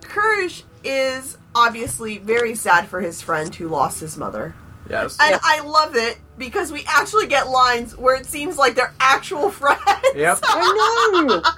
[0.00, 4.56] Kersh is obviously very sad for his friend who lost his mother.
[4.90, 5.16] Yes.
[5.20, 9.50] And I love it because we actually get lines where it seems like they're actual
[9.52, 9.80] friends.
[10.16, 10.40] Yep.
[10.42, 11.42] I know.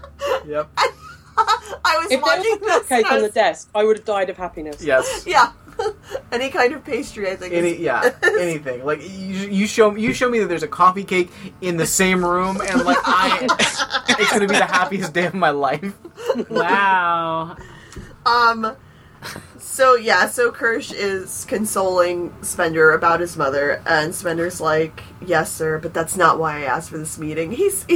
[0.47, 0.68] Yep.
[1.85, 2.89] I was if there watching was a this.
[2.89, 4.82] cupcake I on the desk, I would have died of happiness.
[4.82, 5.24] Yes.
[5.27, 5.52] yeah.
[6.32, 7.55] Any kind of pastry, I think.
[7.55, 8.10] Any, is- yeah,
[8.40, 8.85] anything.
[8.85, 9.09] Like you,
[9.48, 12.82] you show you show me that there's a coffee cake in the same room, and
[12.82, 13.47] like I,
[14.19, 15.94] it's gonna be the happiest day of my life.
[16.51, 17.56] Wow.
[18.27, 18.77] Um.
[19.59, 25.78] So yeah, so Kersh is consoling Spender about his mother, and Spender's like, "Yes, sir,
[25.78, 27.86] but that's not why I asked for this meeting." He's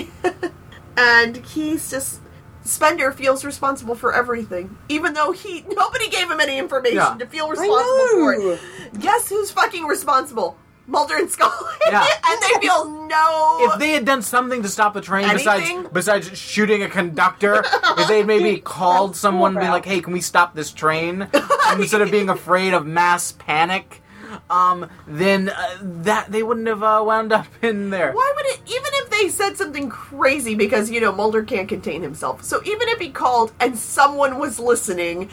[0.97, 2.20] and he's just
[2.64, 7.14] Spender feels responsible for everything, even though he nobody gave him any information Yeah.
[7.18, 8.60] to feel responsible for it.
[9.01, 10.56] Guess who's fucking responsible?
[10.86, 11.52] Mulder and Scully.
[11.86, 12.05] Yeah.
[12.26, 13.59] and they feel no.
[13.72, 15.84] If they had done something to stop the train Anything?
[15.84, 17.62] besides besides shooting a conductor,
[17.98, 21.28] if they had maybe called someone, and be like, "Hey, can we stop this train?"
[21.76, 24.01] instead of being afraid of mass panic,
[24.51, 28.12] um, then uh, that they wouldn't have uh, wound up in there.
[28.12, 32.02] Why would it, even if they said something crazy, because, you know, Mulder can't contain
[32.02, 32.44] himself.
[32.44, 35.31] So even if he called and someone was listening,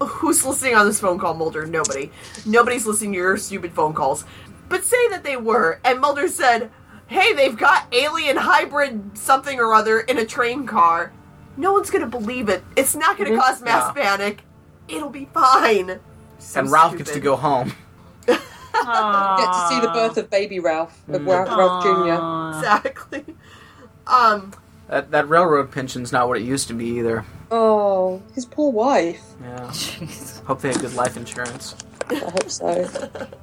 [0.00, 1.66] who's listening on this phone call, Mulder?
[1.66, 2.10] Nobody.
[2.46, 4.24] Nobody's listening to your stupid phone calls.
[4.68, 6.70] But say that they were, and Mulder said,
[7.06, 11.12] hey, they've got alien hybrid something or other in a train car.
[11.56, 12.64] No one's gonna believe it.
[12.76, 14.16] It's not gonna cause mass Yeah.
[14.16, 14.42] panic.
[14.88, 16.00] It'll be fine.
[16.38, 17.72] So and Ralph gets to go home.
[18.26, 18.38] Get
[19.52, 22.58] to see the birth of baby Ralph, of Ralph, Ralph Jr.
[22.58, 23.24] Exactly.
[24.06, 24.52] Um,
[24.88, 27.24] That that railroad pension's not what it used to be either.
[27.50, 29.22] Oh, his poor wife.
[29.40, 29.72] Yeah.
[30.46, 31.74] Hope they had good life insurance.
[32.10, 33.08] I hope so.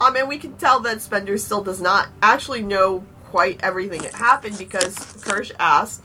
[0.00, 4.14] Um, and we can tell that Spender still does not actually know quite everything that
[4.14, 6.02] happened because Kersh asked.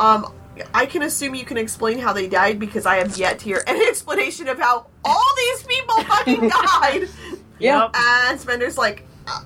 [0.00, 0.32] Um,
[0.72, 3.62] I can assume you can explain how they died because I have yet to hear
[3.66, 7.08] any explanation of how all these people fucking died.
[7.58, 7.82] Yeah.
[7.82, 7.90] Yep.
[7.96, 9.40] And Spender's like, uh,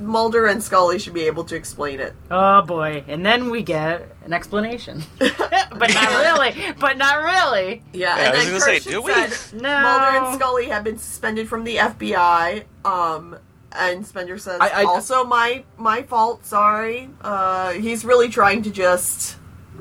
[0.00, 2.14] Mulder and Scully should be able to explain it.
[2.30, 3.04] Oh boy.
[3.06, 5.02] And then we get an explanation.
[5.18, 6.54] but not really.
[6.78, 7.82] But not really.
[7.92, 9.12] Yeah, Yeah, and I was then gonna say, do we?
[9.12, 9.80] said No.
[9.82, 12.64] Mulder and Scully have been suspended from the FBI.
[12.84, 13.36] Um,
[13.72, 16.46] and Spender says, I- I- also my my fault.
[16.46, 17.10] Sorry.
[17.20, 19.36] Uh, he's really trying to just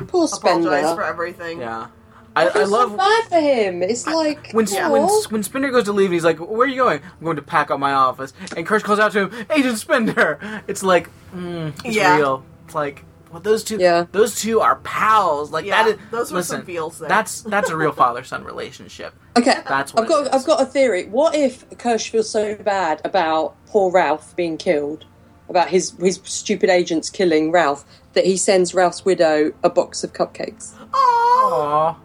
[0.08, 1.60] Poor apologize for everything.
[1.62, 1.88] Yeah.
[2.36, 3.82] I, I It's so bad for him.
[3.84, 4.90] It's like when Yeah.
[4.90, 6.12] when when Spender goes to leave.
[6.12, 8.34] He's like, "Where are you going?" I'm going to pack up my office.
[8.58, 12.18] And Kersh calls out to him, "Agent Spender." It's like, mm, it's Yeah.
[12.18, 12.44] real.
[12.66, 14.06] It's like, well, those two, Yeah.
[14.12, 15.52] those two are pals.
[15.52, 15.98] Like Yeah, that is.
[16.12, 17.08] those were listen, some feels there.
[17.10, 19.14] That's that's a real father son relationship.
[19.38, 20.22] Okay, That's what I've got.
[20.22, 20.42] it is.
[20.42, 21.06] I've got a theory.
[21.06, 25.06] What if Kersh feels so bad about poor Ralph being killed,
[25.50, 30.12] about his his stupid agents killing Ralph, that he sends Ralph's widow a box of
[30.14, 30.74] cupcakes?
[30.94, 31.96] Oh, Aw,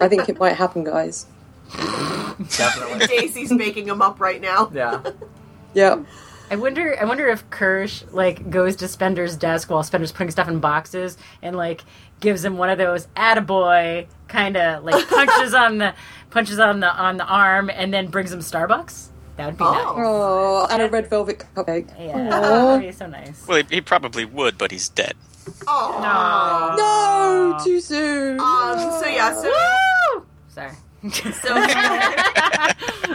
[0.00, 1.26] I think it might happen, guys.
[2.56, 3.06] definitely.
[3.06, 4.70] Daisy's making him up right now.
[4.72, 5.02] Yeah.
[5.74, 6.02] Yeah.
[6.50, 6.96] I wonder.
[7.00, 11.18] I wonder if Kersh like goes to Spender's desk while Spender's putting stuff in boxes
[11.42, 11.82] and like
[12.20, 15.92] gives him one of those "attaboy" kind of like punches on the
[16.30, 19.08] punches on the on the arm and then brings him Starbucks.
[19.38, 19.72] That would be Oh.
[19.72, 19.84] nice.
[19.86, 21.88] Oh, and a red velvet cupcake.
[21.98, 22.40] Yeah, Aw.
[22.40, 23.44] that would be so nice.
[23.46, 25.14] Well, he, he probably would, but he's dead.
[25.66, 26.76] Oh.
[26.76, 28.40] No, No, too soon.
[28.40, 28.78] Um.
[28.78, 29.34] So yeah.
[29.34, 29.50] So
[30.14, 30.26] Woo!
[30.48, 30.72] Sorry.
[31.12, 31.54] so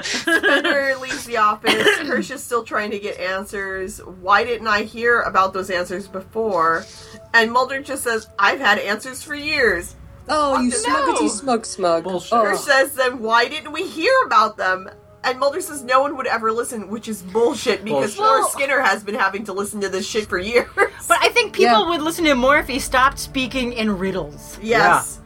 [0.02, 1.74] Spender leaves the office.
[2.00, 4.00] Kersh is still trying to get answers.
[4.00, 6.86] Why didn't I hear about those answers before?
[7.34, 9.96] And Mulder just says, "I've had answers for years."
[10.30, 10.76] oh, you No.
[10.78, 12.04] smuggety smug smug.
[12.04, 12.34] Bullshit.
[12.34, 12.44] Oh.
[12.46, 14.90] Kersh says, "Then why didn't we hear about them?"
[15.24, 18.20] And Mulder says no one would ever listen, which is bullshit because Bullshit.
[18.20, 20.68] Well- Skinner has been having to listen to this shit for years.
[21.08, 21.90] But I think people Yeah.
[21.90, 24.58] would listen to him more if he stopped speaking in riddles.
[24.62, 25.20] Yes.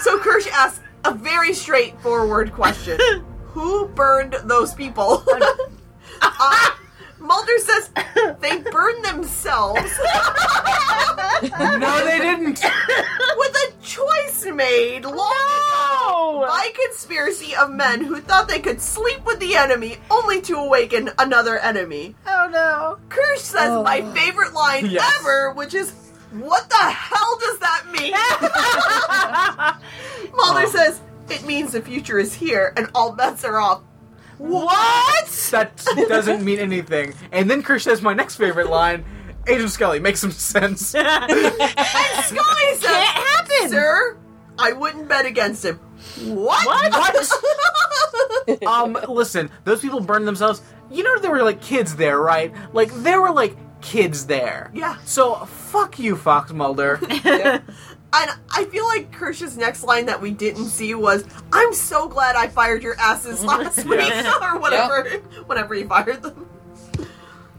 [0.00, 2.98] So Kersh asks a very straightforward question:
[3.52, 5.24] Who burned those people?
[6.22, 6.70] uh,
[7.24, 7.90] Mulder says
[8.40, 9.80] they burned themselves
[11.58, 12.62] no, they didn't.
[13.36, 19.24] with a choice made long ago by conspiracy of men who thought they could sleep
[19.24, 22.14] with the enemy only to awaken another enemy.
[22.26, 22.98] Oh no.
[23.08, 23.82] Kersh says Oh.
[23.82, 25.10] my favorite line Yes.
[25.20, 25.92] ever, which is,
[26.32, 28.12] "What the hell does that mean?"
[30.34, 30.70] Mulder Oh.
[30.70, 33.80] says, "It means the future is here and all bets are off."
[34.38, 35.26] What?
[35.50, 35.76] That
[36.08, 37.14] doesn't mean anything.
[37.32, 39.04] And then Kersh says my next favorite line,
[39.46, 40.88] Agent Scully, make some sense.
[40.88, 43.68] Scully says, Can't happen.
[43.68, 44.16] Sir,
[44.58, 45.78] I wouldn't bet against him.
[46.24, 46.66] What?
[46.66, 48.62] What?
[48.66, 50.62] um, listen, those people burned themselves.
[50.90, 52.52] You know there were like kids there, right?
[52.72, 54.70] Like there were like kids there.
[54.74, 54.96] Yeah.
[55.04, 57.00] So fuck you, Fox Mulder.
[57.24, 57.60] Yeah.
[58.16, 62.36] And I feel like Kersh's next line that we didn't see was, "I'm so glad
[62.36, 64.12] I fired your asses last week,"
[64.42, 65.08] or whatever,
[65.46, 66.48] whenever he fired them.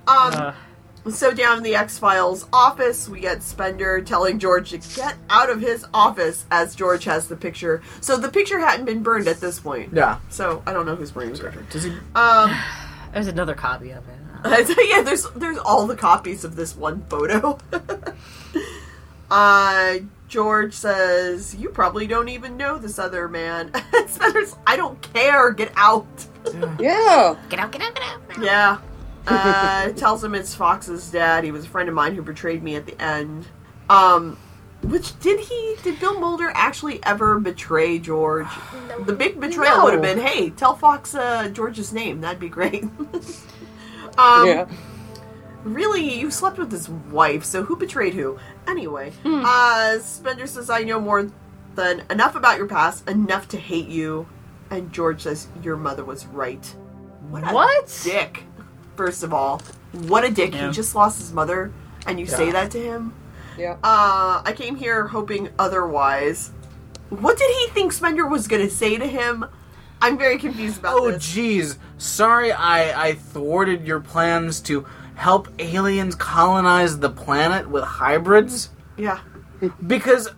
[0.08, 0.34] Um.
[0.34, 0.54] Uh,
[1.08, 5.52] So down in the X Files office, we get Spender telling George to get out
[5.52, 7.84] of his office as George has the picture.
[8.02, 9.92] So the picture hadn't been burned at this point.
[9.94, 10.18] yeah.
[10.30, 11.64] So I don't know who's burning the picture.
[11.70, 11.92] Does he?
[12.16, 12.58] Um.
[13.14, 14.78] there's another copy of it.
[14.90, 17.60] yeah, there's there's all the copies of this one photo.
[19.30, 19.96] uh,
[20.28, 23.72] George says, "You probably don't even know this other man."
[24.08, 25.52] Spencer's, "I don't care.
[25.52, 26.08] Get out."
[26.80, 27.36] yeah.
[27.50, 28.22] Get out, get out, get out.
[28.42, 28.78] Yeah.
[29.28, 31.44] Uh, tells him it's Fox's dad.
[31.44, 33.48] He was a friend of mine who betrayed me at the end.
[33.90, 34.38] Um,
[34.84, 35.76] which did he?
[35.84, 38.48] Did Bill Mulder actually ever betray George?
[39.06, 39.84] The big betrayal No.
[39.86, 42.22] would have been, "Hey, tell Fox uh, George's name.
[42.22, 42.84] That'd be great."
[44.18, 44.68] um, yeah.
[45.64, 48.38] Really, you slept with his wife, so who betrayed who?
[48.68, 51.30] Anyway, uh, Spender says, I know more
[51.76, 54.28] than enough about your past, enough to hate you.
[54.72, 56.66] And George says, Your mother was right.
[57.30, 57.44] What?
[57.50, 58.02] A What?
[58.04, 58.44] dick.
[58.96, 59.60] First of all,
[60.08, 60.54] what a dick.
[60.54, 60.68] Yeah.
[60.68, 61.72] He just lost his mother,
[62.08, 63.14] and you say that to him?
[63.58, 63.74] Yeah.
[63.84, 66.52] Uh, I came here hoping otherwise.
[67.10, 69.46] What did he think Spender was going to say to him?
[70.02, 71.24] I'm very confused about Oh, this.
[71.36, 71.78] jeez.
[71.98, 74.86] Sorry, I I thwarted your plans to
[75.16, 78.70] help aliens colonize the planet with hybrids.
[78.98, 79.20] Yeah.
[79.86, 80.30] because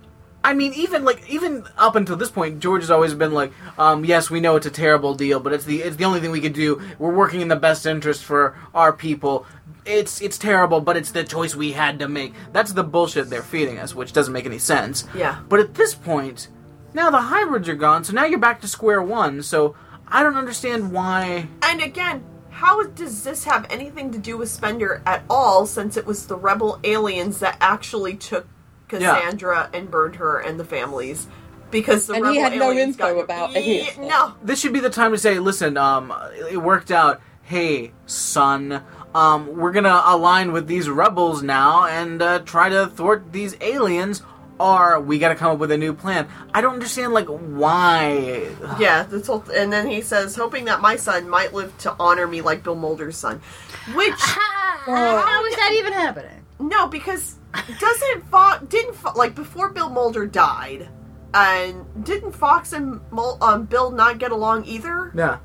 [0.44, 4.06] I mean, even like even up until this point, George has always been like, um,
[4.06, 6.40] "Yes, we know it's a terrible deal, but it's the it's the only thing we
[6.40, 6.82] could do.
[7.00, 9.46] We're working in the best interest for our people.
[9.86, 13.42] It's it's terrible, but it's the choice we had to make." That's the bullshit they're
[13.42, 15.06] feeding us, which doesn't make any sense.
[15.14, 15.40] Yeah.
[15.50, 16.48] But at this point,
[16.94, 19.44] now the hybrids are gone, so now you're back to square one.
[19.44, 19.76] So
[20.08, 21.50] I don't understand why.
[21.62, 22.24] And again,
[22.58, 26.36] how does this have anything to do with Spender at all since it was the
[26.36, 28.48] rebel aliens that actually took
[28.88, 31.28] Cassandra and burned her and the families?
[31.70, 34.00] Because the And rebel he had no aliens info got- about any Yeah, it.
[34.00, 34.34] No.
[34.42, 36.12] this should be the time to say, listen, um,
[36.50, 37.22] it worked out.
[37.44, 38.82] Hey, son,
[39.14, 44.22] um, we're gonna align with these rebels now and uh, try to thwart these aliens,
[44.60, 46.28] or we gotta come up with a new plan.
[46.54, 48.48] I don't understand, like, why.
[48.80, 52.28] Yeah, this whole, and then he says, hoping that my son might live to honor
[52.28, 53.42] me like Bill Mulder's son.
[53.96, 56.44] Which, How is that even happening?
[56.60, 57.36] no, because
[57.80, 60.90] doesn't Fox, didn't, Fo- like, before Bill Mulder died,
[61.34, 65.12] and didn't Fox and Mul- um, Bill not get along either?
[65.16, 65.38] Yeah,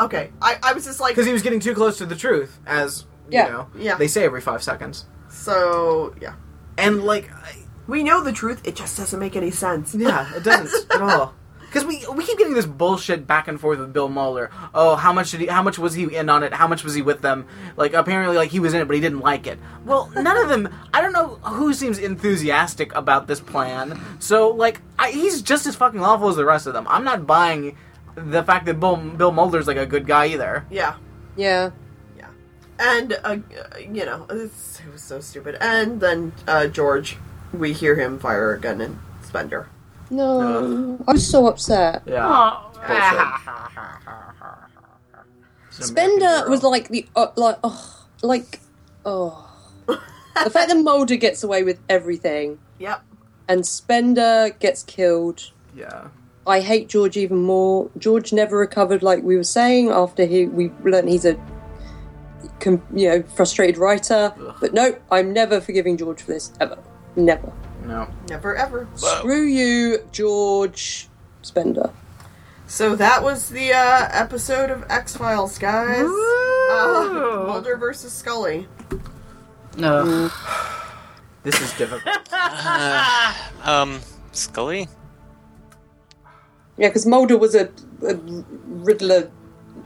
[0.00, 2.58] Okay, I, I was just like, because he was getting too close to the truth,
[2.66, 3.48] as you Yeah.
[3.48, 3.96] know, Yeah.
[3.96, 5.06] they say every five seconds.
[5.28, 6.34] so, yeah.
[6.78, 7.59] And like, I-
[7.90, 9.94] We know the truth, it just doesn't make any sense.
[9.94, 11.34] Yeah, it doesn't at all.
[11.60, 14.50] Because we we keep getting this bullshit back and forth with Bill Mulder.
[14.74, 15.46] Oh, how much did he?
[15.46, 16.52] How much was he in on it?
[16.52, 17.46] How much was he with them?
[17.76, 19.58] Like apparently, like he was in it, but he didn't like it.
[19.84, 20.68] Well, none of them.
[20.92, 24.00] I don't know who seems enthusiastic about this plan.
[24.18, 26.88] So like, I, he's just as fucking awful as the rest of them.
[26.88, 27.76] I'm not buying
[28.16, 30.66] the fact that Bill Bill Mulder's like a good guy either.
[30.70, 30.96] Yeah.
[31.36, 31.70] Yeah.
[32.16, 32.30] Yeah.
[32.80, 33.36] And, uh,
[33.78, 35.56] you know, it's, it was so stupid.
[35.60, 37.16] And then uh, George,
[37.52, 39.68] we hear him fire a gun in Spender.
[40.10, 40.98] No.
[41.06, 42.02] I'm so upset.
[42.06, 42.56] Yeah.
[45.70, 48.60] Spender was like the uh, like oh like
[49.04, 49.46] oh
[49.88, 53.02] the fact that Mulder gets away with everything Yep.
[53.48, 55.50] and Spender gets killed.
[55.76, 56.08] Yeah.
[56.46, 57.90] I hate George even more.
[57.98, 61.38] George never recovered, like we were saying, after he we learned he's a
[62.58, 64.34] com, you know frustrated writer.
[64.60, 66.78] But no, I'm never forgiving George for this ever.
[67.16, 67.52] Never.
[67.84, 68.08] No.
[68.28, 68.88] Never ever.
[68.94, 71.08] Screw you, George
[71.42, 71.90] Spender.
[72.66, 76.04] So that was the uh, episode of X Files, guys.
[76.04, 78.68] Uh, Mulder versus Scully.
[79.76, 80.30] No.
[81.42, 82.16] This is difficult.
[83.64, 84.00] Um,
[84.32, 84.88] Scully?
[86.78, 87.68] Yeah, because Mulder was a,
[88.06, 88.14] a
[88.66, 89.30] Riddler,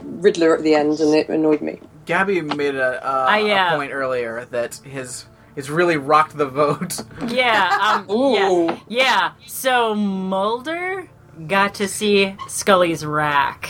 [0.04, 1.80] Riddler at the end, and it annoyed me.
[2.06, 5.26] Gabby made a, uh, I, uh, a point earlier that his
[5.56, 7.00] it's really rocked the vote.
[7.28, 8.34] Yeah, um, Ooh.
[8.34, 9.32] yeah, yeah.
[9.46, 11.08] So Mulder
[11.46, 13.68] got to see Scully's rack.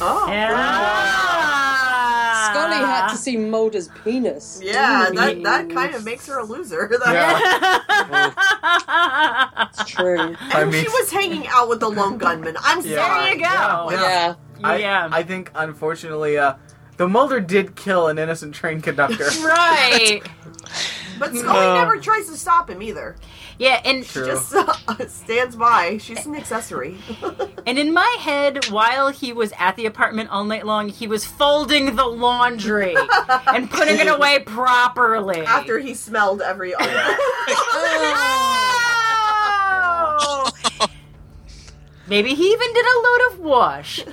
[0.00, 0.26] Oh.
[0.28, 2.50] Yeah.
[2.50, 4.60] Scully had to see Mulder's penis.
[4.62, 5.14] Yeah, Ooh.
[5.14, 6.90] that, that kind of makes her a loser.
[7.06, 8.28] Yeah.
[9.70, 10.18] It's true.
[10.18, 12.56] I And mean- she was hanging out with the lone gunman.
[12.62, 12.96] I'm Yeah.
[12.96, 13.24] sorry.
[13.24, 13.90] There you go.
[13.90, 14.34] Yeah.
[14.62, 15.08] I, Yeah.
[15.10, 16.54] I think unfortunately, uh,
[16.98, 19.24] the Mulder did kill an innocent train conductor.
[19.44, 20.20] Right.
[21.22, 23.14] But Scully never tries to stop him either.
[23.56, 24.26] Yeah, and True.
[24.26, 25.98] Just uh, stands by.
[25.98, 26.98] She's an accessory.
[27.66, 31.24] and in my head, while he was at the apartment all night long, he was
[31.24, 32.96] folding the laundry
[33.46, 35.42] and putting it away properly.
[35.42, 36.90] After he smelled every other.
[40.24, 40.50] Oh!
[42.08, 44.04] Maybe he even did a load of wash.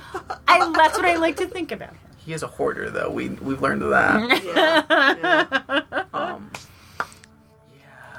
[0.46, 1.94] I, that's what I like to think about.
[2.24, 3.10] He is a hoarder, though.
[3.10, 4.44] We we've learned that.
[4.44, 4.84] Yeah,
[5.20, 6.04] yeah.
[6.14, 6.52] Um,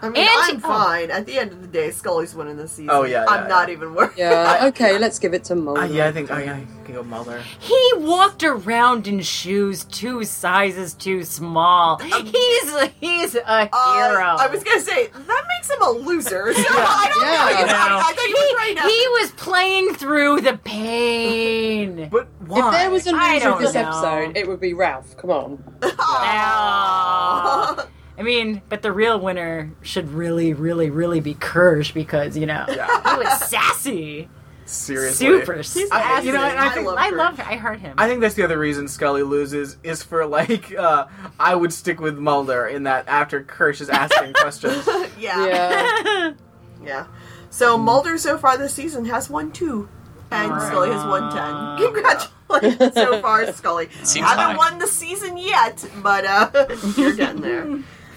[0.01, 1.11] I mean, And- I'm fine.
[1.11, 2.89] At the end of the day, Scully's winning this season.
[2.91, 3.73] Oh, yeah, I'm yeah, not yeah.
[3.75, 4.17] even worried.
[4.17, 5.81] Yeah, okay, let's give it to Mulder.
[5.81, 7.41] uh, yeah, I think I, I can go Mulder.
[7.59, 11.97] He walked around in shoes two sizes too small.
[11.99, 14.35] He's he's a Uh, hero.
[14.39, 16.51] I was gonna say that makes him a loser.
[16.61, 17.65] So I don't Yeah.
[17.65, 17.97] know.
[17.97, 18.81] I, I thought you were trying to.
[18.81, 22.09] he was playing through the pain.
[22.11, 22.59] But why?
[22.67, 23.81] If there was a I loser of don't this know.
[23.81, 25.15] episode, it would be Ralph.
[25.17, 25.63] Come on.
[25.83, 27.87] Aw.
[28.21, 32.65] I mean, but the real winner should really, really, really be Kersh because you know
[32.69, 32.85] Yeah.
[33.15, 34.29] he was sassy,
[34.65, 35.87] seriously, super sassy.
[35.91, 37.39] I- you know, I I think- love I love.
[37.39, 37.95] I heard him.
[37.97, 41.07] I think that's the other reason Scully loses is for like uh,
[41.39, 44.87] I would stick with Mulder in that after Kersh is asking questions.
[45.19, 45.47] yeah.
[45.47, 46.31] Yeah.
[46.83, 47.05] Yeah.
[47.51, 49.87] So Mulder so far this season has won two.
[50.31, 51.91] And Scully has won ten.
[51.93, 53.89] Congratulations so far, Scully.
[54.03, 54.57] Seems Haven't high.
[54.57, 56.49] won the season yet, but uh
[56.97, 57.67] you're getting there.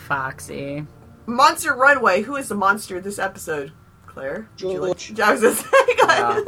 [0.05, 0.87] Foxy.
[1.27, 2.23] Monster Runway.
[2.23, 3.73] Who is the monster this episode?
[4.07, 4.49] Claire?
[4.57, 5.13] George.
[5.15, 5.23] Julie?
[5.23, 5.69] I was gonna say,
[5.99, 6.41] Yeah.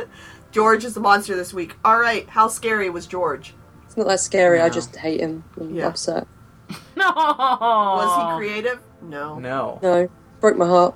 [0.52, 1.74] George is the monster this week.
[1.84, 3.54] Alright, how scary was George?
[3.84, 5.44] It's not that scary, I just hate him.
[5.60, 5.88] I'm Yeah.
[5.88, 6.26] upset.
[6.96, 7.10] No.
[7.14, 8.80] Was he creative?
[9.02, 9.38] No.
[9.38, 9.78] No.
[9.82, 10.08] No.
[10.40, 10.94] Broke my heart.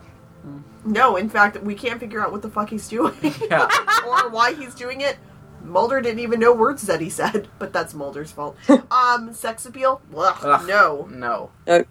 [0.85, 3.15] No, in fact, we can't figure out what the fuck he's doing.
[3.51, 3.69] Yeah.
[4.07, 5.17] or why he's doing it.
[5.63, 8.57] Mulder didn't even know words that he said, but that's Mulder's fault.
[8.91, 10.01] um, sex appeal?
[10.17, 10.67] Ugh, Ugh.
[10.67, 11.07] no.
[11.11, 11.51] No.
[11.67, 11.85] No.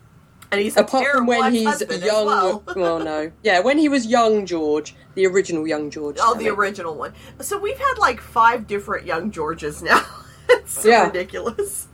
[0.52, 2.64] And he's a Apart from when he's young.
[2.76, 3.00] well.
[3.00, 3.32] no.
[3.44, 6.18] Yeah, when he was young George, the original young George.
[6.20, 6.54] Oh, the it.
[6.54, 7.14] original one.
[7.40, 10.04] So we've had like five different young Georges now.
[10.50, 11.06] it's so Yeah.
[11.06, 11.88] ridiculous.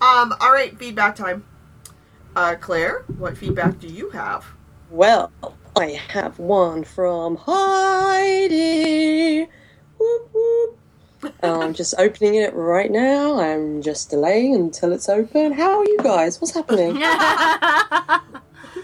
[0.00, 1.44] Um, all right, feedback time.
[2.34, 4.44] Uh, Claire, what feedback do you have?
[4.90, 5.32] Well,
[5.76, 9.46] I have one from Heidi.
[9.98, 10.78] Whoop, whoop.
[11.42, 13.40] I'm just opening it right now.
[13.40, 15.52] I'm just delaying until it's open.
[15.52, 16.40] How are you guys?
[16.40, 16.96] What's happening?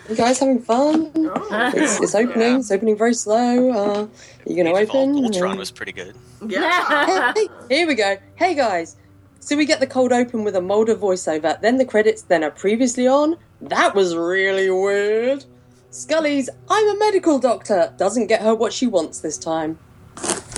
[0.08, 1.12] You guys having fun?
[1.14, 2.56] It's, it's opening.
[2.56, 3.70] It's opening very slow.
[3.70, 4.06] Uh,
[4.46, 5.24] you gonna Age of open?
[5.24, 6.16] Ultron Um, was pretty good.
[6.46, 7.32] Yeah.
[7.34, 8.16] Hey, here we go.
[8.34, 8.96] Hey guys.
[9.40, 12.50] So we get the cold open with a Mulder voiceover, then the credits, then a
[12.50, 13.36] previously on.
[13.60, 15.44] That was really weird.
[15.90, 19.78] Scully's I'm a medical doctor doesn't get her what she wants this time.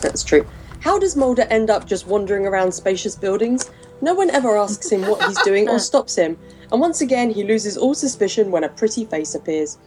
[0.01, 0.47] That's true.
[0.85, 3.71] How does Mulder end up just wandering around spacious buildings?
[4.03, 6.37] No one ever asks him what he's doing or stops him,
[6.71, 9.79] and once again he loses all suspicion when a pretty face appears.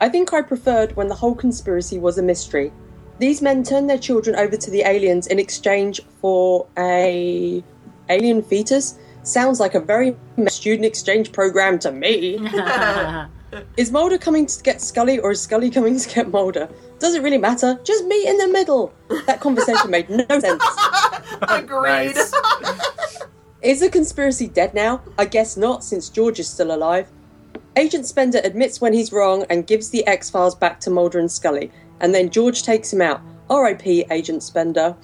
[0.00, 2.72] I think I preferred when the whole conspiracy was a mystery.
[3.18, 7.62] These men turned their children over to the aliens in exchange for a
[8.08, 8.98] alien fetus.
[9.24, 10.16] Sounds like a very
[10.48, 12.38] student exchange program to me.
[13.76, 16.70] Is Mulder coming to get Scully or is Scully coming to get Mulder?
[17.02, 17.80] Does it really matter?
[17.82, 18.94] Just meet in the middle.
[19.26, 20.62] That conversation made no sense.
[21.42, 22.14] Agreed.
[22.14, 22.32] Nice.
[23.60, 25.02] Is the conspiracy dead now?
[25.18, 27.08] I guess not, since George is still alive.
[27.74, 31.28] Agent Spender admits when he's wrong and gives the X Files back to Mulder and
[31.30, 33.20] Scully, and then George takes him out.
[33.50, 34.04] R.I.P.
[34.12, 34.94] Agent Spender.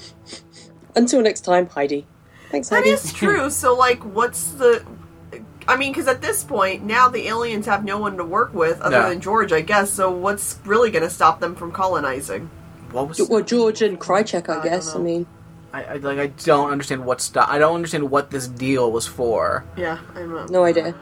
[0.95, 2.07] Until next time, Heidi.
[2.53, 2.91] Thanks, That Heidi.
[2.91, 3.51] is true.
[3.51, 4.85] So, like, what's the.
[5.69, 8.81] I mean, because at this point, now the aliens have no one to work with
[8.81, 9.09] other Yeah.
[9.11, 12.49] than George, I guess, so what's really going to stop them from colonizing?
[12.91, 13.21] What was?
[13.29, 14.89] Well, George and Krycek, I I guess.
[14.91, 15.11] I, don't know.
[15.11, 15.27] mean,
[15.75, 16.19] I, I like.
[16.19, 17.51] I don't understand what stop.
[17.51, 19.65] I don't understand what this deal was for.
[19.77, 20.47] Yeah, I don't know.
[20.47, 20.95] no idea.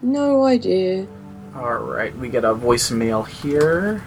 [0.00, 1.08] No idea.
[1.56, 4.02] All right, we get a voicemail here.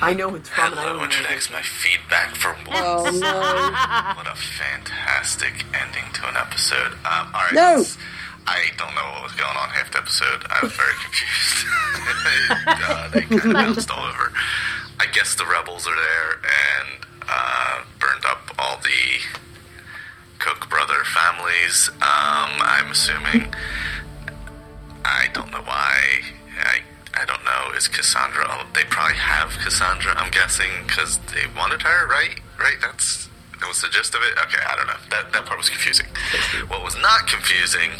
[0.00, 1.14] I know it's from, and I Hello, don't know.
[1.16, 1.52] Internex.
[1.52, 4.14] My feedback for Oh no.
[4.16, 6.92] what a fantastic ending to an episode.
[7.04, 7.74] Um, all right, No.
[7.78, 7.98] let's-
[8.50, 10.42] I don't know what was going on half the episode.
[10.50, 11.70] I was very confused.
[12.82, 14.32] uh, they kind of bounced all over.
[14.98, 19.22] I guess the rebels are there and uh, burned up all the
[20.40, 21.90] Cook brother families.
[22.02, 23.54] Um, I'm assuming.
[25.04, 26.26] I don't know why.
[26.58, 26.80] I
[27.14, 27.76] I don't know.
[27.76, 28.46] Is Cassandra?
[28.48, 30.12] Oh, they probably have Cassandra.
[30.16, 32.40] I'm guessing because they wanted her, right?
[32.58, 32.78] Right.
[32.80, 33.28] That's
[33.60, 34.32] that was the gist of it.
[34.42, 35.00] Okay, I don't know.
[35.10, 36.06] That that part was confusing.
[36.66, 37.90] What was not confusing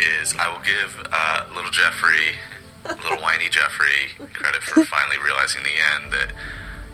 [0.00, 2.36] is I will give uh, little Jeffrey,
[2.84, 6.32] little whiny Jeffrey, credit for finally realizing the end that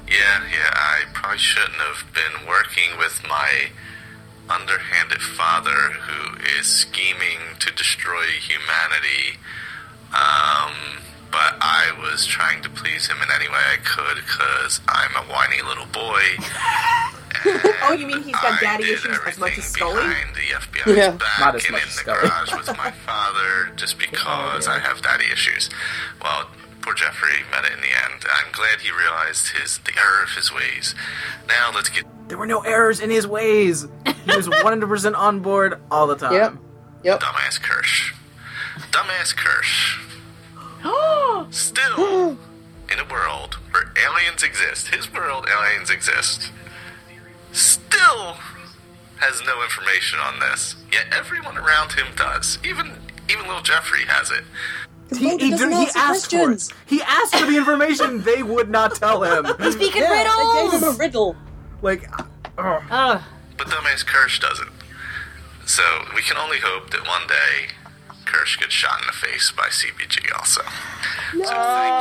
[0.09, 3.71] yeah, yeah, I probably shouldn't have been working with my
[4.51, 5.71] underhanded father
[6.05, 9.39] who is scheming to destroy humanity
[10.13, 11.01] Um,
[11.35, 15.27] but I was trying to please him in any way I could because I'm a
[15.33, 16.23] whiny little boy.
[17.83, 19.97] Oh, you mean he's got daddy issues as much as everything Scully?
[19.97, 20.41] Behind the
[20.81, 21.11] FBI's Yeah.
[21.11, 22.21] back Not as and much in as the Scully.
[22.29, 25.69] garage with my father just oh, because I have daddy issues.
[26.23, 26.47] Well,
[26.81, 28.25] poor Jeffrey met it in the end.
[28.33, 30.95] I'm glad he realized his the error of his ways.
[31.47, 33.83] Now let's get There were no errors in his ways.
[34.07, 36.33] He was 100% on board all the time.
[36.33, 36.55] Yep.
[37.03, 37.21] Yep.
[37.21, 38.15] dumbass Kersh.
[38.91, 40.01] Dumbass Kersh.
[41.51, 42.31] Still,
[42.93, 46.53] in a world where aliens exist, his world, aliens exist,
[47.53, 48.37] still
[49.17, 50.77] has no information on this.
[50.93, 52.59] Yet everyone around him does.
[52.65, 52.93] Even
[53.31, 54.45] even little Jeffrey has it.
[55.17, 56.69] He, Mulder he, he asked for it.
[56.87, 59.47] He asked for the information they would not tell him.
[59.61, 60.99] He's speaking Yeah, they gave him a riddles.
[60.99, 61.37] riddle.
[61.83, 62.11] Like.
[62.59, 63.23] Ugh.
[63.57, 64.71] But dumbass Kersh doesn't.
[65.67, 65.83] So
[66.15, 67.75] we can only hope that one day
[68.35, 70.63] Kersh gets shot in the face by CBG also.
[70.63, 71.95] So thank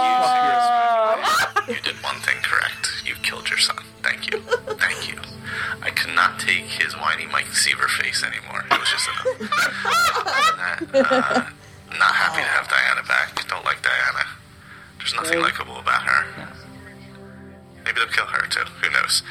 [1.67, 1.75] you.
[1.75, 2.89] You did one thing correct.
[3.05, 3.77] You killed your son.
[4.01, 4.39] Thank you.
[4.81, 5.19] Thank you.
[5.83, 8.65] I could not take his whiny Mike Seaver face anymore.
[8.71, 9.27] It was just enough.
[10.93, 11.45] Uh,
[11.99, 13.47] not happy to have Diana back.
[13.47, 14.25] Don't like Diana.
[14.97, 16.25] There's nothing likable about her.
[17.83, 18.63] Maybe they'll kill her too.
[18.79, 19.23] Who knows?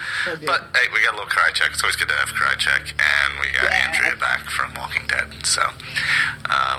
[0.45, 1.73] But hey, we got a little Krycek.
[1.73, 5.25] It's always good to have Krycek, and we got Andrea back from Walking Dead.
[5.45, 5.73] So um,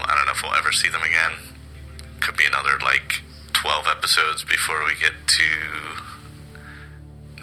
[0.06, 1.32] I don't know if we'll ever see them again.
[2.20, 3.22] Could be another like
[3.54, 5.50] twelve episodes before we get to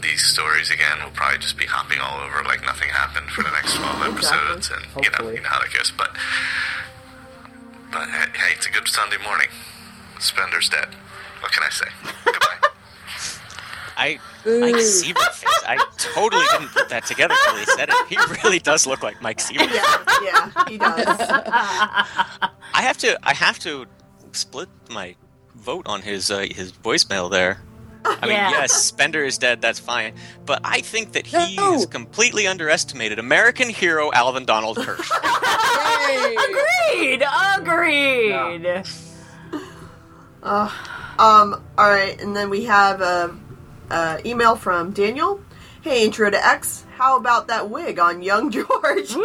[0.01, 0.99] these stories again.
[1.01, 4.71] We'll probably just be hopping all over like nothing happened for the next twelve episodes,
[4.71, 5.93] and you know, you know how that goes.
[5.97, 6.11] But
[7.93, 9.49] but hey, hey, it's a good Sunday morning.
[10.19, 10.89] Spender's dead.
[11.41, 11.89] What can I say?
[14.45, 14.69] Goodbye.
[14.69, 15.65] I Mike Seaver face.
[15.67, 17.95] I totally didn't put that together until he said it.
[18.09, 19.65] He really does look like Mike Seaver.
[19.65, 21.07] Yeah, yeah, he does.
[21.09, 23.19] I have to.
[23.23, 23.87] I have to
[24.33, 25.15] split my
[25.57, 27.61] vote on his uh, his voicemail there.
[28.03, 28.51] I mean, Yeah.
[28.51, 29.61] yes, Spender is dead.
[29.61, 30.15] That's fine,
[30.47, 31.73] but I think that he No.
[31.73, 35.11] has completely underestimated American hero Alvin Donald Kersh.
[36.09, 36.37] Yay!
[36.49, 37.23] Agreed.
[37.59, 38.85] Agreed.
[40.43, 43.37] Um, alright, and then we have a,
[43.91, 45.41] a email from Daniel.
[45.83, 49.15] Hey, intro to X, how about that wig on young George?
[49.15, 49.25] Woo!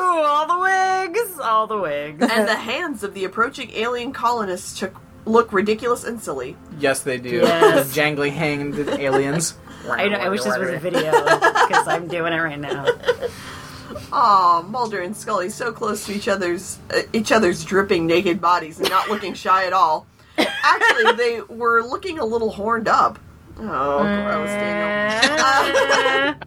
[0.00, 1.38] All the wigs.
[1.38, 2.20] All the wigs.
[2.30, 4.94] and the hands of the approaching alien colonists took
[5.24, 6.56] look ridiculous and silly.
[6.80, 7.36] yes, they do.
[7.36, 7.92] Yes.
[7.92, 9.54] The jangly hanged aliens.
[9.88, 12.86] I, know, I wish this was a video because I'm doing it right now.
[14.12, 18.78] Aw, Mulder and Scully so close to each other's uh, each other's dripping naked bodies
[18.80, 20.06] and not looking shy at all.
[20.38, 23.18] Actually, they were looking a little horned up.
[23.58, 24.88] Oh, gross, Daniel.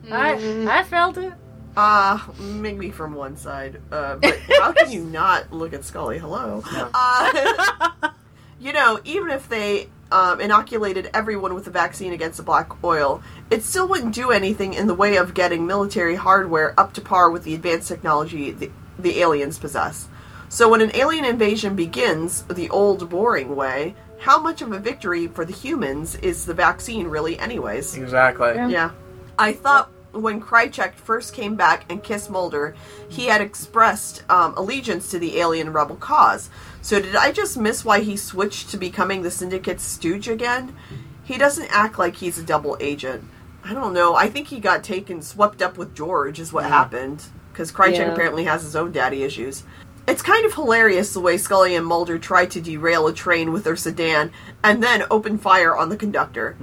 [0.11, 1.33] I, I felt it.
[1.75, 3.81] Uh, maybe from one side.
[3.91, 6.17] Uh, but how can you not look at Scully?
[6.17, 6.63] Hello.
[6.65, 8.09] Uh,
[8.59, 13.21] you know, even if they um, inoculated everyone with the vaccine against the black oil,
[13.49, 17.29] it still wouldn't do anything in the way of getting military hardware up to par
[17.29, 20.07] with the advanced technology the, the aliens possess.
[20.47, 25.27] So when an alien invasion begins the old, boring way, how much of a victory
[25.27, 27.95] for the humans is the vaccine really, anyways?
[27.95, 28.53] Exactly.
[28.55, 28.91] Yeah.
[29.37, 32.75] I thought when Krycek first came back and kissed Mulder,
[33.09, 36.49] he had expressed um, allegiance to the alien rebel cause.
[36.81, 40.75] So did I just miss why he switched to becoming the Syndicate's stooge again?
[41.23, 43.25] He doesn't act like he's a double agent.
[43.63, 44.15] I don't know.
[44.15, 47.25] I think he got taken, swept up with George, is what happened.
[47.51, 48.11] Because Krycek Yeah.
[48.13, 49.63] apparently has his own daddy issues.
[50.07, 53.63] It's kind of hilarious the way Scully and Mulder try to derail a train with
[53.63, 54.31] their sedan
[54.63, 56.55] and then open fire on the conductor.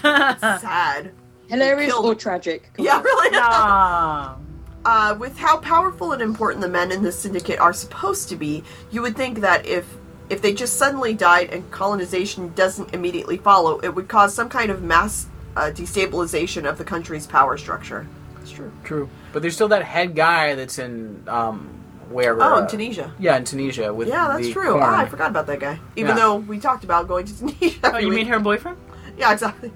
[0.00, 1.12] Sad.
[1.48, 2.70] Hilarious Killed- or tragic?
[2.74, 3.02] Come Yeah, on.
[3.02, 3.28] really.
[3.36, 4.36] Aw.
[4.82, 8.64] Uh, with how powerful and important the men in the syndicate are supposed to be,
[8.90, 9.86] you would think that if
[10.30, 14.70] if they just suddenly died and colonization doesn't immediately follow, it would cause some kind
[14.70, 18.06] of mass uh, destabilization of the country's power structure.
[18.40, 18.72] It's true.
[18.82, 19.10] True.
[19.34, 21.79] But there's still that head guy that's in um
[22.10, 23.12] where Oh, uh, in Tunisia.
[23.18, 24.72] Yeah, in Tunisia with Yeah, that's the true.
[24.72, 24.82] corn.
[24.84, 25.78] Ah, I forgot about that guy.
[25.96, 26.22] Even Yeah.
[26.22, 27.78] though we talked about going to Tunisia.
[27.84, 28.16] Oh, you week.
[28.18, 28.76] mean her boyfriend?
[29.16, 29.72] Yeah, exactly.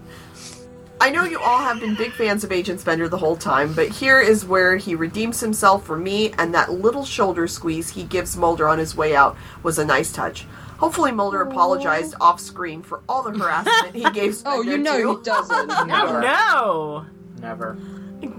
[1.01, 3.89] I know you all have been big fans of Agent Spender the whole time, but
[3.89, 8.37] here is where he redeems himself for me, and that little shoulder squeeze he gives
[8.37, 10.47] Mulder on his way out was a nice touch.
[10.79, 14.97] Hopefully, Mulder apologized off screen for all the harassment he gave Spender Oh, you know
[14.97, 15.17] too.
[15.19, 15.71] he doesn't.
[15.91, 17.07] Oh no!
[17.43, 17.77] Never.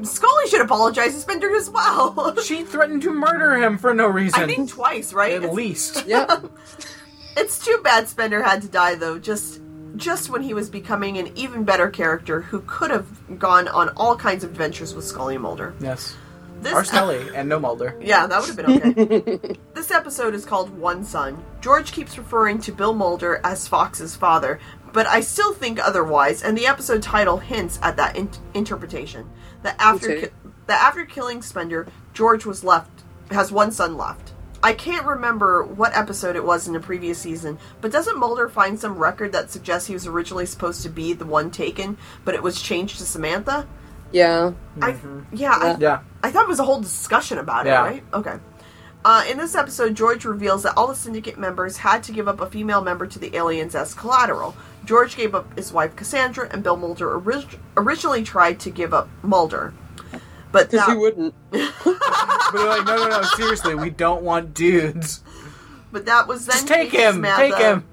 [0.03, 2.35] Scully should apologize to Spender as well.
[2.43, 4.43] She threatened to murder him for no reason.
[4.43, 5.33] I think twice, right?
[5.33, 6.05] at It's- least.
[6.07, 6.51] Yep.
[7.37, 9.61] It's too bad Spender had to die though, just
[9.97, 13.07] just when he was becoming an even better character who could have
[13.39, 15.73] gone on all kinds of adventures with Scully and Mulder.
[15.79, 16.15] Yes.
[16.61, 17.97] This Or Scully, and no Mulder.
[18.01, 19.55] Yeah, that would have been okay.
[19.73, 21.43] this episode is called One Son.
[21.61, 24.59] George keeps referring to Bill Mulder as Fox's father,
[24.93, 29.29] but I still think otherwise, and the episode title hints at that in- interpretation.
[29.65, 30.27] That after too.
[30.27, 30.33] ki-
[30.67, 34.33] that after killing Spender, George was left has one son left.
[34.61, 38.79] I can't remember what episode it was in the previous season, but doesn't Mulder find
[38.79, 42.43] some record that suggests he was originally supposed to be the one taken, but it
[42.43, 43.67] was changed to Samantha?
[44.11, 44.53] Yeah.
[44.81, 45.35] I mm-hmm.
[45.35, 45.99] yeah, I, Yeah.
[46.23, 47.85] I thought it was a whole discussion about Yeah.
[47.85, 48.03] it, right?
[48.13, 48.35] Okay.
[49.05, 52.41] Uh, in this episode, George reveals that all the syndicate members had to give up
[52.41, 54.55] a female member to the aliens as collateral.
[54.83, 59.07] George gave up his wife Cassandra, and Bill Mulder orig- originally tried to give up
[59.21, 59.75] Mulder.
[60.51, 61.35] But that, who wouldn't?
[62.51, 65.23] But they're like, no, no, no, seriously, we don't want dudes.
[65.91, 67.85] but that was then Just take him, take him.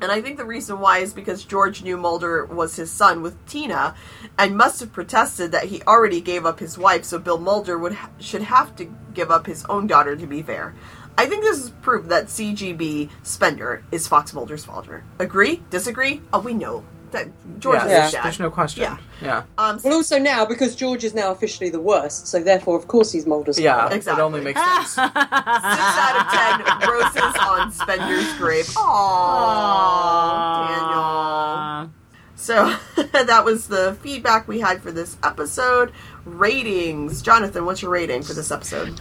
[0.00, 3.44] And I think the reason why is because George knew Mulder was his son with
[3.46, 3.94] Teena,
[4.38, 7.94] and must have protested that he already gave up his wife, so Bill Mulder would
[7.94, 10.14] ha- should have to give up his own daughter.
[10.14, 10.74] To be fair,
[11.16, 15.04] I think this is proof that CGB Spender is Fox Mulder's father.
[15.18, 15.62] Agree?
[15.70, 16.22] Disagree?
[16.32, 17.28] Oh, we know that
[17.60, 18.24] George Yeah, is there's, his dad.
[18.24, 18.82] there's no question.
[18.82, 18.96] Yeah.
[19.22, 19.42] Yeah.
[19.58, 23.12] Um, Well, also now because George is now officially the worst, so therefore, of course,
[23.12, 23.96] he's Mulder's Yeah, father.
[23.96, 24.22] Exactly.
[24.22, 24.88] it only makes sense.
[24.90, 28.66] six out of ten roses on Spender's grave.
[28.66, 31.90] Aww, Daniel.
[32.36, 32.76] So
[33.12, 35.92] that was the feedback we had for this episode.
[36.24, 39.00] Ratings, Jonathan, what's your rating for this episode?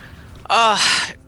[0.50, 0.78] Uh,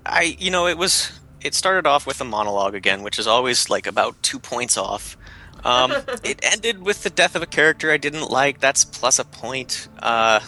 [0.06, 1.12] I you know it was
[1.42, 5.18] it started off with a monologue again, which is always like about two points off.
[5.64, 5.92] Um,
[6.24, 8.60] it ended with the death of a character I didn't like.
[8.60, 9.88] That's plus a point.
[10.00, 10.40] Uh,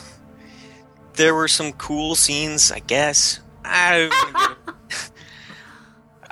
[1.13, 3.39] there were some cool scenes, I guess.
[3.63, 4.55] I'm gonna
[4.87, 5.11] give,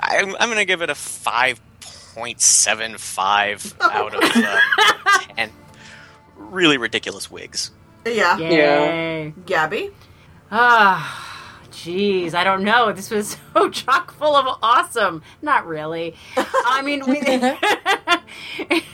[0.00, 1.60] I'm, I'm gonna give it a five
[2.14, 4.60] point seven five out of uh,
[5.36, 5.50] ten.
[6.36, 7.70] Really ridiculous wigs.
[8.06, 9.34] Yeah, Yay.
[9.44, 9.90] Gabby.
[10.50, 11.29] Ah,
[11.80, 12.92] jeez, I don't know.
[12.92, 15.22] This was so chock full of awesome.
[15.42, 16.14] Not really.
[16.36, 17.20] I mean, we,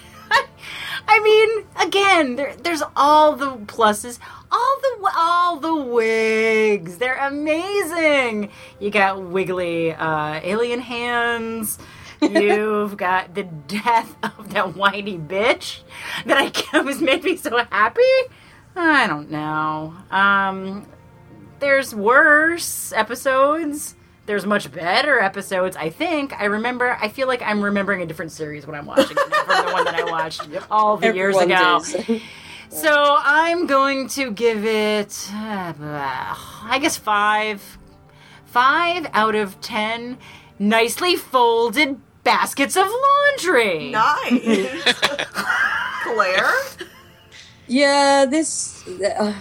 [1.08, 4.18] I mean, again, there, there's all the pluses,
[4.50, 6.98] all the all the wigs.
[6.98, 8.50] They're amazing.
[8.80, 11.78] You got wiggly uh, alien hands.
[12.20, 15.80] You've got the death of that whiny bitch
[16.24, 18.02] that I was made me so happy.
[18.74, 19.94] I don't know.
[20.10, 20.86] Um,
[21.60, 23.94] there's worse episodes.
[24.26, 25.76] There's much better episodes.
[25.76, 26.96] I think I remember.
[27.00, 29.84] I feel like I'm remembering a different series when I'm watching it from the one
[29.84, 31.46] that I watched all the years ago.
[31.48, 31.96] does.
[32.68, 37.78] So I'm going to give it, uh, I guess five,
[38.44, 40.18] five out of ten.
[40.58, 43.90] Nicely folded baskets of laundry.
[43.92, 44.94] Nice.
[46.02, 46.52] Claire.
[47.68, 49.32] Yeah, this uh,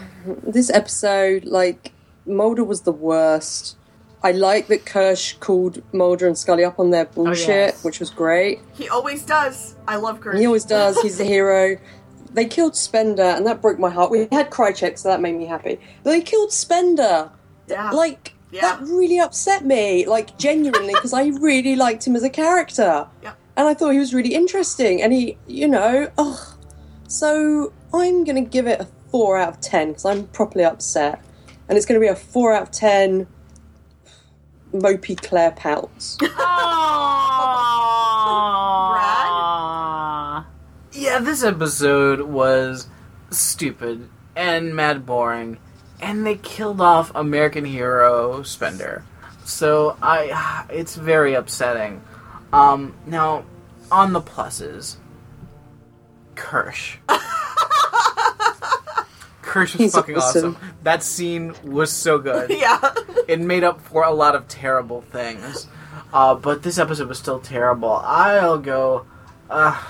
[0.43, 1.93] this episode, like
[2.25, 3.77] Mulder was the worst.
[4.23, 7.83] I like that Kersh called Mulder and Scully up on their oh, bullshit, yes.
[7.83, 8.59] which was great.
[8.73, 9.75] He always does.
[9.87, 10.37] I love Kurt.
[10.37, 10.99] He always does.
[11.01, 11.77] He's the hero.
[12.33, 14.09] They killed Spender, and that broke my heart.
[14.11, 15.79] We had Krycek, so that made me happy.
[16.03, 17.29] But they killed Spender.
[17.67, 17.91] Yeah.
[17.91, 18.61] Like Yeah.
[18.61, 20.05] that really upset me.
[20.07, 23.33] Like genuinely, because I really liked him as a character, Yeah.
[23.55, 25.01] and I thought he was really interesting.
[25.03, 26.57] And he, you know, ugh.
[27.07, 31.21] So I'm gonna give it a four out of ten because I'm properly upset,
[31.67, 33.27] and it's gonna be a four out of ten.
[34.73, 36.17] Mopey Claire pouts.
[36.21, 36.85] Aww.
[40.91, 42.87] Yeah, this episode was
[43.31, 45.57] stupid and mad boring,
[46.01, 49.03] and they killed off American hero Spender.
[49.45, 52.01] So I, it's very upsetting.
[52.51, 53.45] Um, now,
[53.91, 54.97] on the pluses,
[56.35, 56.97] Kersh.
[59.55, 60.55] Kersh was He's fucking awesome.
[60.55, 60.73] awesome.
[60.83, 62.49] That scene was so good.
[62.59, 62.93] yeah.
[63.25, 65.67] it made up for a lot of terrible things.
[66.11, 67.93] Uh, but this episode was still terrible.
[68.03, 69.05] I'll go
[69.49, 69.81] uh,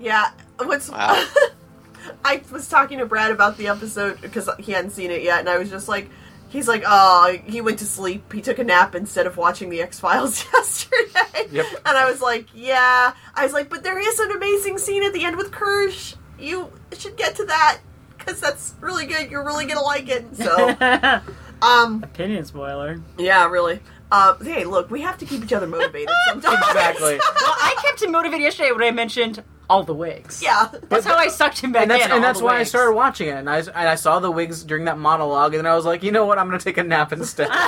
[0.00, 0.30] Yeah.
[0.58, 1.26] What's Wow.
[2.24, 5.48] I was talking to Brad about the episode because he hadn't seen it yet, and
[5.48, 6.08] I was just like,
[6.52, 8.30] he's like, oh, he went to sleep.
[8.32, 11.48] He took a nap instead of watching the X Files yesterday.
[11.50, 11.66] Yep.
[11.86, 13.14] And I was like, yeah.
[13.34, 16.16] I was like, but there is an amazing scene at the end with Kersh.
[16.38, 17.78] You should get to that
[18.16, 19.30] because that's really good.
[19.30, 20.36] You're really gonna like it.
[20.36, 20.76] So,
[21.62, 23.00] um, Opinion spoiler.
[23.18, 23.80] yeah, really.
[24.10, 26.58] Uh, hey, look, we have to keep each other motivated sometimes.
[26.68, 27.18] Exactly.
[27.42, 30.42] Well, I kept him motivated yesterday when I mentioned all the wigs.
[30.42, 30.68] yeah.
[30.88, 32.10] That's how I sucked him back And that's, in.
[32.10, 33.36] and all that's the why I started watching it.
[33.36, 36.02] And I, and I saw the wigs during that monologue, and then I was like,
[36.02, 36.38] you know what?
[36.38, 37.48] I'm going to take a nap instead.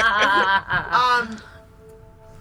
[0.00, 1.36] Um,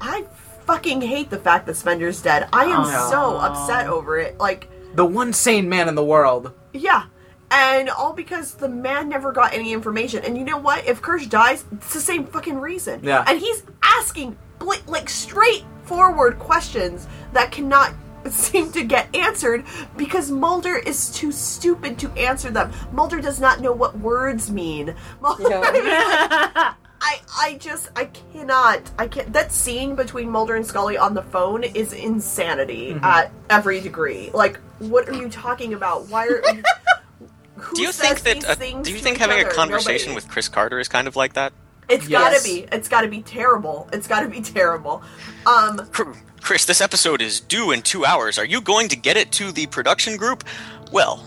[0.01, 0.25] I
[0.65, 2.47] fucking hate the fact that Spender's dead.
[2.53, 3.09] I am Oh.
[3.09, 4.37] so upset over it.
[4.39, 6.53] Like, The one sane man in the world.
[6.73, 7.05] yeah.
[7.51, 10.23] And all because the man never got any information.
[10.23, 10.85] And you know what?
[10.85, 13.03] If Kersh dies, it's the same fucking reason.
[13.03, 13.23] Yeah.
[13.27, 17.95] And he's asking bla- like straightforward questions that cannot
[18.29, 19.63] seem to get answered
[19.97, 22.71] because Mulder is too stupid to answer them.
[22.91, 24.95] Mulder does not know what words mean.
[25.21, 26.73] Mulder, Yeah.
[27.01, 31.21] I I just I cannot I can't that scene between Mulder and Scully on the
[31.23, 33.05] phone is insanity Mm-hmm.
[33.05, 34.29] at every degree.
[34.33, 36.07] Like what are you talking about?
[36.09, 36.63] Why are you,
[37.55, 38.33] who Do you think that?
[38.35, 40.25] these Uh, do you think each having a conversation Nobody.
[40.25, 41.53] with Chris Carter is kind of like that?
[41.87, 42.21] It's Yes.
[42.21, 42.67] gotta be.
[42.71, 43.89] It's gotta be terrible.
[43.93, 45.01] It's gotta be terrible.
[45.45, 48.37] Um Cr- Chris, this episode is due in two hours.
[48.39, 50.43] Are you going to get it to the production group?
[50.91, 51.17] Well,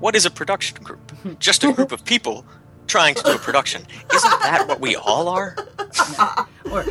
[0.00, 1.12] what is a production group?
[1.38, 2.44] Just a group of people
[2.86, 3.82] trying to do a production.
[4.14, 5.56] Isn't that what we all are?
[6.70, 6.84] Or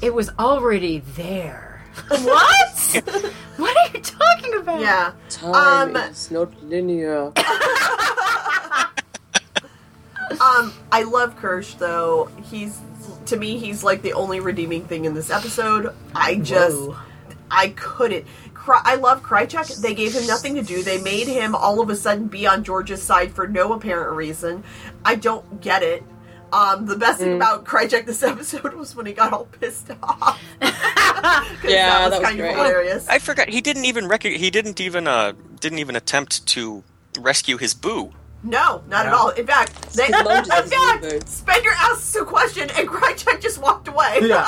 [0.00, 1.84] it was already there.
[2.08, 3.02] What?
[3.56, 4.80] what are you talking about?
[4.80, 5.12] yeah.
[5.28, 7.30] Time Um, is not linear.
[10.40, 12.30] Um, I love Kersh though.
[12.50, 12.80] He's
[13.26, 15.94] to me, he's like the only redeeming thing in this episode.
[16.14, 16.96] I just, Whoa.
[17.50, 18.26] I couldn't.
[18.54, 19.80] Cry, I love Krycek.
[19.82, 20.82] They gave him nothing to do.
[20.82, 24.62] They made him all of a sudden be on George's side for no apparent reason.
[25.04, 26.04] I don't get it.
[26.52, 30.40] Um, the best thing about Krycek this episode was when he got all pissed off.
[31.64, 32.50] Yeah, that was, that was kind great.
[32.50, 33.08] of hilarious.
[33.08, 33.48] I forgot.
[33.48, 35.06] He didn't even rec- He didn't even.
[35.06, 36.82] Uh, didn't even attempt to
[37.20, 38.10] rescue his boo.
[38.44, 39.28] No, not at all.
[39.30, 41.28] In fact, they, in His mom just fact, moved.
[41.28, 44.18] Spender asks a question and Krycek just walked away.
[44.22, 44.44] Yeah.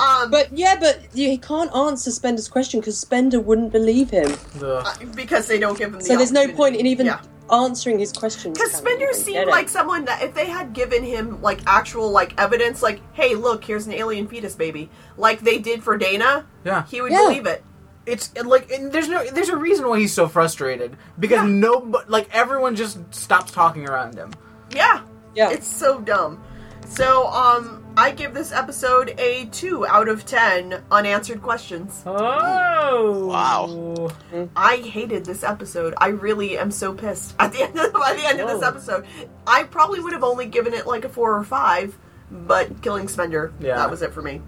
[0.00, 4.28] um, But yeah, but you, he can't answer Spender's question because Spender wouldn't believe him.
[4.58, 7.20] The- because they don't give him the So there's no point in even Yeah.
[7.52, 8.56] answering his questions.
[8.58, 9.50] Because Spender don't seemed get it.
[9.50, 13.64] like someone that if they had given him like actual like evidence, like, hey, look,
[13.64, 16.84] here's an alien fetus baby, like they did for Dana, yeah.
[16.86, 17.22] he would Yeah.
[17.22, 17.64] believe it.
[18.06, 21.46] It's like and there's no there's a reason why he's so frustrated because Yeah.
[21.46, 24.32] no like everyone just stops talking around him.
[24.74, 25.02] Yeah,
[25.34, 25.50] Yeah.
[25.50, 26.42] it's so dumb.
[26.88, 32.02] So, um, I give this episode a two out of ten unanswered questions.
[32.04, 33.26] Oh.
[33.28, 34.10] Wow.
[34.56, 35.94] I hated this episode.
[35.96, 39.06] I really am so pissed at the end of by the end of this episode.
[39.46, 41.96] I probably would have only given it like a four or five,
[42.32, 43.76] but killing Spender, Yeah.
[43.76, 44.40] that was it for me.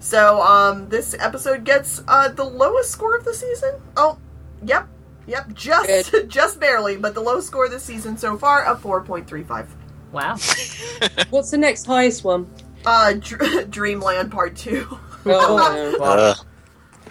[0.00, 3.74] So um this episode gets uh the lowest score of the season.
[3.96, 4.18] Oh,
[4.64, 4.88] yep.
[5.26, 6.28] Yep, just Good.
[6.30, 9.66] just barely, but the lowest score of the season so far of 4.35.
[10.12, 10.36] Wow.
[11.30, 12.48] What's the next highest one?
[12.86, 14.86] Uh Dr- Dreamland Part 2.
[15.26, 16.46] Oh, Well,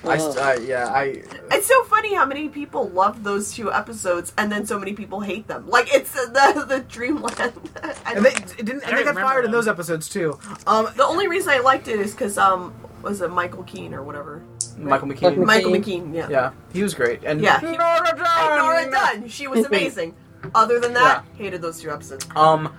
[0.06, 0.18] I.
[0.18, 4.66] I yeah I It's so funny how many people love those two episodes and then
[4.66, 5.70] so many people hate them.
[5.70, 7.54] Like it's the the Dreamland.
[8.06, 10.38] I and they it didn't and don't they got remember fired in those episodes too.
[10.68, 14.04] Um, The only reason I liked it is because um was it Michael Keane or
[14.04, 14.42] whatever?
[14.78, 15.22] Michael McKean.
[15.22, 15.84] Michael Michael McKean.
[16.12, 16.28] McKean, yeah.
[16.30, 17.24] Yeah, he was great.
[17.24, 18.58] And Yeah, he- Nora Dunn!
[18.58, 20.16] Nora Dunn, she was amazing.
[20.56, 22.28] Other than that, hated those two episodes.
[22.36, 22.74] Um,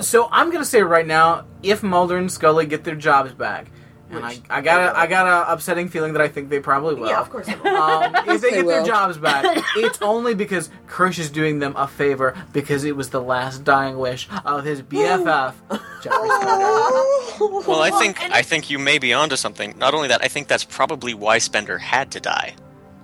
[0.00, 3.70] so I'm gonna say right now, if Mulder and Scully get their jobs back,
[4.10, 6.48] and I, Which I got they a, I got a upsetting feeling that I think
[6.50, 7.08] they probably will.
[7.08, 7.48] Yeah, of course.
[7.48, 7.76] I will.
[7.76, 8.86] Um, if they They get their will.
[8.86, 13.20] jobs back, it's only because Kersh is doing them a favor because it was the
[13.22, 15.54] last dying wish of his BFF,
[16.02, 17.68] Jeffrey Spender.
[17.68, 19.74] Well, I think I think you may be onto something.
[19.78, 22.54] Not only that, I think that's probably why Spender had to die.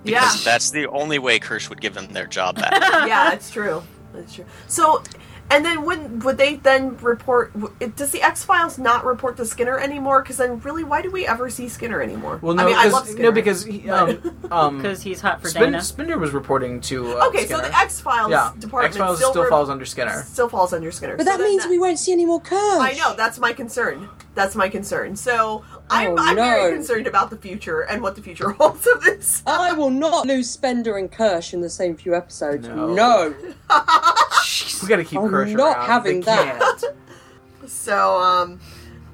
[0.03, 2.71] yeah, Because that's the only way Kersh would give them their job back.
[3.07, 3.81] yeah, that's true.
[4.13, 4.45] That's true.
[4.67, 5.03] So,
[5.49, 7.53] and then when would they then report?
[7.95, 10.21] Does the X Files not report to Skinner anymore?
[10.21, 12.39] Because then, really, why do we ever see Skinner anymore?
[12.41, 13.23] Well, no, I mean, I because love Skinner.
[13.23, 15.81] no, because he, um, um, Because he's hot for Spin- Dana.
[15.81, 17.63] Spender was reporting to uh, okay, Skinner.
[17.63, 20.23] so the X Files yeah, department X Files still, still re- falls under Skinner.
[20.23, 21.15] still falls under Skinner.
[21.17, 22.79] But So that then means we won't see any more Kersh.
[22.79, 24.09] I know that's my concern.
[24.35, 25.15] That's my concern.
[25.15, 29.01] So I'm, Oh, I'm very concerned about the future and what the future holds of
[29.03, 29.41] this.
[29.47, 32.67] I will not lose Spender and Kersh in the same few episodes.
[32.67, 32.93] No.
[32.93, 33.35] No.
[34.81, 35.85] We got to keep I'm Kersh not around.
[35.87, 36.59] having They that.
[36.81, 36.83] can't.
[37.67, 38.61] So um,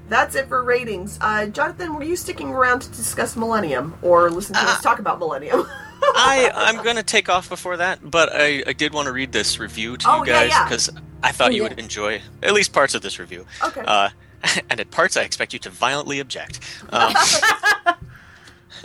[0.10, 1.18] that's it for ratings.
[1.20, 5.18] Uh, Jonathan, were you sticking around to discuss Millennium or listen to us talk about
[5.18, 5.66] Millennium?
[6.04, 9.58] I I'm gonna take off before that, but I, I did want to read this
[9.58, 10.64] review to Oh, you yeah, guys yeah.
[10.66, 10.90] because
[11.24, 11.70] I thought Oh, you yeah.
[11.70, 13.48] would enjoy at least parts of this review.
[13.64, 13.82] Okay.
[13.88, 14.10] Uh,
[14.70, 16.60] and at parts, I expect you to violently object.
[16.92, 17.16] Um,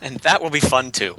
[0.00, 1.14] and that will be fun too.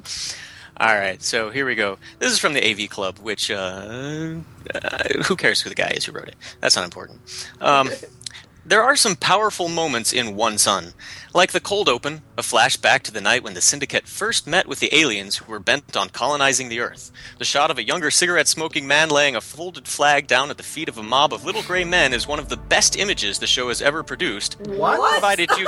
[0.80, 1.98] All right, so here we go.
[2.20, 4.36] This is from the AV Club, which uh,
[4.74, 6.36] uh, who cares who the guy is who wrote it?
[6.62, 7.20] That's not important.
[7.60, 7.90] Um,
[8.66, 10.94] there are some powerful moments in One Son,
[11.34, 14.80] like the cold open, a flashback to the night when the Syndicate first met with
[14.80, 17.12] the aliens who were bent on colonizing the Earth.
[17.40, 20.64] The shot of a younger cigarette smoking man laying a folded flag down at the
[20.64, 23.48] feet of a mob of little gray men is one of the best images the
[23.48, 24.98] show has ever produced, What?
[25.00, 25.12] What?
[25.12, 25.68] provided you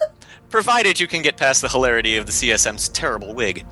[0.50, 3.64] provided you can get past the hilarity of the CSM's terrible wig.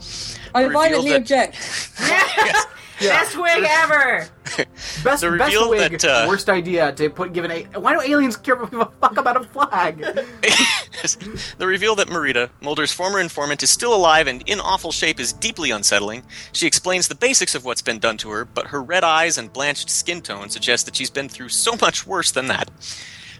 [0.55, 1.57] I violently that- object.
[3.01, 3.11] Yeah.
[3.23, 4.29] Best wig ever.
[4.45, 4.67] Best,
[5.05, 7.63] The best reveal wig, that, uh, worst idea to put given a.
[7.79, 9.99] Why do aliens care give a fuck about a flag?
[11.59, 15.33] the reveal that Marita, Mulder's former informant, is still alive and in awful shape is
[15.33, 16.25] deeply unsettling.
[16.53, 19.53] She explains the basics of what's been done to her, but her red eyes and
[19.53, 22.69] blanched skin tone suggest that she's been through so much worse than that.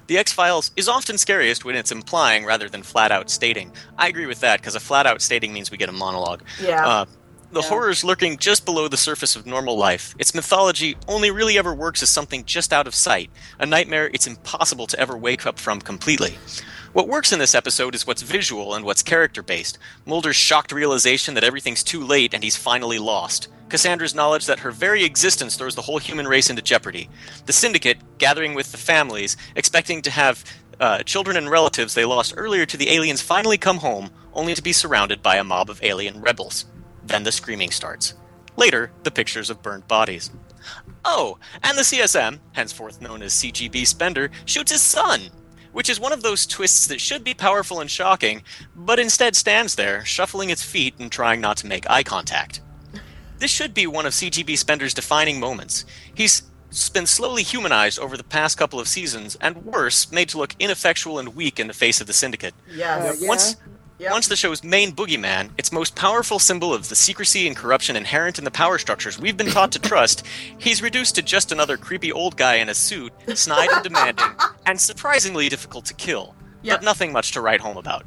[0.09, 3.71] The X Files is often scariest when it's implying rather than flat out stating.
[3.99, 6.43] I agree with that because a flat out stating means we get a monologue.
[6.63, 6.87] Yeah.
[6.87, 7.05] Uh,
[7.53, 10.15] the horrors lurking just below the surface of normal life.
[10.19, 14.27] Its mythology only really ever works as something just out of sight, a nightmare it's
[14.27, 16.39] impossible to ever wake up from completely.
[16.95, 19.77] What works in this episode is what's visual and what's character based.
[20.07, 23.49] Mulder's shocked realization that everything's too late and he's finally lost.
[23.69, 27.09] Cassandra's knowledge that her very existence throws the whole human race into jeopardy.
[27.47, 30.45] The Syndicate, gathering with the families, expecting to have
[30.81, 34.63] uh, children and relatives they lost earlier to the aliens finally come home, only to
[34.63, 36.67] be surrounded by a mob of alien rebels.
[37.05, 38.15] Then the screaming starts.
[38.57, 40.31] Later, the pictures of burnt bodies.
[41.05, 45.31] Oh, and the CSM, henceforth known as CGB Spender, shoots his son,
[45.73, 48.43] which is one of those twists that should be powerful and shocking,
[48.75, 52.61] but instead stands there, shuffling its feet and trying not to make eye contact.
[53.39, 55.85] This should be one of CGB Spender's defining moments.
[56.15, 56.43] He's
[56.93, 61.19] been slowly humanized over the past couple of seasons, and worse, made to look ineffectual
[61.19, 62.55] and weak in the face of the Syndicate.
[62.75, 63.15] yes.
[63.15, 63.29] Uh, yeah.
[63.29, 63.57] Once,
[64.01, 64.13] Yep.
[64.13, 68.39] once the show's main boogeyman, its most powerful symbol of the secrecy and corruption inherent
[68.39, 70.25] in the power structures we've been taught to trust,
[70.59, 74.27] he's reduced to just another creepy old guy in a suit, snide and demanding,
[74.67, 76.37] and surprisingly difficult to kill.
[76.63, 76.79] Yep.
[76.79, 78.05] But nothing much to write home about.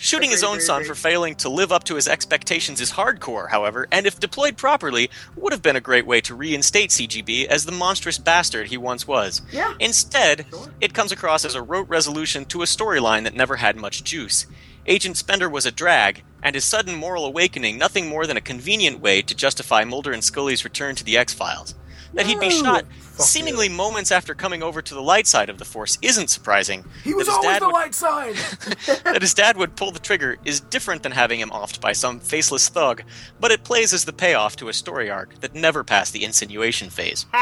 [0.00, 3.86] Shooting his own son for failing to live up to his expectations is hardcore, however,
[3.90, 7.72] and if deployed properly, would have been a great way to reinstate CGB as the
[7.72, 9.40] monstrous bastard he once was.
[9.50, 9.74] Yeah.
[9.80, 10.68] Instead, Sure.
[10.80, 14.46] it comes across as a rote resolution to a storyline that never had much juice.
[14.86, 19.00] Agent Spender was a drag, and his sudden moral awakening nothing more than a convenient
[19.00, 21.74] way to justify Mulder and Scully's return to the X Files.
[22.14, 25.58] That he'd be shot Fuck seemingly moments after coming over to the light side of
[25.58, 26.84] the Force isn't surprising.
[27.04, 28.34] He was That always dad the would- light side.
[29.04, 32.18] that his dad would pull the trigger is different than having him offed by some
[32.20, 33.02] faceless thug,
[33.38, 36.90] but it plays as the payoff to a story arc that never passed the insinuation
[36.90, 37.26] phase.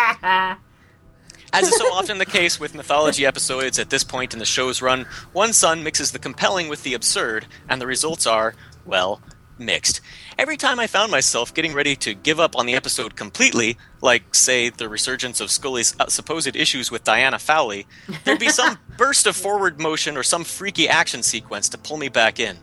[1.54, 4.80] As is so often the case with mythology episodes at this point in the show's
[4.80, 5.04] run,
[5.34, 8.54] one son mixes the compelling with the absurd, and the results are,
[8.86, 9.20] well,
[9.58, 10.00] mixed.
[10.42, 14.34] Every time I found myself getting ready to give up on the episode completely, like,
[14.34, 17.86] say, the resurgence of Scully's uh, supposed issues with Diana Fowley,
[18.24, 22.08] there'd be some burst of forward motion or some freaky action sequence to pull me
[22.08, 22.56] back in.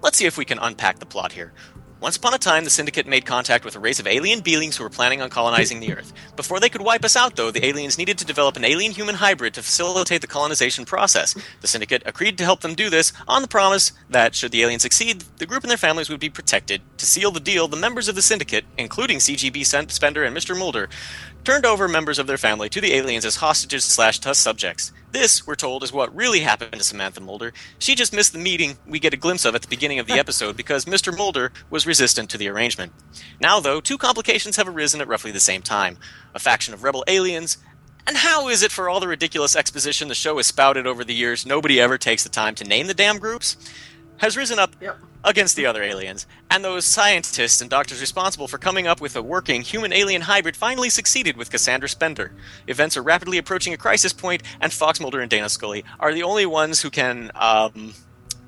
[0.00, 1.52] Let's see if we can unpack the plot here.
[2.02, 4.82] Once upon a time, the Syndicate made contact with a race of alien beings who
[4.82, 6.12] were planning on colonizing the Earth.
[6.34, 9.14] Before they could wipe us out, though, the aliens needed to develop an alien human
[9.14, 11.36] hybrid to facilitate the colonization process.
[11.60, 14.82] The Syndicate agreed to help them do this on the promise that, should the aliens
[14.82, 16.82] succeed, the group and their families would be protected.
[16.98, 20.58] To seal the deal, the members of the Syndicate, including CGB Spender and Mr.
[20.58, 20.88] Mulder,
[21.44, 24.92] turned over members of their family to the aliens as hostages slash test subjects.
[25.10, 27.52] This, we're told, is what really happened to Samantha Mulder.
[27.78, 30.12] She just missed the meeting we get a glimpse of at the beginning of the
[30.18, 31.16] episode because Mr.
[31.16, 32.92] Mulder was resistant to the arrangement.
[33.40, 35.98] Now, though, two complications have arisen at roughly the same time
[36.34, 37.58] a faction of rebel aliens.
[38.06, 41.14] And how is it for all the ridiculous exposition the show has spouted over the
[41.14, 43.56] years, nobody ever takes the time to name the damn groups?
[44.18, 44.98] Has risen up Yep.
[45.24, 49.22] against the other aliens, and those scientists and doctors responsible for coming up with a
[49.22, 52.30] working human alien hybrid finally succeeded with Cassandra Spender.
[52.68, 56.24] Events are rapidly approaching a crisis point, and Fox Mulder and Dana Scully are the
[56.24, 57.94] only ones who can, um.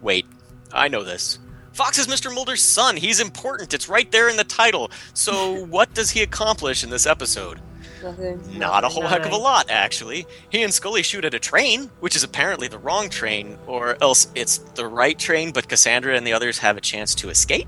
[0.03, 0.27] Wait,
[0.71, 1.39] I know this.
[1.73, 2.33] Fox is Mr.
[2.33, 2.99] Mulder's son.
[2.99, 3.73] He's important.
[3.73, 4.91] It's right there in the title.
[5.15, 7.59] So, what does he accomplish in this episode?
[8.03, 8.59] Nothing.
[8.59, 10.27] Not a whole heck of a lot, actually.
[10.51, 14.29] He and Scully shoot at a train, which is apparently the wrong train, or else
[14.35, 17.67] it's the right train, but Cassandra and the others have a chance to escape.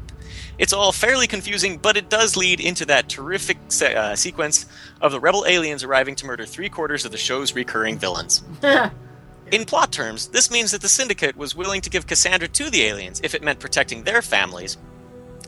[0.58, 4.66] It's all fairly confusing, but it does lead into that terrific se- uh, sequence
[5.00, 8.42] of the rebel aliens arriving to murder three quarters of the show's recurring villains.
[9.52, 12.82] In plot terms, this means that the Syndicate was willing to give Cassandra to the
[12.82, 14.76] aliens if it meant protecting their families,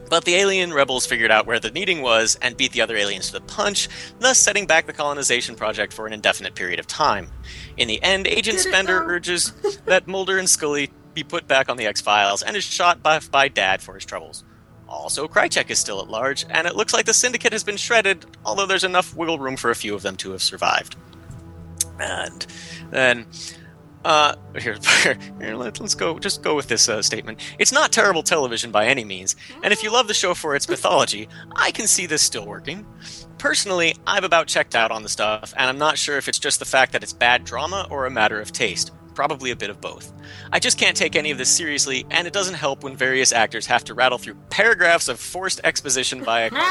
[0.09, 3.26] but the alien rebels figured out where the meeting was and beat the other aliens
[3.26, 3.89] to the punch,
[4.20, 7.30] thus setting back the colonization project for an indefinite period of time.
[7.76, 9.52] In the end, Agent Did Spender urges
[9.86, 13.18] that Mulder and Scully be put back on the X Files and is shot by,
[13.18, 14.44] by Dad for his troubles.
[14.89, 18.24] Also, Krycek is still at large, and it looks like the Syndicate has been shredded,
[18.44, 20.97] although there's enough wiggle room for a few of them to have survived.
[22.01, 22.47] And
[22.90, 23.27] then
[24.05, 26.19] uh, here, here let, us go.
[26.19, 27.40] Just go with this uh, statement.
[27.59, 30.69] It's not terrible television by any means, and if you love the show for its
[30.69, 32.86] mythology, I can see this still working.
[33.39, 36.59] Personally, I've about checked out on the stuff, and I'm not sure if it's just
[36.59, 38.93] the fact that it's bad drama or a matter of taste.
[39.18, 40.12] Probably a bit of both.
[40.52, 43.66] I just can't take any of this seriously, and it doesn't help when various actors
[43.66, 46.62] have to rattle through paragraphs of forced exposition via faux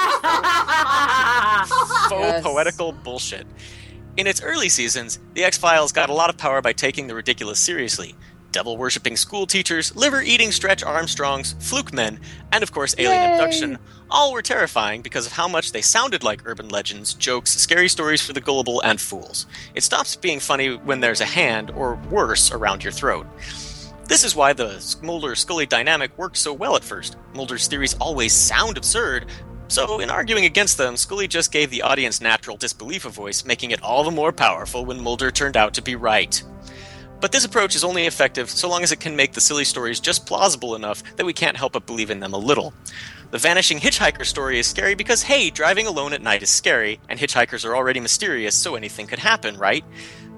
[2.11, 2.43] Yes.
[2.43, 3.45] poetical bullshit.
[4.15, 7.15] In its early seasons, The X Files got a lot of power by taking the
[7.15, 8.15] ridiculous seriously.
[8.57, 12.19] Devil worshipping school teachers, liver eating Stretch Armstrongs, fluke men,
[12.51, 13.33] and of course alien Yay!
[13.33, 13.77] abduction
[14.09, 18.25] all were terrifying because of how much they sounded like urban legends, jokes, scary stories
[18.25, 19.45] for the gullible, and fools.
[19.75, 23.27] It stops being funny when there's a hand, or worse, around your throat.
[24.07, 27.15] This is why the Mulder Scully dynamic worked so well at first.
[27.35, 29.27] Mulder's theories always sound absurd,
[29.67, 33.69] so in arguing against them, Scully just gave the audience natural disbelief a voice, making
[33.69, 36.41] it all the more powerful when Mulder turned out to be right.
[37.19, 39.99] But this approach is only effective so long as it can make the silly stories
[39.99, 42.73] just plausible enough that we can't help but believe in them a little.
[43.31, 47.19] The vanishing hitchhiker story is scary because, hey, driving alone at night is scary, and
[47.19, 49.83] hitchhikers are already mysterious, so anything could happen, right?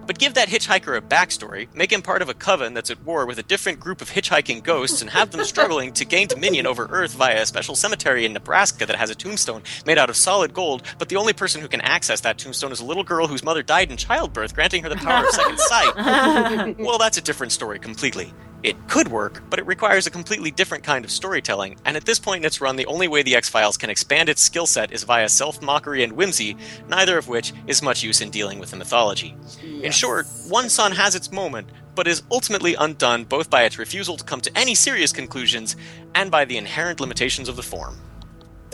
[0.09, 3.27] But give that hitchhiker a backstory, make him part of a coven that's at war
[3.27, 6.87] with a different group of hitchhiking ghosts, and have them struggling to gain dominion over
[6.89, 10.51] Earth via a special cemetery in Nebraska that has a tombstone made out of solid
[10.51, 13.43] gold, but the only person who can access that tombstone is a little girl whose
[13.43, 16.75] mother died in childbirth, granting her the power of second sight.
[16.79, 18.33] well, that's a different story completely.
[18.61, 22.19] It could work, but it requires a completely different kind of storytelling, and at this
[22.19, 24.91] point in its run, the only way the X Files can expand its skill set
[24.91, 26.57] is via self mockery and whimsy,
[26.89, 29.35] neither of which is much use in dealing with the mythology.
[29.81, 34.17] In short, One Son has its moment, but is ultimately undone both by its refusal
[34.17, 35.77] to come to any serious conclusions
[36.13, 37.97] and by the inherent limitations of the form.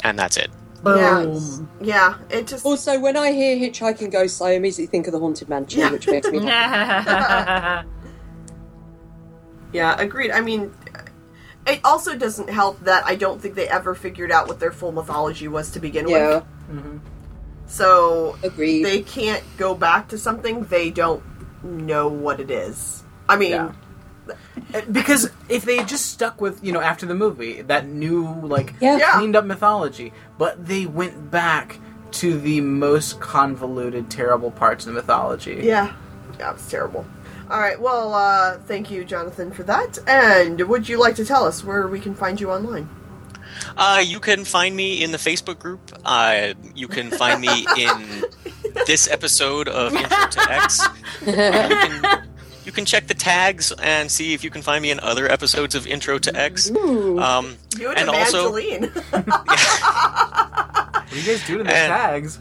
[0.04, 0.50] And that's it.
[0.84, 1.70] Boom.
[1.82, 2.66] Yeah, it just.
[2.66, 5.92] Also, when I hear hitchhiking ghosts, I immediately think of the haunted mansion, Yeah.
[5.92, 7.88] which makes me happy.
[9.76, 10.32] Yeah, agreed.
[10.32, 10.74] I mean,
[11.68, 14.92] it also doesn't help that I don't think they ever figured out what their full
[14.92, 16.14] mythology was to begin with.
[16.14, 17.02] yeah, with.
[17.68, 18.84] So agreed.
[18.84, 21.24] they can't go back to something they don't
[21.64, 23.04] know what it is.
[23.28, 23.72] I mean, Yeah.
[24.92, 28.74] because if they had just stuck with you know after the movie that new like
[28.82, 28.98] Yeah.
[28.98, 29.12] Yeah.
[29.18, 31.80] cleaned up mythology but they went back
[32.14, 35.94] to the most convoluted terrible parts of the mythology yeah,
[36.40, 37.06] yeah, it's terrible.
[37.50, 40.00] All right, well, uh, thank you, Jonathan, for that.
[40.08, 42.90] And would you like to tell us where we can find you online?
[43.78, 45.80] Uh, you can find me in the Facebook group.
[46.04, 48.26] Uh, you can find me in
[48.88, 50.88] this episode of Intro to X.
[51.26, 52.28] You can,
[52.66, 55.76] you can check the tags and see if you can find me in other episodes
[55.76, 56.70] of Intro to X.
[56.72, 58.92] Um, You and, and also, Evangeline.
[59.12, 62.40] what do you guys do to the And- tags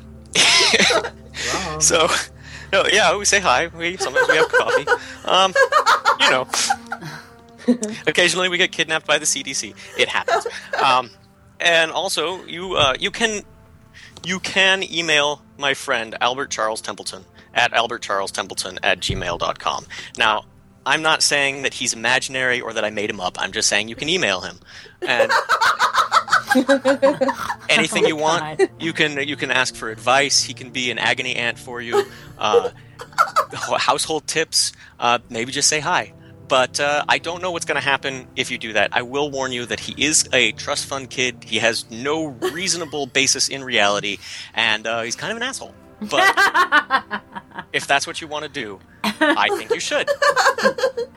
[1.55, 1.79] Wow.
[1.79, 2.09] so,
[2.93, 3.69] yeah, we say hi.
[3.69, 4.87] We sometimes we have coffee.
[5.25, 5.55] Um,
[6.21, 6.47] you know,
[8.07, 9.75] occasionally we get kidnapped by the CDC.
[9.99, 10.47] It happens.
[10.83, 11.11] Um,
[11.61, 13.43] and also, you uh, you can
[14.25, 17.25] you can email my friend Albert Charles Templeton
[17.55, 19.87] at albertcharlestempleton at gmail.com.
[20.19, 20.45] Now,
[20.87, 23.41] I'm not saying that he's imaginary or that I made him up.
[23.41, 24.59] I'm just saying you can email him.
[25.03, 25.31] And
[27.69, 28.71] anything you want, God.
[28.79, 30.43] you can you can ask for advice.
[30.43, 32.05] He can be an agony aunt for you.
[32.39, 32.71] Uh,
[33.79, 34.73] household tips.
[34.99, 36.13] Uh, maybe just say hi.
[36.47, 38.91] But uh, I don't know what's going to happen if you do that.
[38.93, 41.43] I will warn you that he is a trust fund kid.
[41.45, 44.19] He has no reasonable basis in reality,
[44.53, 45.75] and uh, he's kind of an asshole.
[46.03, 46.35] But
[47.73, 50.07] if that's what you want to do, I think you should.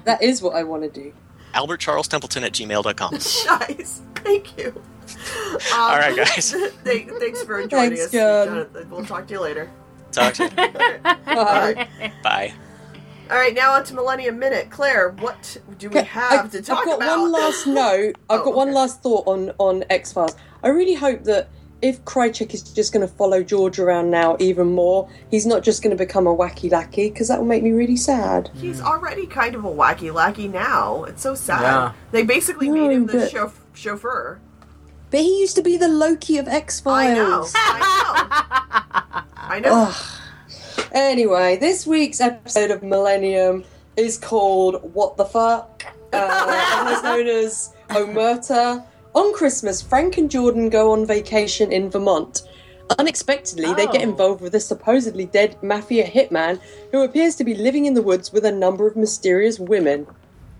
[0.06, 1.14] that is what I want to do.
[1.54, 3.14] Albert Charles Templeton at gmail.com.
[3.14, 4.02] nice.
[4.16, 4.82] Thank you.
[5.16, 6.52] Um, All right, guys.
[6.84, 8.48] thank, thanks for joining Thanks, us, John.
[8.48, 8.90] Jonathan.
[8.90, 9.70] We'll talk to you later.
[10.12, 10.50] Talk to you.
[10.50, 11.18] Bye.
[11.28, 11.88] All right.
[12.24, 12.54] Bye.
[13.30, 14.70] All right, now on to Millennium Minute.
[14.70, 17.20] Claire, what do we Okay, have I- to talk I've got about?
[17.22, 18.16] one last note.
[18.30, 18.76] I've Oh, got one okay.
[18.76, 20.36] last thought on on X Files.
[20.64, 21.50] I really hope that
[21.82, 25.84] if Krycek is just going to follow George around now even more, he's not just
[25.84, 28.50] going to become a wacky lackey because that will make me really sad.
[28.56, 31.04] He's already kind of a wacky lackey now.
[31.04, 31.62] It's so sad.
[31.62, 31.94] Yeah.
[32.12, 34.40] They basically No, made him the but- chauf- chauffeur.
[35.10, 37.54] But he used to be the Loki of X Files.
[37.56, 39.24] I know.
[39.38, 39.94] I know.
[40.94, 43.64] Anyway, this week's episode of Millennium
[43.98, 45.84] is called What the Fuck?
[46.14, 48.84] Uh, known as Omerta.
[49.14, 52.44] On Christmas, Frank and Jordan go on vacation in Vermont.
[52.98, 54.10] Unexpectedly, they get Oh.
[54.10, 56.60] involved with a supposedly dead mafia hitman
[56.92, 60.08] who appears to be living in the woods with a number of mysterious women.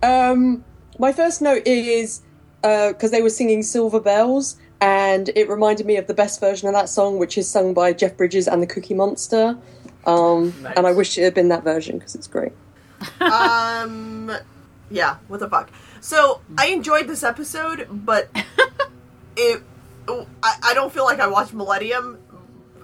[0.02, 0.62] Um,
[0.98, 2.20] my first note is
[2.62, 6.74] because they were singing Silver Bells, and it reminded me of the best version of
[6.74, 9.56] that song, which is sung by Jeff Bridges and the Cookie Monster.
[10.06, 10.74] Um, Nice.
[10.76, 12.52] And I wish it had been that version because it's great.
[13.20, 14.32] um,
[14.90, 15.16] yeah.
[15.28, 15.70] What the fuck?
[16.00, 18.28] So I enjoyed this episode, but
[19.36, 19.62] it.
[20.42, 22.16] I, I don't feel like I watched Millennium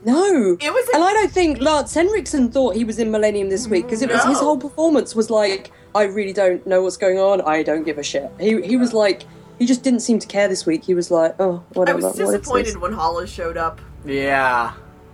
[0.04, 0.58] No.
[0.60, 0.88] It was.
[0.92, 4.10] And I don't think Lance Henriksen thought he was in Millennium this week because it
[4.10, 7.40] was his whole performance was like, I really don't know what's going on.
[7.40, 8.30] I don't give a shit.
[8.38, 9.22] He he was like,
[9.58, 10.84] he just didn't seem to care this week.
[10.84, 11.98] He was like, oh, whatever.
[12.00, 13.80] I was disappointed when Hollis showed up.
[14.04, 14.72] Yeah.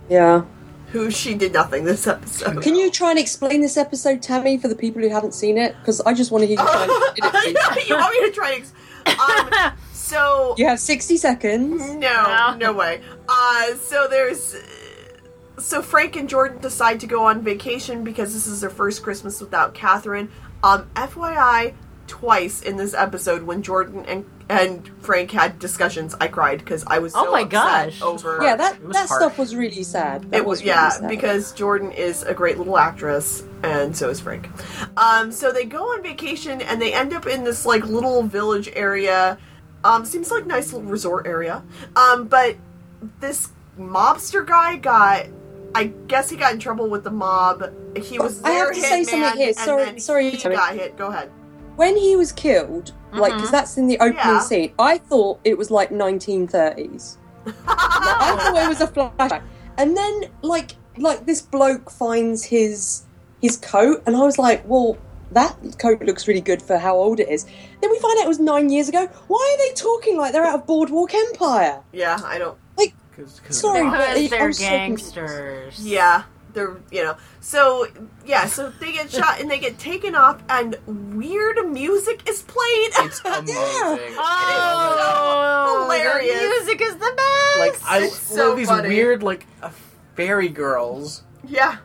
[0.09, 0.43] Yeah.
[0.87, 2.61] Who she did nothing this episode.
[2.61, 5.75] Can you try and explain this episode, Tammy, for the people who haven't seen it?
[5.79, 7.89] Because I just want to hear you try and explain it.
[7.89, 8.53] you want me to try?
[8.55, 8.73] Ex-
[9.65, 11.91] um, so You have 60 seconds.
[11.91, 12.55] no, No.
[12.59, 13.01] no way.
[13.29, 14.55] Uh, so there's.
[15.59, 19.39] So Frank and Jordan decide to go on vacation because this is their first Christmas
[19.39, 20.29] without Catherine.
[20.63, 21.73] Um, FYI,
[22.11, 26.99] twice in this episode when Jordan and and Frank had discussions, I cried because I
[26.99, 28.01] was so Oh my upset gosh.
[28.01, 29.09] over Yeah, that, that harsh.
[29.09, 30.29] stuff was really sad.
[30.29, 31.07] That It was really yeah, sad.
[31.09, 34.49] because Jordan is a great little actress, and so is Frank.
[34.97, 38.69] Um, so they go on vacation, and they end up in this like little village
[38.75, 39.37] area.
[39.85, 41.63] Um, seems like nice little resort area.
[41.95, 42.57] Um, but
[43.21, 43.47] this
[43.79, 45.27] mobster guy got,
[45.73, 47.71] I guess he got in trouble with the mob.
[47.95, 49.53] He was I have their to say hitman, something here.
[49.53, 50.97] Sorry- then sorry, he got hit.
[50.97, 51.31] Go ahead.
[51.75, 53.51] When he was killed, like, because mm-hmm.
[53.51, 54.39] that's in the opening Yeah.
[54.39, 57.17] scene, I thought it was like 1930s.
[57.45, 57.51] I
[58.37, 59.41] thought it was a flashback,
[59.77, 63.03] and then like like this bloke finds his
[63.41, 64.97] his coat, and I was like, well.
[65.33, 67.45] That coat looks really good for how old it is.
[67.79, 69.07] Then we find out it was nine years ago.
[69.29, 71.81] Why are they talking like they're out of Boardwalk Empire?
[71.93, 72.57] Yeah, I don't.
[72.77, 75.15] Like, 'cause- Sorry, but Because I'm they're so confused.
[75.15, 75.79] gangsters.
[75.87, 76.23] Yeah,
[76.53, 77.15] they're you know.
[77.39, 77.87] So
[78.25, 80.75] yeah, so they get shot and they get taken off, and
[81.15, 82.91] weird music is played.
[82.99, 84.15] It's amazing.
[84.17, 86.33] Oh, hilarious.
[86.41, 87.59] The music is the best.
[87.59, 88.89] Like I It's so love these funny.
[88.89, 89.69] weird like uh,
[90.15, 91.23] fairy girls.
[91.47, 91.77] yeah,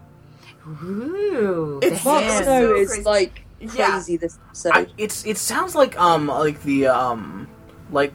[0.66, 2.20] Ooh, It's the Yeah.
[2.20, 2.44] hymn.
[2.44, 3.02] Snow so is crazy.
[3.05, 3.90] like Yeah.
[3.93, 4.72] crazy this episode.
[4.74, 7.48] I, it's it sounds like um like the um
[7.90, 8.12] like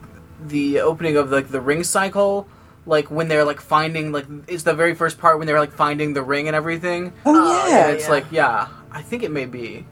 [0.48, 2.48] the opening of like the ring cycle
[2.86, 6.14] like when they're like finding like it's the very first part when they're like finding
[6.14, 8.10] the ring and everything oh Oh, yeah, and it's yeah.
[8.12, 9.86] like yeah I think it may be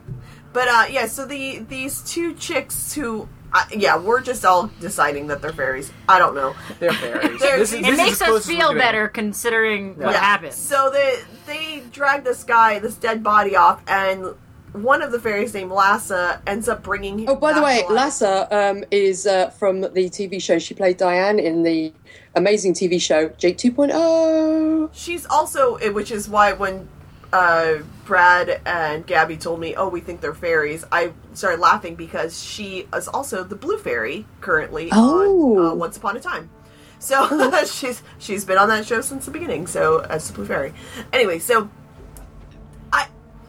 [0.52, 1.06] but uh, yeah.
[1.06, 3.28] So the these two chicks who.
[3.52, 5.92] Uh, yeah, we're just all deciding that they're fairies.
[6.08, 6.54] I don't know.
[6.80, 7.40] they're fairies.
[7.40, 8.78] They're- This is- It this It is makes us feel getting.
[8.78, 10.20] better considering what Yeah.
[10.20, 10.52] happened.
[10.54, 14.34] So they they drag this guy, this dead body off, and
[14.72, 17.28] one of the fairies named Lassa ends up bringing.
[17.28, 17.84] Oh, by the way.
[17.88, 20.58] Lassa um, is uh, from the TV show.
[20.58, 21.92] She played Diane in the
[22.34, 24.88] amazing TV show Jake oh.
[24.88, 24.90] 2.0.
[24.92, 26.88] She's also, eh, which is why when
[27.32, 32.42] uh, Brad and Gabby told me, "Oh, we think they're fairies," I started laughing because
[32.42, 35.58] she is also the blue fairy currently Oh.
[35.58, 36.50] on uh, Once Upon a Time.
[36.98, 39.66] So she's she's been on that show since the beginning.
[39.66, 40.74] So as the blue fairy.
[41.12, 41.70] Anyway, so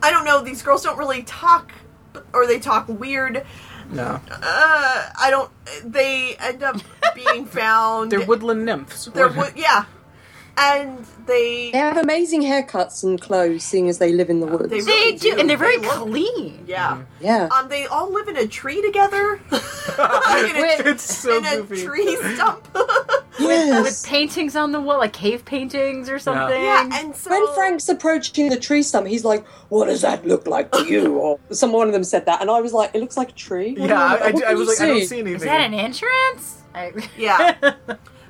[0.02, 0.41] I don't know.
[0.41, 1.72] These girls don't really talk,
[2.34, 3.45] or they talk weird.
[3.91, 5.52] no Uh, I don't.
[5.84, 6.78] They end up
[7.15, 8.11] being found.
[8.11, 9.53] they're woodland nymphs They're wood.
[9.56, 9.86] Yeah,
[10.57, 14.69] and they They have amazing haircuts and clothes, seeing as they live in the woods.
[14.69, 15.40] They they really do, do.
[15.40, 16.64] and they're very They look- clean.
[16.68, 17.02] Yeah.
[17.19, 17.48] yeah.
[17.52, 19.40] Um, they all live in a tree together.
[19.98, 22.68] Like in a, it's so in a goofy tree stump.
[23.40, 23.84] yes.
[23.84, 26.61] With paintings on the wall, like cave paintings or something.
[26.61, 30.48] yeah, and so when Frank's approaching the tree stump, he's like, "What does that look
[30.48, 32.99] like to you?" Or some one of them said that, and I was like, "It
[33.02, 34.73] looks like a tree." What do yeah you- I, what I, I can was you
[34.73, 36.57] like I don't see?" see anything Is that an entrance?
[36.73, 37.73] I- Yeah.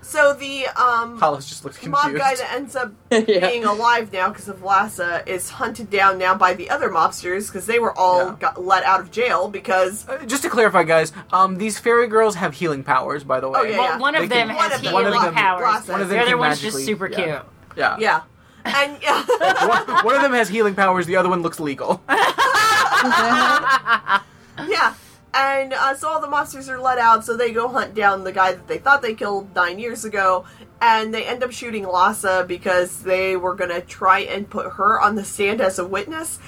[0.03, 3.47] So the um Hollis just looks mob guy that ends up Yeah.
[3.47, 7.65] being alive now because of Lassa is hunted down now by the other mobsters because
[7.67, 8.35] they were all Yeah.
[8.39, 12.35] got let out of jail because Uh, just to clarify guys um these fairy girls
[12.35, 13.97] have healing powers by the way Oh, yeah, well, yeah.
[13.99, 15.87] one of They them can- one has of healing of them- powers.
[15.87, 17.15] one of them the other can one's just magically- super yeah.
[17.15, 17.45] cute.
[17.77, 18.21] yeah yeah,
[18.65, 19.23] and yeah.
[19.67, 22.01] one, one of them has healing powers the other one looks legal
[24.67, 24.93] Yeah.
[25.33, 28.33] And uh, so all the monsters are let out, so they go hunt down the
[28.33, 30.45] guy that they thought they killed nine years ago,
[30.81, 34.99] and they end up shooting Lassa because they were going to try and put her
[34.99, 36.39] on the stand as a witness.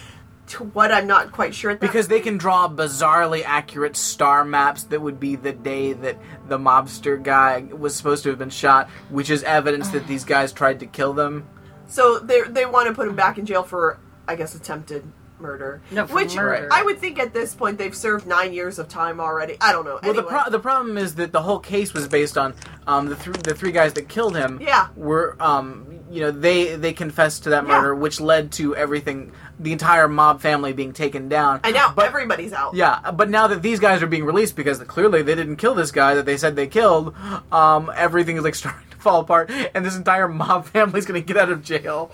[0.47, 1.73] To what I'm not quite sure.
[1.77, 6.17] because they can draw bizarrely accurate star maps that would be the day that
[6.49, 10.51] the mobster guy was supposed to have been shot, which is evidence that these guys
[10.51, 11.47] tried to kill them.
[11.87, 15.81] So they they want to put him back in jail for, I guess, attempted murder.
[15.91, 16.69] No, for Which murder.
[16.71, 19.57] I would think at this point they've served nine years of time already.
[19.59, 19.99] I don't know.
[20.01, 22.53] Well, the, pro- the problem is that the whole case was based on
[22.87, 24.59] um, the three the three guys that killed him.
[24.61, 24.87] Yeah.
[24.95, 27.75] were um, you know they they confessed to that Yeah.
[27.77, 31.59] murder, which led to everything the entire mob family being taken down.
[31.63, 32.73] and now but, everybody's out.
[32.75, 35.91] Yeah, but now that these guys are being released because clearly they didn't kill this
[35.91, 37.13] guy that they said they killed,
[37.51, 41.25] um, everything is like starting to fall apart, and this entire mob family's going to
[41.25, 42.11] get out of jail.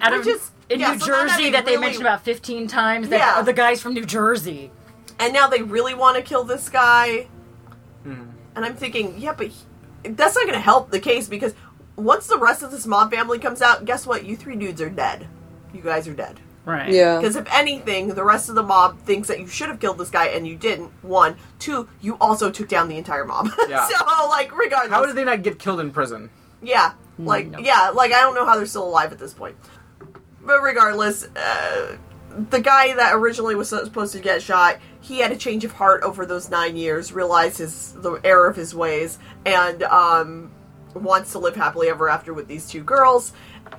[0.00, 2.66] Out Which of is- in yeah, New so Jersey that they really- mentioned about 15
[2.68, 3.34] times that Yeah.
[3.40, 4.70] are the guys from New Jersey.
[5.18, 7.28] and now they really want to kill this guy.
[8.06, 8.30] Mm-hmm.
[8.56, 9.62] And I'm thinking, yeah, but he,
[10.10, 11.54] that's not going to help the case because
[11.96, 14.24] once the rest of this mob family comes out, guess what?
[14.24, 15.26] You three dudes are dead.
[15.72, 16.40] You guys are dead.
[16.64, 16.90] Right.
[16.90, 17.18] Yeah.
[17.20, 20.10] Because if anything, the rest of the mob thinks that you should have killed this
[20.10, 20.90] guy and you didn't.
[21.02, 23.50] One, two, you also took down the entire mob.
[23.68, 23.86] Yeah.
[23.86, 26.30] so like, regardless, How did they not get killed in prison?
[26.62, 27.58] Yeah, like no.
[27.58, 29.54] yeah, like I don't know how they're still alive at this point.
[30.44, 31.96] But regardless, uh,
[32.50, 36.02] the guy that originally was supposed to get shot, he had a change of heart
[36.02, 40.52] over those nine years, realized his the error of his ways, and um,
[40.94, 43.32] wants to live happily ever after with these two girls.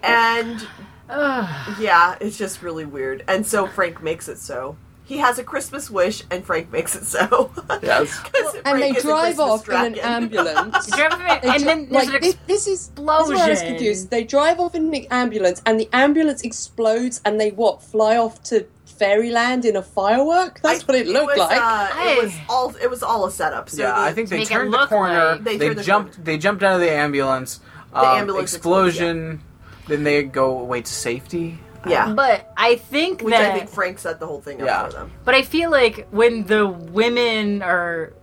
[0.04, 0.66] And
[1.10, 3.24] yeah, it's just really weird.
[3.28, 4.78] And so Frank makes it so.
[5.06, 7.52] He has a Christmas wish, and Frank makes it so.
[7.84, 8.20] Yes.
[8.24, 10.00] 'Cause and they Frank is a drive Christmas off in an dragon.
[10.24, 10.88] ambulance.
[10.88, 13.50] Drive off in- They and then like an this, this is this is where I
[13.50, 14.10] was confused.
[14.10, 18.42] They drive off in an ambulance, and the ambulance explodes, and they what fly off
[18.46, 20.60] to fairyland in a firework.
[20.62, 21.60] That's I- what it looked was, like.
[21.62, 23.70] Uh, it was all it was all a setup.
[23.70, 25.34] So yeah, the- I think they turned the corner.
[25.34, 26.14] like- They They, the jumped.
[26.16, 26.24] corner.
[26.26, 27.60] They jumped out of the ambulance.
[27.94, 29.42] um, ambulance exploded, explosion.
[29.88, 31.60] Then they go away to safety.
[31.88, 34.86] Yeah, But I think which that I think Frank set the whole thing up Yeah.
[34.88, 35.12] for them.
[35.24, 38.14] But I feel like when the women are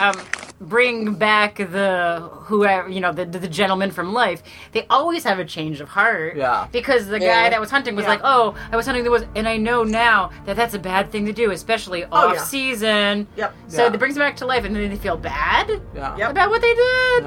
[0.00, 0.14] um,
[0.60, 4.42] bring back the whoever you know the the gentleman from life,
[4.72, 6.36] they always have a change of heart.
[6.36, 6.66] Yeah.
[6.72, 7.44] Because the Yeah.
[7.44, 8.10] guy that was hunting was Yeah.
[8.10, 11.10] like, "Oh, I was hunting the woods, and I know now that that's a bad
[11.10, 12.42] thing to do, especially Oh, off yeah.
[12.42, 13.54] season." Yep.
[13.68, 13.92] So Yeah.
[13.92, 16.16] it brings them back to life, and then they feel bad Yeah.
[16.16, 16.30] Yep.
[16.30, 17.26] about what they did.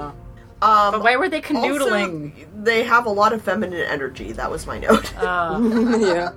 [0.63, 0.85] Yeah.
[0.85, 2.31] Um, But why were they also, canoodling?
[2.63, 4.31] they have a lot of feminine energy.
[4.31, 5.13] That was my note.
[5.17, 5.59] Uh,
[5.99, 6.29] yeah.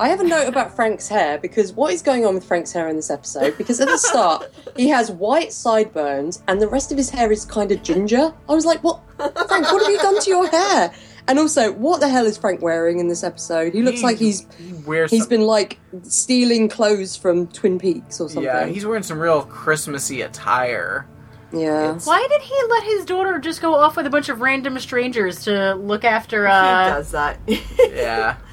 [0.00, 2.86] I have a note about Frank's hair because what is going on with Frank's hair
[2.88, 3.58] in this episode?
[3.58, 7.44] Because at the start, he has white sideburns and the rest of his hair is
[7.44, 8.32] kind of ginger.
[8.48, 9.00] I was like, what?
[9.16, 10.94] Frank, what have you done to your hair?
[11.26, 13.74] And also, what the hell is Frank wearing in this episode?
[13.74, 15.10] He looks He- like he's He wears.
[15.10, 18.44] he's some- been like stealing clothes from Twin Peaks or something.
[18.44, 21.06] Yeah, he's wearing some real Christmassy attire.
[21.52, 21.98] Yeah.
[22.04, 25.44] why did he let his daughter just go off with a bunch of random strangers
[25.44, 27.38] to look after he uh, does that.
[27.46, 28.36] Yeah.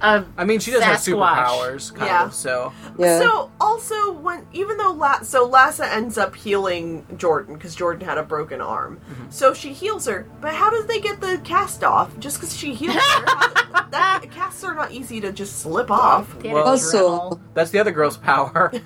[0.00, 2.24] I mean, she does have superpowers, kind Yeah.
[2.26, 2.34] of.
[2.34, 3.18] So Yeah.
[3.18, 8.16] So also when even though La- so Lassa ends up healing Jordan because Jordan had
[8.16, 9.30] a broken arm, Mm-hmm.
[9.30, 10.26] so she heals her.
[10.40, 12.16] But how does they get the cast off?
[12.20, 16.38] Just because she heals her, how, that casts are not easy to just slip off.
[16.38, 17.40] They Well- a Buzzsaw.
[17.54, 18.70] that's the other girl's power.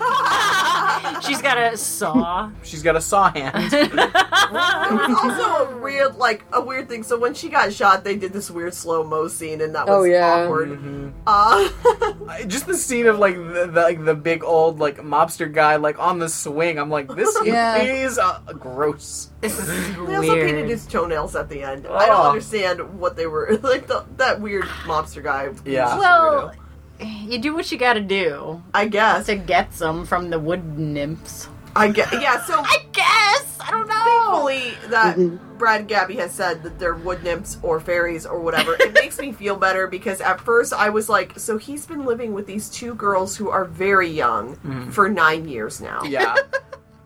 [1.23, 2.51] She's got a saw.
[2.62, 3.73] She's got a saw hand.
[4.47, 7.02] There was also a weird like a weird thing.
[7.02, 9.94] So when she got shot, they did this weird slow mo scene, and that was
[9.97, 10.44] Oh, yeah.
[10.44, 10.68] awkward.
[10.70, 11.12] Mhm.
[11.27, 15.77] Uh, Just the scene of like the, the like the big old like mobster guy
[15.77, 16.78] like on the swing.
[16.78, 17.77] I'm like, this Yeah.
[17.82, 19.31] is uh, gross.
[19.40, 19.66] This is
[19.97, 21.86] they also painted his toenails at the end.
[21.89, 22.28] I don't Oh.
[22.28, 23.89] understand what they were like.
[23.89, 25.48] The, that weird mobster guy.
[25.64, 25.98] Yeah.
[25.98, 26.55] Well, weirdo.
[27.01, 29.27] You do what you gotta do I guess.
[29.27, 31.48] to get some from the wood nymphs.
[31.74, 32.12] I guess.
[32.12, 32.43] Yeah.
[32.44, 33.59] So I guess.
[33.60, 34.05] I don't know.
[34.05, 35.59] thankfully that mm-hmm.
[35.59, 38.74] Brad and Gabby has said that they're wood nymphs or fairies or whatever.
[38.81, 42.32] it makes me feel better because at first I was like, so he's been living
[42.32, 44.90] with these two girls who are very young mm-hmm.
[44.90, 46.02] for nine years now.
[46.05, 46.35] Yeah.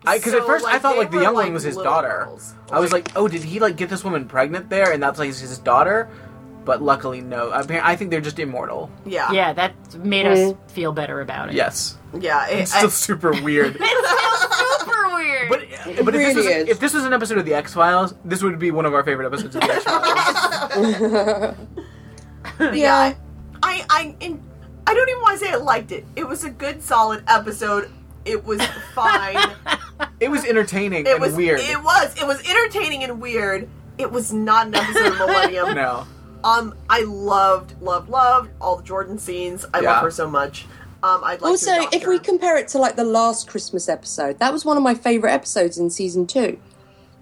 [0.02, 2.24] Because at So, first I thought like the young like, one was his daughter.
[2.26, 2.54] girls.
[2.72, 5.28] I was like, oh, did he like get this woman pregnant there, and that's like
[5.28, 6.08] his daughter?
[6.64, 7.50] But luckily, no.
[7.52, 8.90] I think they're just immortal.
[9.04, 9.32] Yeah.
[9.32, 10.68] Yeah, that made us mm-hmm.
[10.68, 11.54] feel better about it.
[11.54, 12.46] Yes, Yeah.
[12.48, 13.76] It, it's still I- super weird.
[13.80, 15.48] It's still super weird.
[15.48, 18.14] But uh, but if, this was, if this was an episode of the X Files,
[18.24, 21.56] this would be one of our favorite episodes of the X Files.
[22.76, 23.14] yeah.
[23.62, 24.42] I I in,
[24.86, 26.04] I don't even want to say I liked it.
[26.16, 27.90] It was a good, solid episode.
[28.24, 28.64] It was
[28.94, 29.36] fine.
[30.20, 31.60] it was entertaining it and was weird.
[31.60, 32.20] It was.
[32.20, 33.68] It was entertaining and weird.
[33.98, 35.74] It was not an episode of Millennium.
[35.74, 36.06] no,
[36.44, 39.64] Um, I loved, loved, loved all the Jordan scenes.
[39.74, 39.92] I Yeah.
[39.92, 40.66] love her so much.
[41.02, 44.38] Um, I'd like also, to if we compare it to like the last Christmas episode,
[44.38, 46.58] that was one of my favorite episodes in season two.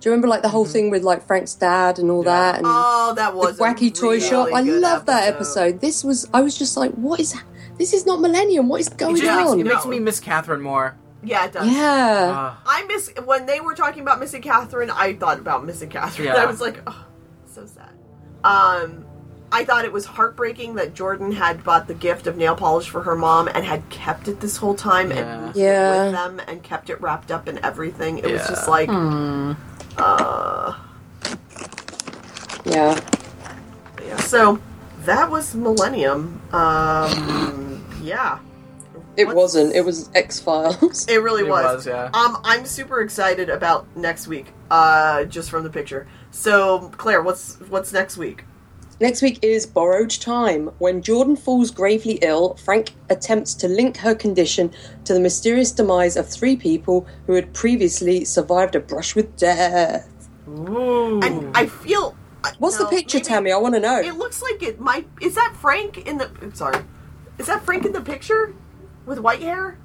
[0.00, 2.28] Do you remember like the whole thing with like Frank's dad and all Mm-hmm.
[2.28, 2.52] Yeah.
[2.52, 2.58] that?
[2.58, 4.48] And oh, that the was a wacky toy really shop.
[4.52, 5.80] I good love that episode.
[5.80, 7.34] This was I was just like, what is
[7.78, 9.60] this is not Millennium, what is it going makes, on?
[9.60, 10.96] it makes me miss Catherine more.
[11.22, 11.66] Yeah, it does.
[11.68, 12.30] yeah.
[12.32, 12.62] Ah.
[12.66, 14.90] I miss when they were talking about missing Catherine.
[14.90, 16.28] I thought about missing Catherine.
[16.34, 16.34] Yeah.
[16.34, 17.06] I was like, oh,
[17.46, 17.90] so sad.
[18.44, 19.04] Um,
[19.50, 23.02] I thought it was heartbreaking that Jordan had bought the gift of nail polish for
[23.02, 25.16] her mom and had kept it this whole time Yeah.
[25.46, 26.02] and Yeah.
[26.04, 28.18] with them and kept it wrapped up in everything.
[28.18, 29.52] It was just like, Hmm.
[29.96, 30.74] uh,
[32.64, 33.00] yeah.
[34.04, 34.16] yeah.
[34.18, 34.58] So
[35.04, 36.40] that was Millennium.
[36.52, 38.38] Um, yeah.
[39.16, 39.74] It What's- wasn't.
[39.74, 41.06] It was X Files.
[41.08, 41.76] It really It was.
[41.76, 42.10] was, yeah.
[42.14, 44.52] Um, I'm super excited about next week.
[44.70, 46.06] Uh, just from the picture.
[46.30, 48.44] So, Claire, what's what's next week?
[49.00, 50.70] Next week is Borrowed Time.
[50.78, 54.72] When Jordan falls gravely ill, Frank attempts to link her condition
[55.04, 60.28] to the mysterious demise of three people who had previously survived a brush with death.
[60.48, 61.20] Ooh.
[61.22, 63.52] And I feel uh, What's No, the picture, maybe- Tammy?
[63.52, 64.00] I want to know.
[64.00, 65.08] It looks like it might.
[65.20, 66.28] Is that Frank in the?
[66.42, 66.82] I'm sorry.
[67.38, 68.52] Is that Frank in the picture
[69.06, 69.78] with white hair?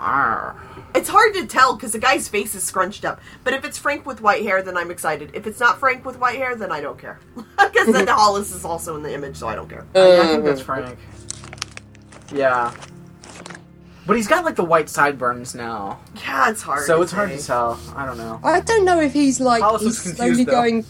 [0.00, 0.56] Arr.
[0.94, 3.20] It's hard to tell because the guy's face is scrunched up.
[3.44, 5.30] But if it's Frank with white hair, then I'm excited.
[5.34, 7.20] If it's not Frank with white hair, then I don't care.
[7.72, 9.86] Because then Hollis is also in the image, so I don't care.
[9.94, 10.98] Yeah, I think that's Frank.
[12.32, 12.74] Yeah.
[14.06, 16.00] But he's got like the white sideburns now.
[16.16, 16.84] Yeah, it's hard.
[16.84, 17.78] So to it's hard to tell.
[17.94, 18.40] I don't know.
[18.42, 20.52] I don't know if he's like Hollis he's was slowly though.
[20.52, 20.84] going.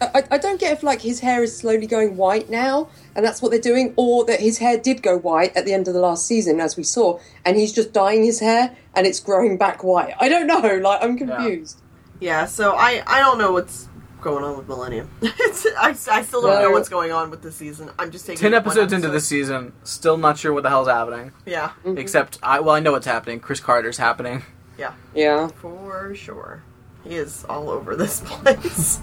[0.00, 3.40] I, I don't get if like his hair is slowly going white now, and that's
[3.42, 6.00] what they're doing, or that his hair did go white at the end of the
[6.00, 9.82] last season, as we saw, and he's just dyeing his hair and it's growing back
[9.84, 10.14] white.
[10.20, 10.60] I don't know.
[10.82, 11.80] Like I'm confused.
[12.20, 13.88] Yeah, so I I don't know what's
[14.20, 15.10] going on with Millennium.
[15.22, 17.90] I, I still don't know what's going on with the season.
[17.98, 19.14] I'm just taking Ten it one episodes into episode.
[19.14, 21.32] this season, still not sure what the hell's happening.
[21.46, 21.96] Yeah, mm-hmm.
[21.96, 23.40] Except, I well, I know what's happening.
[23.40, 24.42] Chris Carter's happening.
[24.78, 25.48] yeah, Yeah.
[25.48, 26.62] for sure.
[27.04, 29.00] He is all over this place.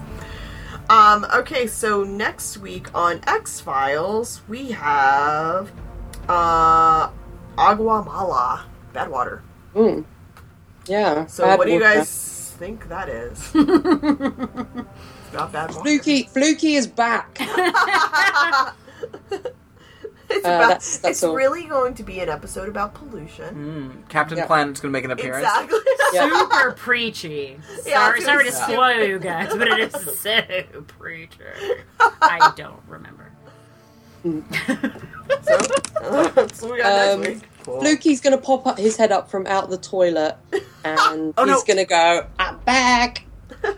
[0.90, 1.26] Um.
[1.34, 5.72] Okay, so next week on X Files we have
[6.30, 7.10] uh
[7.58, 9.42] Agua Mala, Badwater.
[9.76, 10.06] Mm.
[10.88, 11.26] Yeah.
[11.26, 11.96] So bad what do you water.
[11.96, 13.40] guys think that is?
[13.54, 13.56] it's
[15.34, 15.82] about bad water.
[15.82, 17.38] Fluky, Fluky is back.
[20.38, 20.68] It's Uh, about.
[20.68, 21.34] that's- that's it's all.
[21.36, 24.04] really going to be an episode about pollution.
[24.06, 24.46] Mm, Captain Yeah.
[24.46, 25.48] Planet's gonna make an appearance.
[25.48, 25.80] Exactly.
[26.14, 26.30] Yeah.
[26.40, 27.60] Super preachy.
[27.86, 30.42] Yeah, I Sorry, was sorry to gonna spoil you guys, but it is so
[30.88, 31.38] preachy.
[32.22, 33.32] I don't remember.
[34.24, 34.32] so,
[36.36, 37.44] that's what we got Um, next week.
[37.64, 37.80] Cool.
[37.82, 40.38] Fluky's gonna pop up his head up from out the toilet,
[40.84, 41.54] and Oh, no.
[41.54, 43.24] he's gonna go, "I'm back."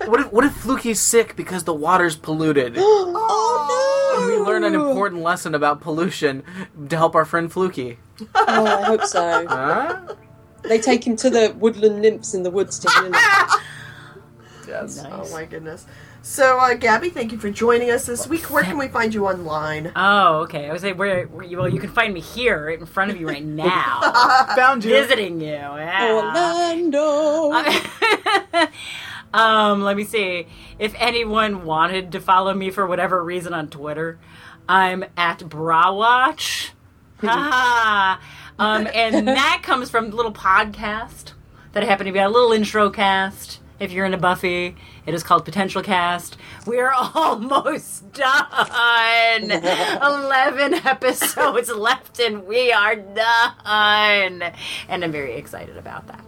[0.05, 2.75] What if what if Fluky's sick because the water's polluted?
[2.77, 4.37] oh And no!
[4.37, 6.43] we learn an important lesson about pollution
[6.89, 7.97] to help our friend Fluky.
[8.35, 9.45] Oh, I hope so.
[9.49, 10.15] Huh?
[10.63, 13.13] They take him to the woodland nymphs in the woods to heal him.
[14.67, 15.03] Yes.
[15.03, 15.87] Oh my goodness.
[16.21, 18.51] So, uh, Gabby, thank you for joining us this week.
[18.51, 19.91] Where can we find you online?
[19.95, 20.69] Oh, okay.
[20.69, 23.09] I was like, where, where you, well, you can find me here, right in front
[23.09, 24.01] of you right now,
[24.55, 24.91] Found you.
[24.91, 25.47] visiting you.
[25.47, 26.13] Yeah.
[26.13, 27.51] Orlando.
[29.33, 30.47] Um, let me see.
[30.77, 34.19] If anyone wanted to follow me for whatever reason on Twitter,
[34.67, 36.71] I'm at Brawatch.
[37.21, 38.19] Ha
[38.57, 41.33] Um, and that comes from little podcast
[41.73, 43.59] that I happen to be on, a little intro cast.
[43.79, 44.75] If you're into Buffy,
[45.05, 46.35] it is called Potential Cast.
[46.65, 49.51] We're almost done.
[49.51, 54.43] 11 episodes left, and we are done.
[54.89, 56.25] And I'm very excited about that.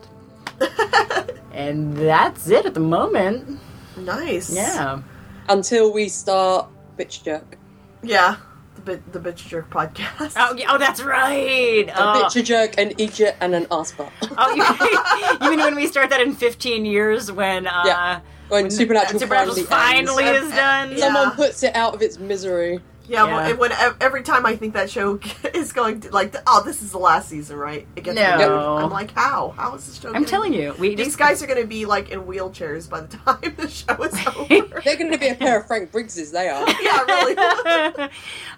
[1.53, 3.59] and that's it at the moment.
[3.97, 4.53] Nice.
[4.53, 5.01] Yeah.
[5.49, 7.57] Until we start bitch jerk.
[8.03, 8.37] Yeah.
[8.75, 10.33] The, bit, the Bitch Jerk podcast.
[10.37, 11.87] Oh, yeah, oh that's right.
[11.87, 14.11] A Oh, bitch a jerk, an idiot, and an ass butt.
[14.37, 18.19] oh you, you mean when we start that in 15 years when uh, Yeah.
[18.47, 20.47] When Supernatural, Supernatural finally, finally ends.
[20.49, 20.91] is done?
[20.91, 20.97] Yeah.
[20.97, 22.79] Someone puts it out of its misery.
[23.11, 23.47] Yeah, Yeah.
[23.51, 25.19] Well, when every time I think that show
[25.53, 27.85] is going to like, oh, this is the last season, right?
[27.97, 28.31] It gets No.
[28.37, 28.83] renewed.
[28.85, 29.49] I'm like, how?
[29.57, 30.07] How is this show?
[30.07, 32.89] I'm gonna- telling you, we these just guys are going to be like in wheelchairs
[32.89, 34.81] by the time the show is over.
[34.83, 36.65] They're going to be a pair of Frank Briggses, they are.
[36.81, 38.09] yeah, really.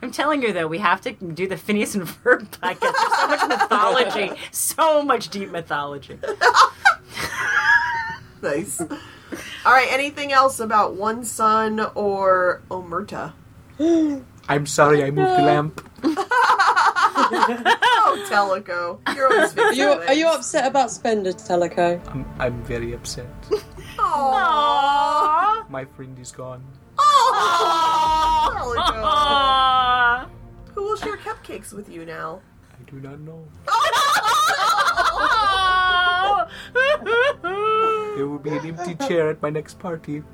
[0.03, 2.80] I'm telling you though, we have to do the Phineas and Ferb podcast.
[2.80, 6.19] There's so much mythology, so much deep mythology.
[8.41, 8.81] nice.
[8.81, 9.88] All right.
[9.91, 13.34] Anything else about One Son or Omerta?
[14.49, 15.82] I'm sorry I moved the lamp.
[18.06, 18.99] Oh, Teliko.
[19.15, 21.99] You're always Are you, are you upset about Spender, Teliko?
[22.10, 23.26] I'm, I'm very upset.
[23.98, 25.68] Aww.
[25.70, 26.64] My friend is gone.
[26.98, 28.52] Aww.
[28.52, 29.03] Teliko.
[29.03, 30.30] Aww.
[30.76, 32.41] Who will share cupcakes with you now?
[32.72, 33.48] I do not know.
[38.15, 40.24] There will be an empty chair at my next party.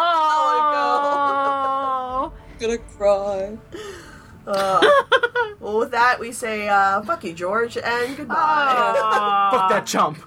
[0.00, 1.47] Oh.
[2.58, 3.56] Gonna cry.
[4.46, 4.80] Uh,
[5.60, 9.48] well, with that, we say uh, fuck you, George, and goodbye.
[9.52, 10.18] Fuck that chump.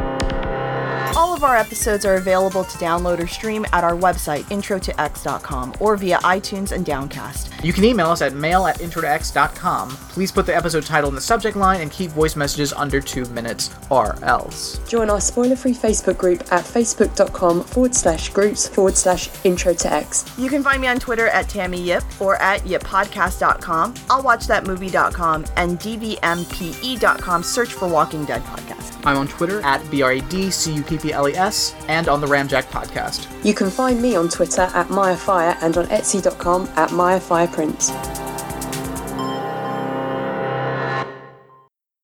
[1.17, 5.97] All of our episodes are available to download or stream at our website, introtox.com, or
[5.97, 7.53] via iTunes and Downcast.
[7.65, 9.91] You can email us at mail at introtox.com.
[9.91, 13.27] Please put the episode title in the subject line and keep voice messages under two
[13.27, 14.79] minutes, or else.
[14.89, 19.93] Join our spoiler free Facebook group at facebook.com forward slash groups forward slash intro to
[19.93, 20.25] X.
[20.37, 27.43] You can find me on Twitter at Tammy Yip or at yippodcast.com, I'llwatchthatmovie.com, and dvmpe.com.
[27.45, 28.94] Search for Walking Dead Podcast.
[29.05, 33.29] I'm on Twitter at BRADCUPPLES and on the Ramjack podcast.
[33.45, 37.47] You can find me on Twitter at Maya Fire and on Etsy.com at Maya Fire
[37.49, 37.91] Prints.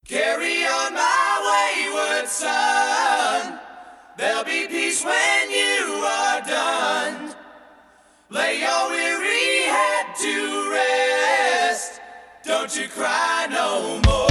[0.07, 3.59] Carry on my wayward son.
[4.19, 7.35] There'll be peace when you are done.
[8.29, 12.01] Lay your weary head to rest.
[12.45, 14.30] Don't you cry no more.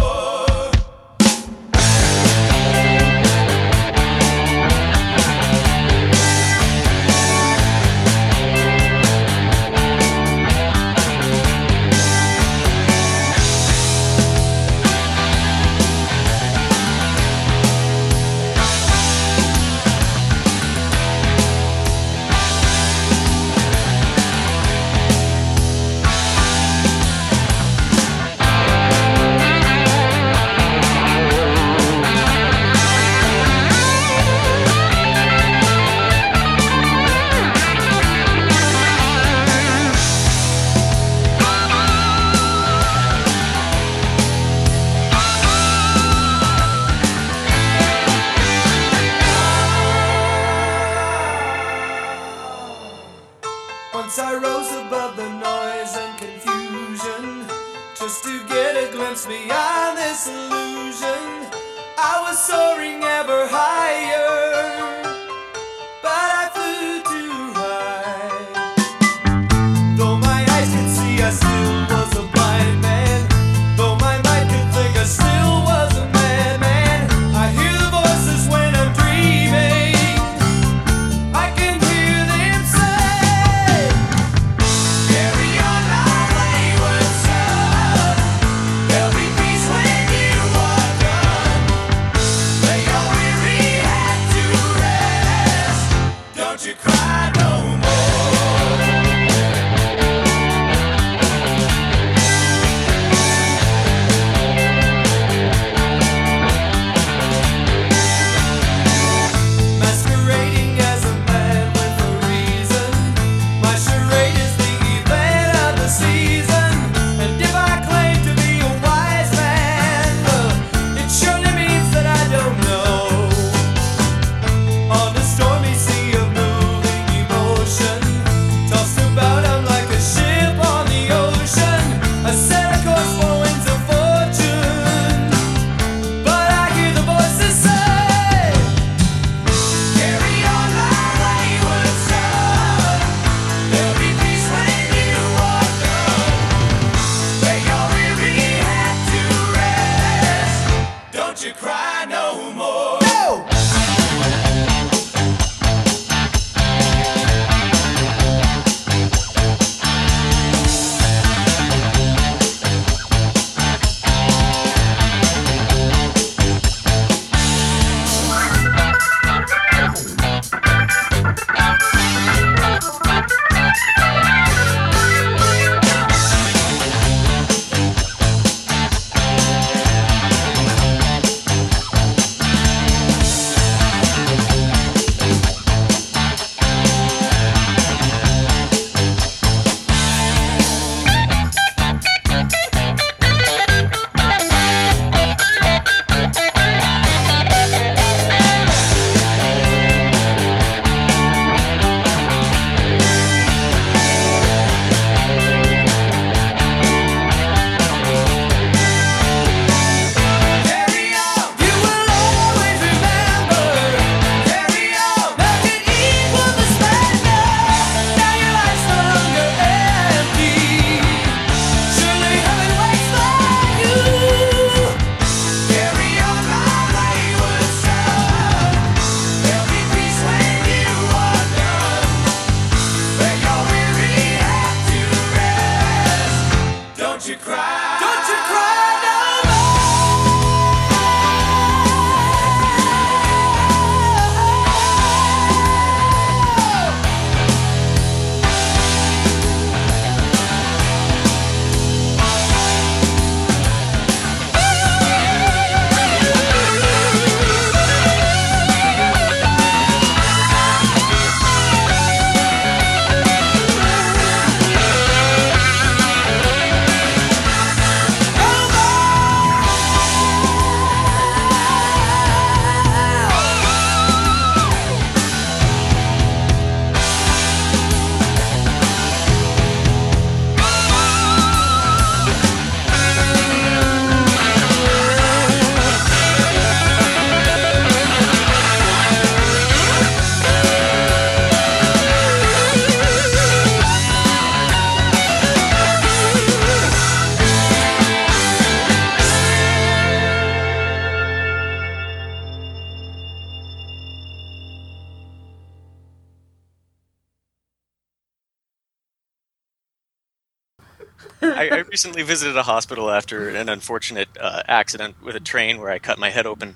[311.59, 315.89] I, I recently visited a hospital after an unfortunate uh, accident with a train where
[315.89, 316.75] I cut my head open,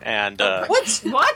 [0.00, 1.00] and uh, What?
[1.04, 1.34] What?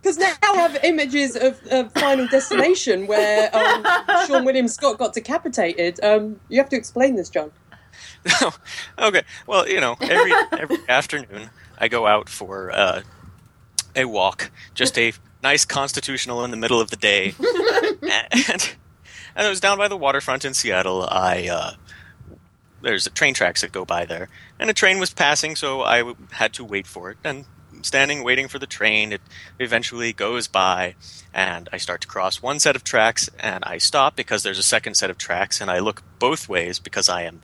[0.00, 3.82] Because now I have images of, of Final Destination where um,
[4.26, 5.98] Seann William Scott got decapitated.
[6.04, 7.50] Um, you have to explain this, John.
[8.98, 9.22] okay.
[9.46, 13.02] Well, you know, every every afternoon I go out for uh,
[13.96, 15.12] a walk, just a
[15.42, 17.34] nice constitutional in the middle of the day,
[18.48, 18.76] and
[19.36, 21.06] and it was down by the waterfront in Seattle.
[21.08, 21.72] I uh,
[22.82, 24.28] there's train tracks that go by there,
[24.58, 27.18] and a train was passing, so I w- had to wait for it.
[27.24, 27.44] And
[27.82, 29.20] standing waiting for the train, it
[29.58, 30.94] eventually goes by,
[31.32, 34.62] and I start to cross one set of tracks, and I stop because there's a
[34.62, 37.42] second set of tracks, and I look both ways because I am.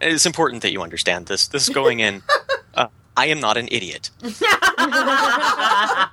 [0.00, 1.46] It's important that you understand this.
[1.46, 2.22] This is going in.
[2.74, 4.10] Uh, I am not an idiot.
[4.22, 6.10] I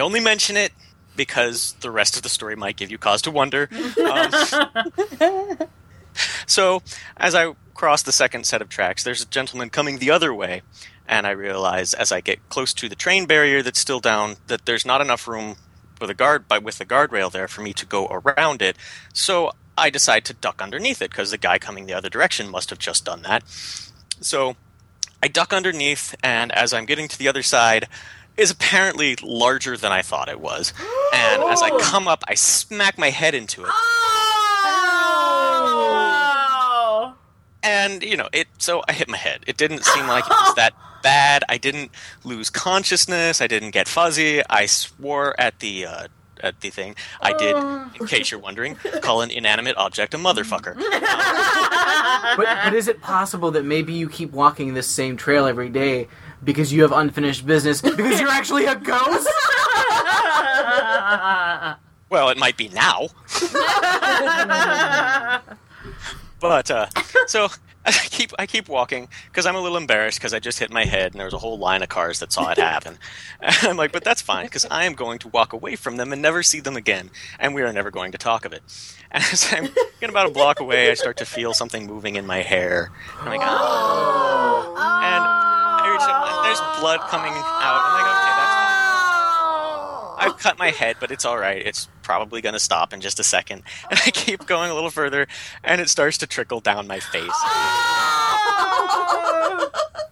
[0.00, 0.72] only mention it
[1.16, 3.68] because the rest of the story might give you cause to wonder.
[4.04, 4.30] Um,
[6.46, 6.82] so,
[7.16, 10.62] as I cross the second set of tracks, there's a gentleman coming the other way,
[11.08, 14.66] and I realize as I get close to the train barrier that's still down that
[14.66, 15.56] there's not enough room
[16.00, 18.76] with a guard, but with the guardrail there for me to go around it.
[19.12, 22.70] So I decide to duck underneath it because the guy coming the other direction must
[22.70, 23.42] have just done that.
[24.20, 24.56] So
[25.22, 27.88] I duck underneath, and as I'm getting to the other side,
[28.36, 30.72] is apparently larger than I thought it was.
[31.14, 33.70] And as I come up, I smack my head into it.
[33.70, 33.86] Oh!
[37.62, 39.44] And, you know, it so I hit my head.
[39.46, 41.44] It didn't seem like it was that bad.
[41.48, 41.90] I didn't
[42.24, 43.40] lose consciousness.
[43.40, 44.42] I didn't get fuzzy.
[44.48, 46.08] I swore at the uh,
[46.42, 46.94] at the thing.
[47.20, 47.56] I did,
[48.00, 50.76] in case you're wondering, call an inanimate object a motherfucker.
[52.36, 56.08] But, but is it possible that maybe you keep walking this same trail every day
[56.44, 59.28] because you have unfinished business because you're actually a ghost?
[62.08, 63.08] Well, it might be now.
[66.40, 66.86] but uh,
[67.26, 67.48] so
[67.84, 70.84] I keep I keep walking because I'm a little embarrassed because I just hit my
[70.84, 72.98] head and there was a whole line of cars that saw it happen.
[73.40, 76.12] And I'm like, but that's fine because I am going to walk away from them
[76.12, 78.62] and never see them again, and we are never going to talk of it.
[79.10, 79.64] And as I'm
[80.00, 82.90] getting about a block away, I start to feel something moving in my hair.
[83.20, 84.74] I'm like, oh.
[85.06, 85.45] And I and
[86.58, 87.82] there's blood coming out.
[87.84, 88.54] I'm like, okay, that's
[90.18, 90.32] fine.
[90.32, 91.64] I've cut my head, but it's all right.
[91.64, 93.62] It's probably going to stop in just a second.
[93.90, 95.26] And I keep going a little further,
[95.62, 97.30] and it starts to trickle down my face.
[97.30, 98.16] Oh.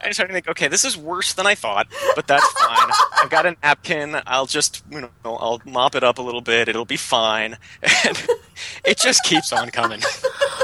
[0.01, 2.91] I'm starting to think, okay, this is worse than I thought, but that's fine.
[3.23, 4.21] I've got a napkin.
[4.27, 6.69] I'll just, you know, I'll mop it up a little bit.
[6.69, 7.57] It'll be fine.
[8.07, 8.27] And
[8.85, 10.01] it just keeps on coming.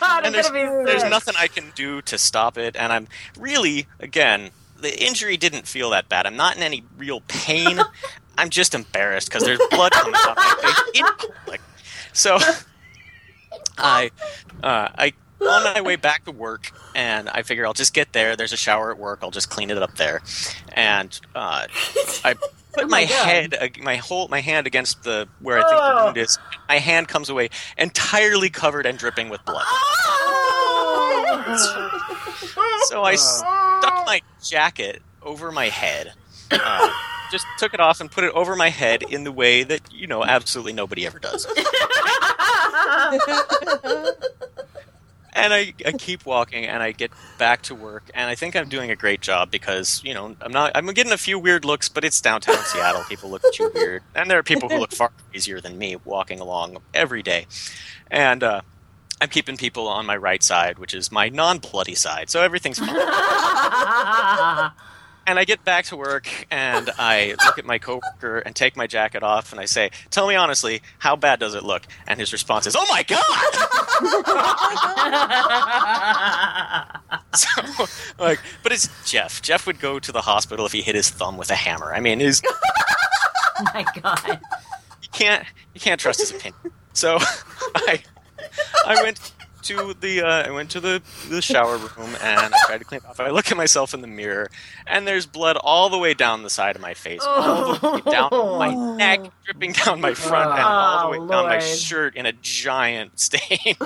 [0.00, 2.76] God, And there's, there's nothing I can do to stop it.
[2.76, 3.08] And I'm
[3.38, 4.50] really, again,
[4.80, 6.26] the injury didn't feel that bad.
[6.26, 7.80] I'm not in any real pain.
[8.38, 11.60] I'm just embarrassed because there's blood coming out my face in public.
[12.12, 12.38] So
[13.78, 14.10] I,
[14.62, 18.36] uh, I on my way back to work, and I figure I'll just get there.
[18.36, 19.20] There's a shower at work.
[19.22, 20.22] I'll just clean it up there,
[20.72, 21.66] and uh,
[22.24, 22.34] I
[22.74, 26.38] put my, head, my whole, my hand against the where I think the wound is.
[26.68, 29.64] My hand comes away entirely covered and dripping with blood.
[32.86, 36.12] So I stuck my jacket over my head.
[36.50, 36.90] Uh,
[37.30, 40.06] just took it off and put it over my head in the way that you
[40.06, 41.46] know absolutely nobody ever does.
[45.34, 48.68] and I, I keep walking and I get back to work and I think I'm
[48.68, 51.88] doing a great job because you know I'm not I'm getting a few weird looks
[51.88, 53.04] but it's downtown Seattle.
[53.08, 54.02] People look at you weird.
[54.14, 57.46] And there are people who look far easier than me walking along every day.
[58.10, 58.60] And uh,
[59.20, 62.88] I'm keeping people on my right side which is my non-bloody side so everything's fine
[65.26, 68.86] and I get back to work and I look at my coworker and take my
[68.86, 72.32] jacket off and I say, "Tell me honestly, how bad does it look?" And his
[72.32, 73.20] response is, "Oh my god!"
[77.34, 77.86] so,
[78.18, 79.40] like, but it's Jeff.
[79.42, 81.94] Jeff would go to the hospital if he hit his thumb with a hammer.
[81.94, 82.42] I mean, his
[83.56, 84.40] Oh my god.
[85.02, 85.44] you can't
[85.74, 86.72] you can't trust his opinion.
[86.92, 87.18] So
[87.74, 88.02] I
[88.86, 89.32] I went
[89.64, 93.00] to the uh, I went to the, the shower room and I tried to clean
[93.04, 93.20] it off.
[93.20, 94.50] I look at myself in the mirror
[94.86, 98.00] and there's blood all the way down the side of my face, all the way
[98.10, 102.16] down my neck, dripping down my front, and all the way Oh, down my shirt
[102.16, 103.76] in a giant stain.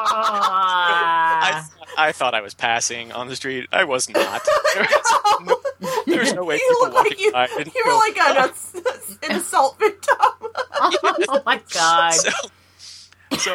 [0.00, 1.68] Ah.
[1.96, 3.68] I, I thought I was passing on the street.
[3.72, 4.42] I was not.
[4.74, 5.60] There was no,
[6.06, 7.32] there was no way you people look like you,
[7.74, 8.50] you were like an,
[9.22, 10.16] an assault victim.
[10.20, 12.12] oh my god.
[12.12, 12.30] so,
[13.38, 13.54] so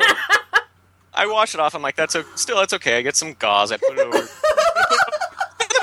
[1.16, 1.76] I wash it off.
[1.76, 2.98] I'm like, that's o still that's okay.
[2.98, 3.72] I get some gauze.
[3.72, 4.18] I put it over.
[4.18, 5.04] I put it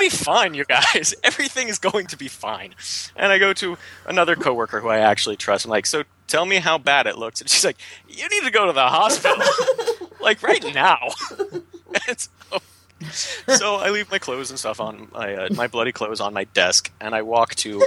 [0.01, 1.13] be fine, you guys.
[1.23, 2.73] Everything is going to be fine.
[3.15, 5.65] And I go to another coworker who I actually trust.
[5.65, 7.39] I'm like, so tell me how bad it looks.
[7.39, 7.77] And she's like,
[8.09, 9.45] you need to go to the hospital,
[10.19, 11.09] like right now.
[12.17, 12.59] So,
[13.47, 16.43] so I leave my clothes and stuff on my uh, my bloody clothes on my
[16.45, 17.83] desk, and I walk to.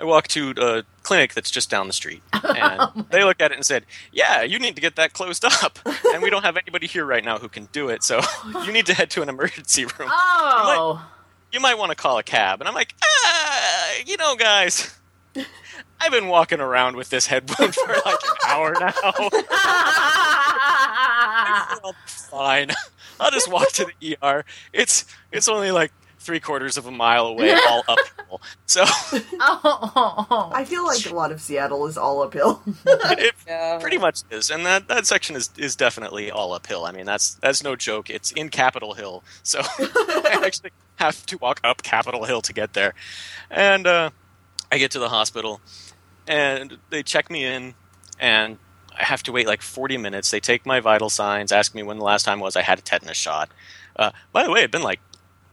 [0.00, 3.56] I walk to a clinic that's just down the street, and they look at it
[3.56, 5.78] and said, "Yeah, you need to get that closed up,
[6.14, 8.20] and we don't have anybody here right now who can do it, so
[8.64, 10.08] you need to head to an emergency room.
[10.10, 11.06] Oh.
[11.52, 14.98] You might want to call a cab." And I'm like, ah, "You know, guys,
[16.00, 18.92] I've been walking around with this head wound for like an hour now.
[21.82, 22.70] I'll be fine.
[23.18, 24.46] I'll just walk to the ER.
[24.72, 28.40] It's it's only like three quarters of a mile away, all uphill.
[28.66, 28.84] So
[29.40, 30.50] Oh.
[30.54, 32.62] I feel like a lot of Seattle is all uphill.
[32.86, 33.78] it Yeah.
[33.80, 36.84] pretty much is, and that, that section is, is definitely all uphill.
[36.84, 38.10] I mean, that's that's no joke.
[38.10, 42.74] It's in Capitol Hill, so I actually have to walk up Capitol Hill to get
[42.74, 42.94] there.
[43.50, 44.10] And uh,
[44.70, 45.60] I get to the hospital,
[46.28, 47.74] and they check me in,
[48.18, 48.58] and
[48.96, 50.30] I have to wait like 40 minutes.
[50.30, 52.82] They take my vital signs, ask me when the last time was I had a
[52.82, 53.48] tetanus shot.
[53.96, 55.00] Uh, by the way, it'd been like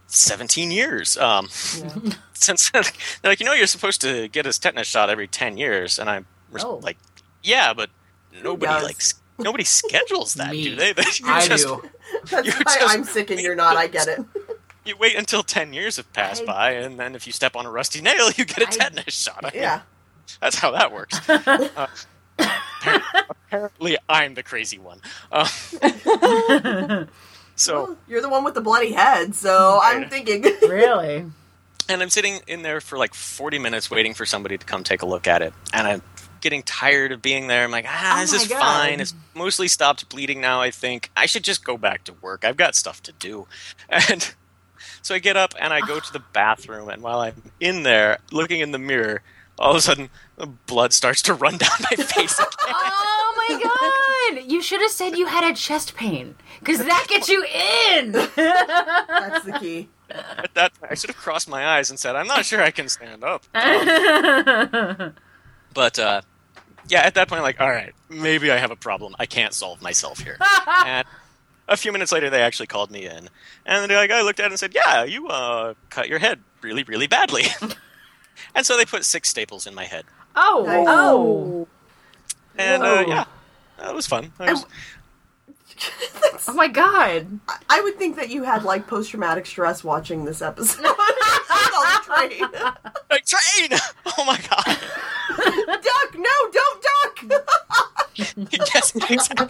[0.07, 1.47] 17 years um,
[2.33, 2.83] since they're
[3.23, 6.25] like, you know, you're supposed to get a tetanus shot every 10 years, and I'm
[6.51, 6.77] res- Oh.
[6.77, 6.97] like,
[7.43, 7.89] yeah, but
[8.43, 8.83] nobody does?
[8.83, 8.97] like
[9.37, 10.93] nobody schedules that, do they?
[10.93, 11.83] They- you I just- do.
[12.29, 13.75] That's You're why just- I'm sick and you're not.
[13.77, 14.19] I get it.
[14.85, 17.65] You wait until 10 years have passed I- by, and then if you step on
[17.65, 19.39] a rusty nail, you get a I- tetanus shot.
[19.43, 19.81] I mean, Yeah.
[20.41, 21.19] that's how that works.
[21.29, 21.87] Uh,
[22.39, 25.01] apparently, apparently, I'm the crazy one.
[25.31, 25.47] Uh,
[27.57, 27.83] so.
[27.83, 30.09] Well, you're the one with the bloody head, so I'm Right.
[30.09, 30.43] thinking.
[30.69, 31.25] really?
[31.89, 35.01] and I'm sitting in there for like 40 minutes waiting for somebody to come take
[35.03, 35.53] a look at it.
[35.71, 36.01] And I'm
[36.41, 37.63] getting tired of being there.
[37.63, 38.59] I'm like, ah, Oh this is God.
[38.59, 38.99] fine.
[38.99, 41.09] It's mostly stopped bleeding now, I think.
[41.15, 42.43] I should just go back to work.
[42.43, 43.47] I've got stuff to do.
[43.89, 44.33] And
[45.01, 46.89] so I get up and I go to the bathroom.
[46.89, 49.21] And while I'm in there looking in the mirror,
[49.57, 52.35] all of a sudden, the blood starts to run down my face.
[52.39, 54.06] Oh my god!
[54.47, 57.43] You should have said you had a chest pain, because that gets you
[57.93, 58.11] in.
[58.35, 59.89] That's the key.
[60.09, 62.71] At that point, I should have crossed my eyes and said, I'm not sure I
[62.71, 63.45] can stand up.
[65.73, 66.21] But uh,
[66.87, 69.15] yeah, at that point, like, all right, maybe I have a problem.
[69.19, 70.37] I can't solve myself here.
[70.85, 71.05] and
[71.67, 73.29] a few minutes later, they actually called me in,
[73.65, 76.83] and the guy looked at it and said, "Yeah, you uh, cut your head really,
[76.83, 77.43] really badly."
[78.55, 80.85] and so they put six staples in my head, oh, Nice.
[80.89, 81.67] oh,
[82.57, 83.25] and uh, yeah,
[83.79, 84.31] that was fun.
[84.37, 84.65] That was-
[86.47, 87.39] oh my god!
[87.47, 90.85] I- I would think that you had like post traumatic stress watching this episode.
[91.77, 92.41] on the train.
[93.11, 93.79] like, train!
[94.17, 94.65] Oh my god!
[95.83, 96.15] duck!
[96.17, 97.43] No, don't duck!
[98.51, 99.47] yes, exactly.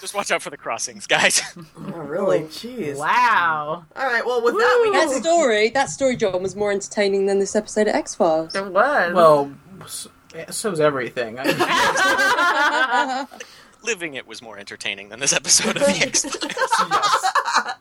[0.00, 1.42] Just watch out for the crossings, guys.
[1.76, 2.38] oh, really?
[2.40, 2.96] Oh, Jeez.
[2.96, 4.24] wow, All right.
[4.24, 7.88] Well, with that, we That story, that story, John, was more entertaining than this episode
[7.88, 8.54] of X Files.
[8.54, 9.12] it was.
[9.12, 9.52] Well,
[10.38, 11.36] Eh, so, so's everything.
[11.38, 13.26] I mean,
[13.82, 16.44] Living it was more entertaining than this episode of the X Files.
[16.90, 17.76] yes.